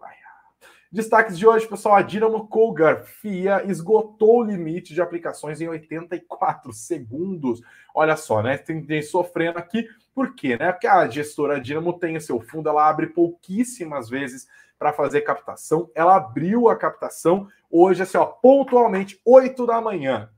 Destaques 0.92 1.38
de 1.38 1.46
hoje, 1.46 1.66
pessoal. 1.66 1.94
A 1.94 2.02
Dinamo 2.02 2.46
Cougar 2.46 3.02
FIA 3.02 3.64
esgotou 3.64 4.40
o 4.40 4.44
limite 4.44 4.92
de 4.92 5.00
aplicações 5.00 5.58
em 5.58 5.66
84 5.66 6.70
segundos. 6.70 7.62
Olha 7.94 8.14
só, 8.14 8.42
né? 8.42 8.58
Tem, 8.58 8.84
tem 8.84 9.00
sofrendo 9.00 9.58
aqui. 9.58 9.88
Por 10.14 10.34
quê? 10.34 10.58
Né? 10.58 10.70
Porque 10.70 10.86
a 10.86 11.08
gestora 11.08 11.58
Dinamo 11.58 11.98
tem 11.98 12.14
o 12.14 12.20
seu 12.20 12.38
fundo, 12.40 12.68
ela 12.68 12.86
abre 12.86 13.06
pouquíssimas 13.06 14.10
vezes 14.10 14.46
para 14.78 14.92
fazer 14.92 15.22
captação. 15.22 15.90
Ela 15.94 16.16
abriu 16.16 16.68
a 16.68 16.76
captação 16.76 17.48
hoje, 17.70 18.02
assim, 18.02 18.18
ó, 18.18 18.26
pontualmente, 18.26 19.18
8 19.24 19.64
da 19.64 19.80
manhã. 19.80 20.28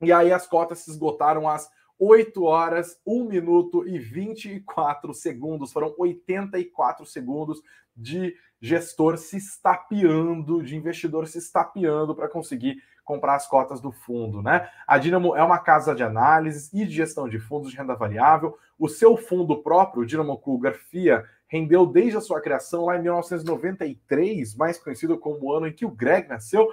E 0.00 0.10
aí 0.10 0.32
as 0.32 0.46
cotas 0.46 0.78
se 0.78 0.90
esgotaram 0.90 1.46
às 1.46 1.70
8 2.04 2.42
horas, 2.42 3.00
1 3.06 3.28
minuto 3.28 3.86
e 3.86 3.96
24 3.96 5.14
segundos. 5.14 5.70
Foram 5.70 5.94
84 5.96 7.06
segundos 7.06 7.62
de 7.96 8.34
gestor 8.60 9.16
se 9.16 9.36
estapeando, 9.36 10.64
de 10.64 10.74
investidor 10.74 11.28
se 11.28 11.38
estapeando 11.38 12.12
para 12.12 12.28
conseguir 12.28 12.82
comprar 13.04 13.36
as 13.36 13.46
cotas 13.46 13.80
do 13.80 13.92
fundo, 13.92 14.42
né? 14.42 14.68
A 14.84 14.98
Dinamo 14.98 15.36
é 15.36 15.44
uma 15.44 15.60
casa 15.60 15.94
de 15.94 16.02
análise 16.02 16.76
e 16.76 16.84
de 16.84 16.92
gestão 16.92 17.28
de 17.28 17.38
fundos 17.38 17.70
de 17.70 17.76
renda 17.76 17.94
variável. 17.94 18.58
O 18.76 18.88
seu 18.88 19.16
fundo 19.16 19.62
próprio, 19.62 20.02
o 20.02 20.06
Dinamo 20.06 20.36
Cougar 20.38 20.74
FIA, 20.74 21.24
rendeu 21.46 21.86
desde 21.86 22.16
a 22.16 22.20
sua 22.20 22.40
criação 22.40 22.86
lá 22.86 22.96
em 22.96 23.02
1993, 23.02 24.56
mais 24.56 24.76
conhecido 24.76 25.16
como 25.16 25.44
o 25.44 25.52
ano 25.52 25.68
em 25.68 25.72
que 25.72 25.86
o 25.86 25.90
Greg 25.90 26.28
nasceu, 26.28 26.68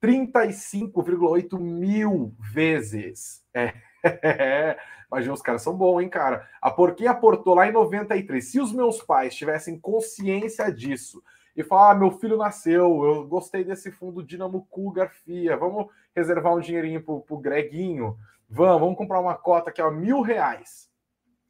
35,8 0.00 1.58
mil 1.58 2.32
vezes. 2.38 3.42
É. 3.52 3.87
Imagina, 5.10 5.32
os 5.32 5.42
caras 5.42 5.62
são 5.62 5.74
bons, 5.74 6.00
hein, 6.00 6.08
cara? 6.08 6.46
A 6.60 6.70
Porquinha 6.70 7.12
aportou 7.12 7.54
lá 7.54 7.66
em 7.66 7.72
93. 7.72 8.44
Se 8.44 8.60
os 8.60 8.72
meus 8.72 9.02
pais 9.02 9.34
tivessem 9.34 9.78
consciência 9.78 10.70
disso 10.70 11.22
e 11.56 11.64
falar, 11.64 11.92
ah, 11.92 11.94
meu 11.94 12.10
filho 12.10 12.36
nasceu, 12.36 13.04
eu 13.04 13.26
gostei 13.26 13.64
desse 13.64 13.90
fundo 13.90 14.22
Dinamo 14.22 14.66
Cougar 14.70 15.10
FIA, 15.10 15.56
vamos 15.56 15.86
reservar 16.14 16.54
um 16.54 16.60
dinheirinho 16.60 17.02
pro, 17.02 17.20
pro 17.22 17.38
Greguinho, 17.38 18.16
vamos, 18.48 18.80
vamos 18.80 18.98
comprar 18.98 19.18
uma 19.18 19.34
cota 19.34 19.70
aqui, 19.70 19.80
ó, 19.80 19.90
mil 19.90 20.20
reais. 20.20 20.88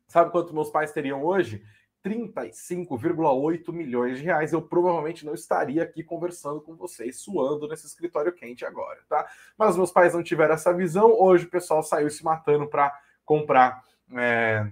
Sabe 0.07 0.31
quanto 0.31 0.55
meus 0.55 0.71
pais 0.71 0.93
teriam 0.93 1.23
hoje? 1.23 1.63
35,8 2.05 3.73
milhões 3.73 4.19
de 4.19 4.25
reais. 4.25 4.53
Eu 4.53 4.63
provavelmente 4.63 5.27
não 5.27 5.35
estaria 5.35 5.83
aqui 5.83 6.03
conversando 6.03 6.61
com 6.61 6.75
vocês, 6.75 7.21
suando 7.21 7.69
nesse 7.69 7.87
escritório 7.87 8.33
quente 8.33 8.65
agora, 8.65 9.01
tá? 9.09 9.27
Mas 9.57 9.77
meus 9.77 9.91
pais 9.91 10.15
não 10.15 10.23
tiveram 10.23 10.55
essa 10.55 10.73
visão. 10.73 11.13
Hoje 11.19 11.47
o 11.47 11.51
pessoal 11.51 11.83
saiu 11.83 12.11
se 12.11 12.25
matando 12.25 12.67
para 12.67 12.93
comprar 13.25 13.83
é, 14.17 14.67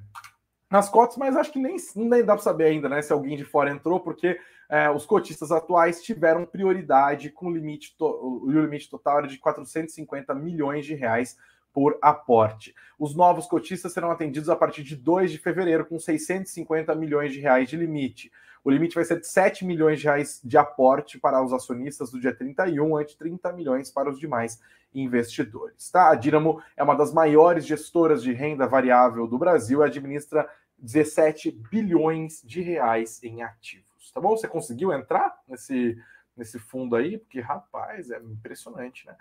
nas 0.71 0.89
cotas, 0.89 1.17
mas 1.17 1.37
acho 1.37 1.53
que 1.53 1.59
nem, 1.59 1.77
nem 1.95 2.25
dá 2.25 2.35
para 2.35 2.43
saber 2.43 2.65
ainda, 2.65 2.89
né? 2.89 3.03
Se 3.03 3.13
alguém 3.13 3.37
de 3.37 3.45
fora 3.45 3.71
entrou, 3.71 4.01
porque 4.01 4.39
é, 4.69 4.91
os 4.91 5.07
cotistas 5.07 5.53
atuais 5.53 6.03
tiveram 6.03 6.45
prioridade 6.45 7.31
com 7.31 7.51
limite, 7.51 7.95
o 8.01 8.51
limite 8.51 8.91
total 8.91 9.19
era 9.19 9.27
de 9.29 9.39
450 9.39 10.35
milhões 10.35 10.85
de 10.85 10.95
reais 10.95 11.37
por 11.77 11.99
aporte. 12.01 12.75
Os 12.99 13.15
novos 13.15 13.45
cotistas 13.45 13.93
serão 13.93 14.11
atendidos 14.11 14.49
a 14.49 14.57
partir 14.57 14.83
de 14.83 14.97
2 14.97 15.31
de 15.31 15.37
fevereiro, 15.37 15.85
com 15.85 15.99
650 15.99 16.95
milhões 16.95 17.35
de 17.35 17.39
reais 17.39 17.69
de 17.69 17.77
limite. 17.77 18.33
O 18.65 18.71
limite 18.71 18.95
vai 18.95 19.05
ser 19.05 19.21
de 19.21 19.27
7 19.27 19.63
milhões 19.63 19.99
de 19.99 20.07
reais 20.07 20.41
de 20.43 20.57
aporte 20.57 21.19
para 21.19 21.45
os 21.45 21.53
acionistas 21.53 22.11
do 22.11 22.19
dia 22.19 22.35
31, 22.35 22.97
ante 22.97 23.19
30 23.19 23.53
milhões 23.53 23.91
para 23.91 24.09
os 24.09 24.19
demais 24.19 24.59
investidores. 24.95 25.91
Tá? 25.91 26.09
A 26.09 26.15
Dinamo 26.15 26.63
é 26.79 26.83
uma 26.83 26.95
das 26.95 27.13
maiores 27.13 27.67
gestoras 27.67 28.23
de 28.23 28.33
renda 28.33 28.67
variável 28.67 29.27
do 29.27 29.37
Brasil 29.37 29.83
e 29.83 29.85
administra 29.85 30.49
17 30.79 31.51
bilhões 31.51 32.41
de 32.43 32.63
reais 32.63 33.23
em 33.23 33.43
ativos. 33.43 34.11
Tá 34.15 34.19
bom? 34.19 34.35
Você 34.35 34.49
conseguiu 34.49 34.95
entrar 34.95 35.39
nesse, 35.47 36.03
nesse 36.35 36.59
fundo 36.59 36.97
aí? 36.97 37.19
Porque, 37.19 37.39
rapaz, 37.39 38.11
é 38.11 38.19
impressionante, 38.19 39.07
né? 39.07 39.15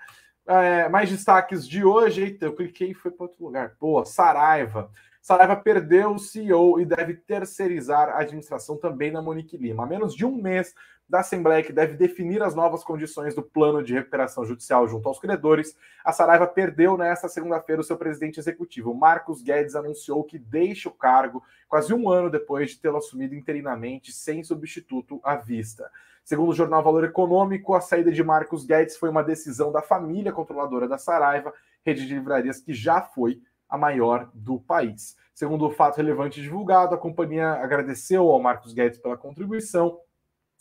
É, 0.47 0.87
mais 0.89 1.09
destaques 1.09 1.67
de 1.67 1.83
hoje. 1.83 2.23
Eita, 2.23 2.45
eu 2.45 2.55
cliquei 2.55 2.91
e 2.91 2.93
foi 2.93 3.11
para 3.11 3.25
outro 3.25 3.43
lugar. 3.43 3.75
Pô, 3.79 4.03
Saraiva. 4.05 4.89
Saraiva 5.25 5.55
perdeu 5.55 6.11
o 6.11 6.19
CEO 6.19 6.79
e 6.79 6.85
deve 6.85 7.15
terceirizar 7.15 8.09
a 8.09 8.19
administração 8.19 8.77
também 8.77 9.09
na 9.09 9.23
Monique 9.23 9.57
Lima. 9.57 9.81
A 9.81 9.87
menos 9.87 10.13
de 10.13 10.23
um 10.23 10.39
mês 10.39 10.75
da 11.09 11.21
Assembleia, 11.21 11.63
que 11.63 11.73
deve 11.73 11.95
definir 11.95 12.43
as 12.43 12.53
novas 12.53 12.83
condições 12.83 13.33
do 13.33 13.41
plano 13.41 13.81
de 13.81 13.95
recuperação 13.95 14.45
judicial 14.45 14.87
junto 14.87 15.09
aos 15.09 15.17
credores, 15.17 15.75
a 16.03 16.11
Saraiva 16.11 16.45
perdeu 16.45 16.95
nesta 16.95 17.27
segunda-feira 17.27 17.81
o 17.81 17.83
seu 17.83 17.97
presidente 17.97 18.39
executivo. 18.39 18.93
Marcos 18.93 19.41
Guedes 19.41 19.75
anunciou 19.75 20.23
que 20.23 20.37
deixa 20.37 20.89
o 20.89 20.93
cargo 20.93 21.43
quase 21.67 21.91
um 21.91 22.07
ano 22.07 22.29
depois 22.29 22.69
de 22.69 22.79
tê-lo 22.79 22.97
assumido 22.97 23.33
interinamente, 23.33 24.11
sem 24.11 24.43
substituto 24.43 25.19
à 25.23 25.35
vista. 25.35 25.89
Segundo 26.23 26.49
o 26.49 26.55
jornal 26.55 26.83
Valor 26.83 27.03
Econômico, 27.03 27.73
a 27.73 27.81
saída 27.81 28.11
de 28.11 28.23
Marcos 28.23 28.63
Guedes 28.63 28.95
foi 28.95 29.09
uma 29.09 29.23
decisão 29.23 29.71
da 29.71 29.81
família 29.81 30.31
controladora 30.31 30.87
da 30.87 30.99
Saraiva, 30.99 31.51
rede 31.83 32.05
de 32.05 32.13
livrarias 32.13 32.59
que 32.59 32.75
já 32.75 33.01
foi 33.01 33.41
a 33.69 33.77
maior 33.77 34.29
do 34.33 34.59
país. 34.59 35.15
Segundo 35.33 35.67
o 35.67 35.71
fato 35.71 35.97
relevante 35.97 36.41
divulgado, 36.41 36.95
a 36.95 36.97
companhia 36.97 37.53
agradeceu 37.53 38.29
ao 38.29 38.41
Marcos 38.41 38.73
Guedes 38.73 38.99
pela 38.99 39.17
contribuição 39.17 39.99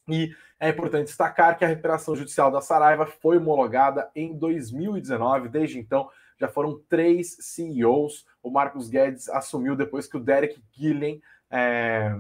e 0.08 0.34
é 0.60 0.68
importante 0.68 1.06
destacar 1.06 1.56
que 1.56 1.64
a 1.64 1.68
recuperação 1.68 2.14
judicial 2.14 2.50
da 2.50 2.60
Saraiva 2.60 3.06
foi 3.06 3.38
homologada 3.38 4.10
em 4.14 4.36
2019. 4.36 5.48
Desde 5.48 5.78
então, 5.78 6.08
já 6.38 6.48
foram 6.48 6.80
três 6.88 7.36
CEOs. 7.40 8.26
O 8.42 8.50
Marcos 8.50 8.88
Guedes 8.88 9.28
assumiu 9.28 9.76
depois 9.76 10.06
que 10.06 10.16
o 10.16 10.20
Derek 10.20 10.62
Gillen 10.72 11.22
é, 11.50 12.16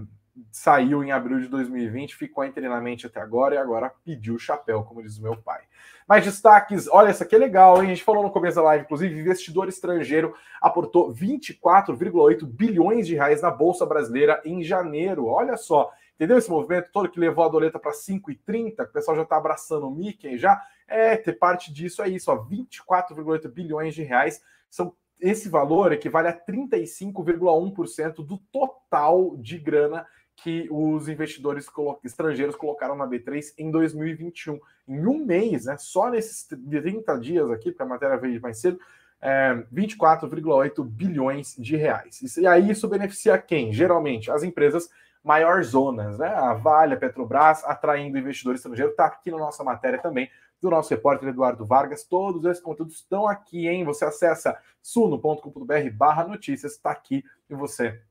saiu 0.50 1.04
em 1.04 1.12
abril 1.12 1.40
de 1.40 1.48
2020, 1.48 2.16
ficou 2.16 2.44
interinamente 2.44 3.06
até 3.06 3.20
agora 3.20 3.54
e 3.54 3.58
agora 3.58 3.92
pediu 4.04 4.34
o 4.34 4.38
chapéu, 4.38 4.82
como 4.82 5.02
diz 5.02 5.18
o 5.18 5.22
meu 5.22 5.36
pai. 5.36 5.62
Mais 6.08 6.24
destaques, 6.24 6.88
olha, 6.88 7.08
essa 7.08 7.24
aqui 7.24 7.34
é 7.34 7.38
legal, 7.38 7.78
hein? 7.78 7.90
A 7.90 7.94
gente 7.94 8.04
falou 8.04 8.22
no 8.22 8.30
começo 8.30 8.56
da 8.56 8.62
live, 8.62 8.84
inclusive, 8.84 9.18
investidor 9.18 9.68
estrangeiro 9.68 10.34
aportou 10.60 11.12
24,8 11.14 12.44
bilhões 12.44 13.06
de 13.06 13.14
reais 13.14 13.40
na 13.40 13.50
Bolsa 13.50 13.86
Brasileira 13.86 14.40
em 14.44 14.62
janeiro. 14.62 15.26
Olha 15.26 15.56
só, 15.56 15.90
entendeu 16.14 16.36
esse 16.36 16.50
movimento 16.50 16.90
todo 16.92 17.08
que 17.08 17.20
levou 17.20 17.44
a 17.44 17.48
doleta 17.48 17.78
para 17.78 17.92
5,30? 17.92 18.82
O 18.82 18.92
pessoal 18.92 19.16
já 19.16 19.22
está 19.22 19.36
abraçando 19.36 19.86
o 19.86 19.94
Mickey 19.94 20.36
já. 20.36 20.60
É, 20.86 21.16
ter 21.16 21.34
parte 21.34 21.72
disso 21.72 22.02
é 22.02 22.08
isso, 22.08 22.30
ó, 22.30 22.36
24,8 22.36 23.48
bilhões 23.48 23.94
de 23.94 24.02
reais. 24.02 24.42
São 24.68 24.94
esse 25.20 25.48
valor 25.48 25.92
equivale 25.92 26.28
a 26.28 26.38
35,1% 26.38 28.16
do 28.16 28.36
total 28.52 29.36
de 29.38 29.58
grana 29.58 30.06
que 30.36 30.68
os 30.70 31.08
investidores 31.08 31.68
estrangeiros 32.02 32.56
colocaram 32.56 32.96
na 32.96 33.06
B3 33.06 33.54
em 33.58 33.70
2021. 33.70 34.58
Em 34.86 35.06
um 35.06 35.24
mês, 35.24 35.66
né, 35.66 35.76
só 35.78 36.10
nesses 36.10 36.44
30 36.44 37.16
dias 37.18 37.50
aqui, 37.50 37.70
porque 37.70 37.82
a 37.82 37.86
matéria 37.86 38.16
veio 38.16 38.40
mais 38.40 38.58
cedo, 38.58 38.78
é, 39.20 39.64
24,8 39.72 40.84
bilhões 40.84 41.54
de 41.58 41.76
reais. 41.76 42.36
E 42.36 42.46
aí 42.46 42.70
isso 42.70 42.88
beneficia 42.88 43.38
quem? 43.38 43.72
Geralmente 43.72 44.30
as 44.30 44.42
empresas 44.42 44.90
maior 45.24 45.64
zonas, 45.64 46.18
né? 46.18 46.28
A 46.28 46.52
Vale, 46.52 46.92
a 46.92 46.96
Petrobras, 46.98 47.64
atraindo 47.64 48.18
investidor 48.18 48.54
estrangeiro, 48.54 48.90
está 48.90 49.06
aqui 49.06 49.30
na 49.30 49.38
nossa 49.38 49.64
matéria 49.64 49.98
também, 49.98 50.30
do 50.60 50.68
nosso 50.68 50.90
repórter 50.90 51.30
Eduardo 51.30 51.64
Vargas. 51.64 52.04
Todos 52.04 52.44
esses 52.44 52.62
conteúdos 52.62 52.96
estão 52.96 53.26
aqui, 53.26 53.66
hein? 53.66 53.84
Você 53.84 54.04
acessa 54.04 54.58
suno.com.br 54.82 55.90
barra 55.94 56.24
notícias, 56.24 56.72
está 56.72 56.90
aqui 56.90 57.24
e 57.48 57.54
você 57.54 58.02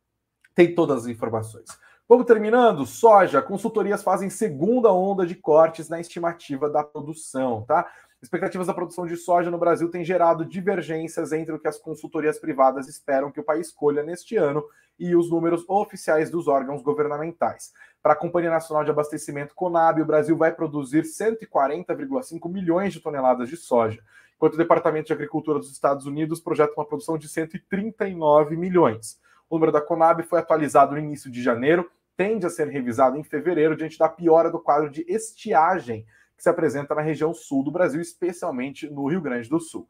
tem 0.56 0.74
todas 0.74 1.04
as 1.04 1.08
informações. 1.08 1.68
Vamos 2.08 2.26
terminando. 2.26 2.86
Soja, 2.86 3.42
consultorias 3.42 4.04
fazem 4.04 4.30
segunda 4.30 4.92
onda 4.92 5.26
de 5.26 5.36
cortes 5.36 5.88
na 5.88 6.02
estimativa 6.02 6.70
da 6.70 6.84
produção, 6.84 7.64
tá? 7.66 7.90
Expectativas 8.22 8.68
da 8.68 8.74
produção 8.74 9.06
de 9.06 9.16
soja 9.16 9.50
no 9.50 9.58
Brasil 9.58 9.90
têm 9.90 10.04
gerado 10.04 10.46
divergências 10.46 11.32
entre 11.32 11.54
o 11.54 11.60
que 11.60 11.68
as 11.68 11.78
consultorias 11.78 12.40
privadas 12.40 12.88
esperam 12.88 13.32
que 13.32 13.40
o 13.40 13.44
país 13.44 13.72
colha 13.72 14.04
neste 14.04 14.36
ano 14.36 14.64
e 15.00 15.16
os 15.16 15.30
números 15.30 15.66
oficiais 15.68 16.30
dos 16.30 16.48
órgãos 16.48 16.82
governamentais. 16.82 17.74
Para 18.02 18.14
a 18.14 18.18
Companhia 18.18 18.50
Nacional 18.50 18.84
de 18.84 18.92
Abastecimento 18.92 19.56
Conab, 19.56 20.02
o 20.02 20.06
Brasil 20.06 20.38
vai 20.38 20.54
produzir 20.54 21.04
140,5 21.04 22.50
milhões 22.50 22.94
de 22.94 23.00
toneladas 23.00 23.50
de 23.50 23.58
soja, 23.58 24.02
enquanto 24.36 24.54
o 24.54 24.58
Departamento 24.58 25.08
de 25.08 25.14
Agricultura 25.14 25.60
dos 25.60 25.72
Estados 25.72 26.06
Unidos 26.06 26.40
projeta 26.40 26.74
uma 26.78 26.86
produção 26.86 27.18
de 27.18 27.28
139 27.28 28.56
milhões. 28.56 29.20
O 29.54 29.56
número 29.56 29.72
da 29.72 29.80
Conab 29.80 30.24
foi 30.24 30.40
atualizado 30.40 30.94
no 30.94 30.98
início 30.98 31.30
de 31.30 31.40
janeiro, 31.40 31.88
tende 32.18 32.44
a 32.44 32.50
ser 32.50 32.70
revisado 32.70 33.20
em 33.20 33.24
fevereiro 33.24 33.78
diante 33.78 34.00
da 34.00 34.10
piora 34.10 34.50
do 34.50 34.60
quadro 34.60 34.90
de 34.90 35.06
estiagem 35.08 36.08
que 36.36 36.42
se 36.42 36.50
apresenta 36.50 36.96
na 36.96 37.04
região 37.04 37.36
sul 37.36 37.64
do 37.64 37.70
Brasil, 37.70 38.02
especialmente 38.02 38.90
no 38.90 39.08
Rio 39.08 39.22
Grande 39.22 39.48
do 39.48 39.60
Sul. 39.60 39.88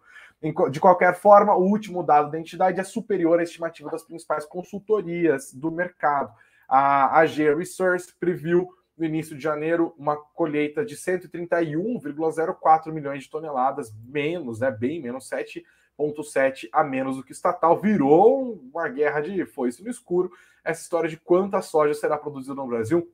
De 0.70 0.82
qualquer 0.82 1.16
forma, 1.16 1.56
o 1.56 1.64
último 1.64 2.04
dado 2.04 2.30
da 2.30 2.38
entidade 2.38 2.78
é 2.78 2.84
superior 2.84 3.40
à 3.40 3.44
estimativa 3.44 3.90
das 3.90 4.04
principais 4.04 4.46
consultorias 4.46 5.54
do 5.54 5.72
mercado. 5.72 6.34
A 6.68 7.18
AG 7.22 7.56
Research 7.56 8.14
previu 8.20 8.68
no 8.98 9.06
início 9.06 9.34
de 9.34 9.42
janeiro 9.42 9.96
uma 9.98 10.18
colheita 10.18 10.84
de 10.84 10.98
131,04 10.98 12.92
milhões 12.92 13.24
de 13.24 13.30
toneladas, 13.30 13.96
menos, 14.04 14.60
né, 14.60 14.70
bem 14.70 15.02
menos 15.02 15.30
7 15.30 15.64
0,7 16.00 16.68
a 16.72 16.84
menos 16.84 17.18
do 17.18 17.24
que 17.24 17.32
estatal. 17.32 17.80
Virou 17.80 18.54
uma 18.72 18.88
guerra 18.88 19.22
de 19.22 19.46
foice 19.46 19.84
no 19.84 19.90
escuro. 19.90 20.32
Essa 20.64 20.82
história 20.82 21.10
de 21.10 21.18
quanta 21.18 21.62
soja 21.62 21.94
será 21.94 22.18
produzida 22.18 22.56
no 22.56 22.68
Brasil. 22.68 23.12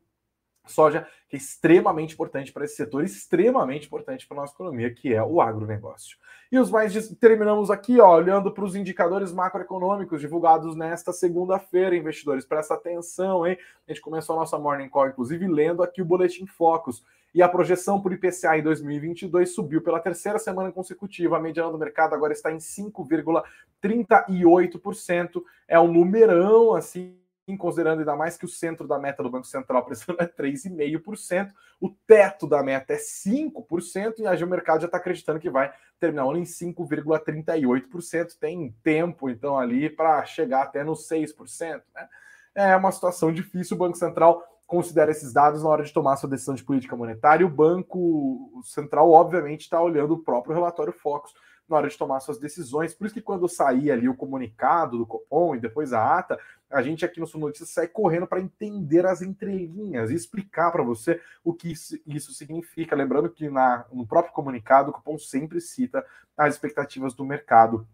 Soja 0.65 1.07
que 1.27 1.36
é 1.36 1.39
extremamente 1.39 2.13
importante 2.13 2.51
para 2.51 2.65
esse 2.65 2.75
setor, 2.75 3.03
extremamente 3.03 3.88
importante 3.88 4.27
para 4.27 4.38
a 4.38 4.41
nossa 4.41 4.53
economia, 4.53 4.93
que 4.93 5.13
é 5.13 5.23
o 5.23 5.41
agronegócio. 5.41 6.17
E 6.51 6.59
os 6.59 6.69
mais 6.69 6.93
terminamos 7.15 7.71
aqui, 7.71 7.99
ó, 7.99 8.15
olhando 8.15 8.51
para 8.51 8.63
os 8.63 8.75
indicadores 8.75 9.32
macroeconômicos 9.32 10.21
divulgados 10.21 10.75
nesta 10.75 11.11
segunda-feira, 11.11 11.95
investidores. 11.95 12.45
Presta 12.45 12.75
atenção, 12.75 13.47
hein? 13.47 13.57
A 13.88 13.91
gente 13.91 14.01
começou 14.01 14.36
a 14.36 14.39
nossa 14.39 14.57
Morning 14.59 14.89
Call, 14.89 15.09
inclusive, 15.09 15.47
lendo 15.47 15.82
aqui 15.82 16.01
o 16.01 16.05
Boletim 16.05 16.45
Focus 16.45 17.03
e 17.34 17.41
a 17.41 17.49
projeção 17.49 18.01
por 18.01 18.11
IPCA 18.11 18.57
em 18.57 18.63
2022 18.63 19.53
subiu 19.53 19.82
pela 19.82 19.99
terceira 19.99 20.39
semana 20.39 20.71
consecutiva. 20.71 21.38
A 21.38 21.39
mediana 21.39 21.71
do 21.71 21.77
mercado 21.77 22.15
agora 22.15 22.34
está 22.34 22.51
em 22.51 22.57
5,38%. 22.57 25.41
É 25.67 25.80
um 25.80 25.91
numerão, 25.91 26.75
assim, 26.75 27.19
considerando 27.57 27.99
ainda 27.99 28.15
mais 28.15 28.38
que 28.38 28.45
o 28.45 28.49
centro 28.49 28.88
da 28.88 28.99
meta 28.99 29.23
do 29.23 29.30
Banco 29.30 29.47
Central 29.47 29.84
precisando 29.86 30.21
é 30.21 30.27
3,5%, 30.27 31.51
o 31.80 31.89
teto 31.89 32.47
da 32.47 32.63
meta 32.63 32.93
é 32.93 32.97
5%, 32.97 34.19
e 34.19 34.27
aí 34.27 34.43
o 34.43 34.47
mercado 34.47 34.82
já 34.82 34.88
está 34.88 34.97
acreditando 34.97 35.39
que 35.39 35.49
vai 35.49 35.71
terminar 35.99 36.25
em 36.36 36.43
5,38%. 36.43 38.38
Tem 38.39 38.75
tempo, 38.84 39.30
então, 39.30 39.57
ali 39.57 39.89
para 39.89 40.23
chegar 40.25 40.63
até 40.63 40.84
nos 40.84 41.07
6%. 41.07 41.82
Né? 41.93 42.09
É 42.55 42.75
uma 42.75 42.91
situação 42.91 43.32
difícil. 43.32 43.75
O 43.75 43.80
Banco 43.80 43.97
Central 43.97 44.43
considera 44.70 45.09
esses 45.09 45.34
dados 45.34 45.63
na 45.63 45.70
hora 45.70 45.84
de 45.84 45.91
tomar 45.91 46.15
sua 46.15 46.30
decisão 46.30 46.53
de 46.53 46.63
política 46.63 46.95
monetária. 46.95 47.43
O 47.43 47.49
Banco 47.49 48.61
Central, 48.63 49.09
obviamente, 49.09 49.61
está 49.61 49.82
olhando 49.82 50.13
o 50.13 50.20
próprio 50.20 50.53
relatório 50.53 50.93
Focus 50.93 51.34
na 51.67 51.78
hora 51.78 51.89
de 51.89 51.97
tomar 51.97 52.20
suas 52.20 52.38
decisões. 52.38 52.93
Por 52.93 53.07
isso 53.07 53.15
que 53.15 53.22
quando 53.22 53.49
sair 53.49 53.89
ali 53.89 54.07
o 54.07 54.15
comunicado 54.15 54.99
do 54.99 55.07
Copom 55.07 55.55
e 55.55 55.59
depois 55.59 55.91
a 55.91 56.20
ata, 56.20 56.39
a 56.70 56.84
gente 56.84 57.03
aqui 57.03 57.20
no 57.20 57.26
Sul 57.26 57.41
Notícias 57.41 57.72
sai 57.72 57.88
correndo 57.88 58.28
para 58.28 58.41
entender 58.41 59.07
as 59.07 59.24
entrelinhas 59.24 60.11
e 60.11 60.15
explicar 60.15 60.72
para 60.72 60.84
você 60.84 61.20
o 61.43 61.51
que 61.51 61.72
isso, 61.72 62.32
significa. 62.32 62.95
Lembrando 62.95 63.28
que 63.28 63.49
na, 63.49 63.88
no 63.91 64.05
próprio 64.05 64.36
comunicado 64.36 64.91
o 64.91 64.93
Copom 64.93 65.17
sempre 65.17 65.59
cita 65.59 66.05
as 66.38 66.53
expectativas 66.53 67.15
do 67.15 67.26
mercado 67.26 67.88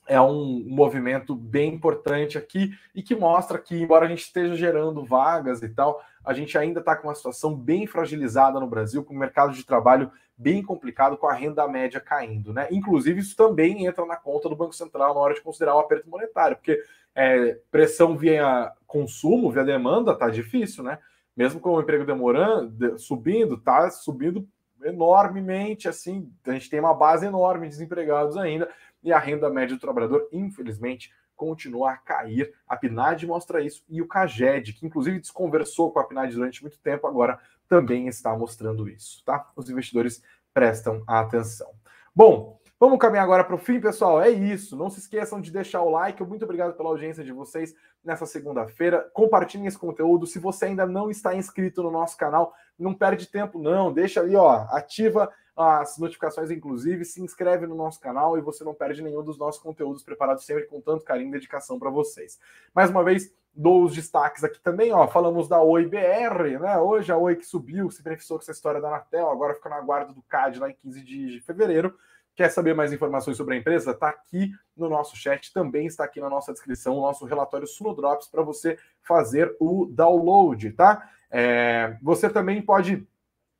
é 0.07 0.19
um 0.19 0.63
movimento 0.67 1.35
bem 1.35 1.73
importante 1.73 2.37
aqui 2.37 2.71
e 2.93 3.01
que 3.01 3.15
mostra 3.15 3.57
que, 3.57 3.75
embora 3.81 4.05
a 4.05 4.09
gente 4.09 4.23
esteja 4.23 4.55
gerando 4.55 5.05
vagas 5.05 5.61
e 5.61 5.69
tal, 5.69 6.01
a 6.23 6.33
gente 6.33 6.57
ainda 6.57 6.79
está 6.79 6.95
com 6.95 7.07
uma 7.07 7.15
situação 7.15 7.55
bem 7.55 7.87
fragilizada 7.87 8.59
no 8.59 8.67
Brasil, 8.67 9.03
com 9.03 9.13
o 9.13 9.17
mercado 9.17 9.53
de 9.53 9.65
trabalho 9.65 10.11
bem 10.37 10.63
complicado, 10.63 11.17
com 11.17 11.27
a 11.27 11.33
renda 11.33 11.67
média 11.67 11.99
caindo. 11.99 12.53
Né? 12.53 12.67
Inclusive, 12.71 13.19
isso 13.19 13.35
também 13.35 13.85
entra 13.85 14.05
na 14.05 14.15
conta 14.15 14.47
do 14.47 14.55
Banco 14.55 14.73
Central 14.73 15.13
na 15.13 15.19
hora 15.19 15.33
de 15.33 15.41
considerar 15.41 15.75
o 15.75 15.79
aperto 15.79 16.09
monetário, 16.09 16.55
porque 16.55 16.81
é, 17.13 17.57
pressão 17.69 18.17
via 18.17 18.71
consumo, 18.87 19.51
via 19.51 19.63
demanda, 19.63 20.15
tá 20.15 20.29
difícil, 20.29 20.83
né? 20.83 20.99
Mesmo 21.35 21.59
com 21.59 21.71
o 21.71 21.81
emprego 21.81 22.05
demorando, 22.05 22.97
subindo, 22.97 23.57
tá 23.57 23.89
subindo 23.89 24.47
enormemente, 24.83 25.87
assim, 25.87 26.31
a 26.45 26.51
gente 26.51 26.69
tem 26.69 26.79
uma 26.79 26.93
base 26.93 27.25
enorme 27.25 27.67
de 27.67 27.73
desempregados 27.73 28.37
ainda, 28.37 28.69
e 29.03 29.13
a 29.13 29.19
renda 29.19 29.49
média 29.49 29.75
do 29.75 29.81
trabalhador, 29.81 30.27
infelizmente, 30.31 31.11
continua 31.35 31.91
a 31.91 31.97
cair. 31.97 32.53
A 32.67 32.75
PNAD 32.75 33.25
mostra 33.25 33.61
isso 33.61 33.83
e 33.87 34.01
o 34.01 34.07
CAGED, 34.07 34.73
que 34.73 34.85
inclusive 34.85 35.19
desconversou 35.19 35.91
com 35.91 35.99
a 35.99 36.03
PNAD 36.03 36.33
durante 36.33 36.61
muito 36.61 36.77
tempo, 36.79 37.07
agora 37.07 37.39
também 37.67 38.07
está 38.07 38.35
mostrando 38.35 38.89
isso, 38.89 39.23
tá? 39.23 39.47
Os 39.55 39.69
investidores 39.69 40.21
prestam 40.53 41.03
atenção. 41.07 41.71
Bom, 42.13 42.59
Vamos 42.81 42.97
caminhar 42.97 43.25
agora 43.25 43.43
para 43.43 43.55
o 43.55 43.57
fim, 43.57 43.77
pessoal. 43.77 44.21
É 44.21 44.29
isso. 44.29 44.77
Não 44.77 44.89
se 44.89 44.99
esqueçam 44.99 45.41
de 45.41 45.51
deixar 45.51 45.81
o 45.81 45.89
like. 45.89 46.23
Muito 46.23 46.45
obrigado 46.45 46.73
pela 46.77 46.87
audiência 46.87 47.25
de 47.25 47.33
vocês 47.33 47.75
nessa 48.01 48.25
segunda-feira. 48.25 49.05
Compartilhem 49.13 49.67
esse 49.67 49.77
conteúdo. 49.77 50.25
Se 50.25 50.39
você 50.39 50.67
ainda 50.67 50.85
não 50.85 51.11
está 51.11 51.35
inscrito 51.35 51.83
no 51.83 51.91
nosso 51.91 52.15
canal, 52.15 52.53
não 52.77 52.93
perde 52.93 53.27
tempo, 53.27 53.59
não. 53.59 53.91
Deixa 53.91 54.21
ali, 54.21 54.33
ó, 54.33 54.65
ativa 54.69 55.29
as 55.61 55.97
notificações, 55.97 56.49
inclusive, 56.49 57.03
se 57.03 57.21
inscreve 57.21 57.67
no 57.67 57.75
nosso 57.75 57.99
canal 57.99 58.37
e 58.37 58.41
você 58.41 58.63
não 58.63 58.73
perde 58.73 59.01
nenhum 59.01 59.21
dos 59.21 59.37
nossos 59.37 59.61
conteúdos 59.61 60.01
preparados 60.01 60.45
sempre 60.45 60.63
com 60.63 60.79
tanto 60.79 61.03
carinho 61.03 61.27
e 61.27 61.31
dedicação 61.33 61.77
para 61.77 61.89
vocês. 61.89 62.39
Mais 62.73 62.89
uma 62.89 63.03
vez, 63.03 63.29
dou 63.53 63.83
os 63.83 63.93
destaques 63.93 64.41
aqui 64.45 64.57
também, 64.61 64.93
ó. 64.93 65.05
Falamos 65.09 65.49
da 65.49 65.61
Oi 65.61 65.85
BR, 65.85 66.61
né? 66.61 66.77
Hoje 66.77 67.11
a 67.11 67.17
Oi 67.17 67.35
que 67.35 67.45
subiu, 67.45 67.91
se 67.91 68.01
beneficiou 68.01 68.39
com 68.39 68.43
essa 68.43 68.53
história 68.53 68.79
da 68.79 68.87
Anatel, 68.87 69.29
agora 69.29 69.53
fica 69.53 69.67
na 69.67 69.81
guarda 69.81 70.13
do 70.13 70.21
CAD 70.21 70.59
lá 70.59 70.69
em 70.69 70.75
15 70.75 71.03
de 71.03 71.41
fevereiro. 71.41 71.93
Quer 72.37 72.49
saber 72.51 72.73
mais 72.73 72.93
informações 72.93 73.35
sobre 73.35 73.55
a 73.55 73.57
empresa? 73.57 73.91
Está 73.91 74.07
aqui 74.07 74.53
no 74.77 74.87
nosso 74.87 75.17
chat, 75.17 75.51
também 75.51 75.87
está 75.87 76.05
aqui 76.05 76.21
na 76.21 76.29
nossa 76.29 76.53
descrição 76.53 76.97
o 76.97 77.01
nosso 77.01 77.25
relatório 77.25 77.67
Sunodrops 77.67 78.29
para 78.29 78.43
você 78.43 78.79
fazer 79.01 79.53
o 79.59 79.87
download, 79.91 80.71
tá? 80.71 81.09
É, 81.29 81.97
você 82.01 82.29
também 82.29 82.61
pode 82.61 83.05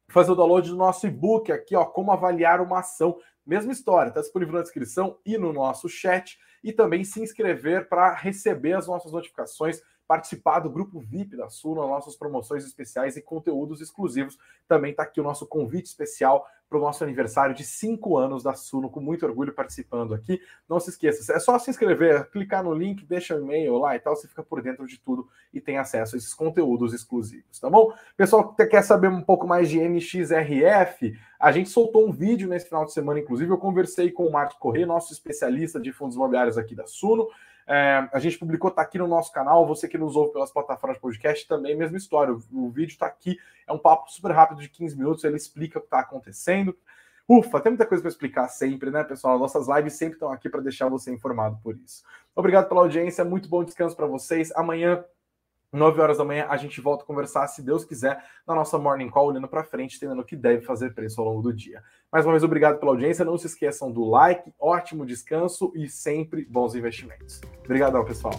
fazer 0.10 0.32
o 0.32 0.36
download 0.36 0.70
do 0.70 0.76
nosso 0.76 1.07
e-book 1.07 1.51
aqui, 1.51 1.76
ó, 1.76 1.86
como 1.86 2.12
avaliar 2.12 2.60
uma 2.62 2.80
ação. 2.80 3.18
Mesma 3.45 3.72
história, 3.72 4.10
está 4.10 4.22
disponível 4.22 4.55
na 4.55 4.62
descrição 4.62 5.18
e 5.26 5.38
no 5.38 5.53
nosso 5.53 5.88
chat. 5.88 6.38
E 6.64 6.74
também 6.74 7.03
se 7.03 7.22
inscrever 7.22 7.88
para 7.88 8.14
receber 8.14 8.74
as 8.74 8.88
nossas 8.88 9.12
notificações 9.12 9.82
participar 10.10 10.60
do 10.60 10.72
grupo 10.72 10.99
VIP 10.99 11.38
da 11.38 11.51
Suno, 11.51 11.88
nossas 11.88 12.16
promoções 12.16 12.66
especiais 12.66 13.16
e 13.16 13.22
conteúdos 13.22 13.80
exclusivos. 13.80 14.39
Também 14.68 14.89
está 14.89 15.03
aqui 15.03 15.22
o 15.22 15.24
nosso 15.24 15.45
convite 15.45 15.86
especial 15.86 16.47
para 16.68 16.80
o 16.80 16.82
nosso 16.82 17.03
aniversário 17.03 17.53
de 17.53 17.64
cinco 17.64 18.18
anos 18.18 18.41
da 18.41 18.55
Suno, 18.55 18.89
com 18.89 18.99
muito 18.99 19.24
orgulho 19.24 19.53
participando 19.53 20.16
aqui. 20.16 20.41
Não 20.68 20.80
se 20.80 20.89
esqueça, 20.89 21.32
é 21.32 21.39
só 21.39 21.60
se 21.60 21.70
inscrever, 21.70 22.28
clicar 22.32 22.64
no 22.64 22.74
link, 22.74 23.05
deixa 23.05 23.36
o 23.36 23.39
e-mail 23.39 23.78
lá 23.78 23.95
e 23.95 23.99
tal, 23.99 24.16
você 24.16 24.28
fica 24.28 24.41
por 24.41 24.64
dentro 24.64 24.88
de 24.88 24.99
tudo 24.99 25.28
e 25.53 25.62
tem 25.62 25.78
acesso 25.78 26.16
a 26.16 26.18
esses 26.18 26.34
conteúdos 26.34 26.91
exclusivos, 26.91 27.60
tá 27.60 27.70
bom? 27.70 27.93
Pessoal 28.18 28.51
que 28.51 28.66
quer 28.66 28.82
saber 28.82 29.10
um 29.10 29.22
pouco 29.22 29.45
mais 29.45 29.70
de 29.70 29.80
MXRF, 29.80 31.16
a 31.39 31.51
gente 31.51 31.70
soltou 31.70 32.07
um 32.07 32.12
vídeo 32.12 32.49
nesse 32.49 32.68
final 32.68 32.84
de 32.84 32.93
semana, 32.93 33.20
inclusive, 33.20 33.51
eu 33.51 33.60
conversei 33.60 34.12
com 34.12 34.26
o 34.26 34.32
Marco 34.32 34.57
Corrêa, 34.57 34.88
nosso 34.88 35.14
especialista 35.14 35.80
de 35.80 35.91
fundos 35.91 36.16
imobiliários 36.16 36.57
aqui 36.57 36.74
da 36.74 36.88
Suno. 36.88 37.28
É, 37.70 38.09
a 38.11 38.17
gente 38.17 38.39
publicou, 38.39 38.72
tá 38.72 38.82
aqui 38.82 38.97
no 38.97 39.07
nosso 39.07 39.32
canal. 39.32 39.65
Você 39.67 39.88
que 39.88 39.97
nos 39.97 40.15
ouve 40.15 40.34
pelas 40.34 40.51
plataformas 40.51 40.97
de 40.97 41.01
podcast, 41.01 41.47
também 41.47 41.78
mesma 41.78 41.97
história. 41.97 42.34
O, 42.34 42.41
o 42.51 42.70
vídeo 42.72 42.93
está 42.93 43.05
aqui, 43.05 43.38
é 43.67 43.72
um 43.72 43.78
papo 43.78 44.11
super 44.11 44.32
rápido 44.32 44.59
de 44.59 44.70
15 44.70 44.97
minutos. 44.97 45.24
Ele 45.24 45.38
explica 45.38 45.78
o 45.78 45.82
que 45.82 45.86
está 45.86 45.99
acontecendo. 45.99 46.76
Ufa, 47.28 47.61
tem 47.61 47.72
muita 47.72 47.86
coisa 47.86 48.01
para 48.01 48.09
explicar 48.09 48.47
sempre, 48.47 48.89
né, 48.89 49.03
pessoal? 49.03 49.38
Nossas 49.38 49.67
lives 49.67 49.93
sempre 49.93 50.15
estão 50.15 50.32
aqui 50.32 50.49
para 50.49 50.61
deixar 50.61 50.89
você 50.89 51.13
informado 51.13 51.59
por 51.61 51.76
isso. 51.78 52.03
Obrigado 52.36 52.67
pela 52.67 52.82
audiência, 52.82 53.24
muito 53.24 53.47
bom 53.47 53.63
descanso 53.63 53.95
para 53.95 54.07
vocês. 54.07 54.51
Amanhã 54.55 55.05
9 55.72 56.01
horas 56.01 56.17
da 56.17 56.26
manhã 56.26 56.47
a 56.49 56.57
gente 56.57 56.82
volta 56.82 57.03
a 57.03 57.05
conversar, 57.05 57.47
se 57.47 57.61
Deus 57.61 57.86
quiser, 57.86 58.24
na 58.47 58.55
nossa 58.55 58.80
Morning 58.80 59.09
Call, 59.09 59.28
olhando 59.28 59.47
para 59.47 59.63
frente, 59.63 59.97
entendendo 59.97 60.20
o 60.20 60.26
que 60.26 60.36
deve 60.36 60.65
fazer 60.65 60.95
preço 60.95 61.22
ao 61.22 61.28
longo 61.28 61.43
do 61.43 61.53
dia. 61.53 61.84
Mais 62.12 62.26
uma 62.26 62.34
vez, 62.34 62.43
obrigado 62.43 62.80
pela 62.80 62.91
audiência. 62.91 63.24
Não 63.24 63.38
se 63.38 63.45
esqueçam 63.45 63.91
do 63.91 64.03
like, 64.03 64.51
ótimo 64.60 65.05
descanso 65.05 65.72
e 65.76 65.88
sempre 65.88 66.43
bons 66.45 66.74
investimentos. 66.74 67.39
Obrigadão, 67.64 68.03
pessoal. 68.03 68.34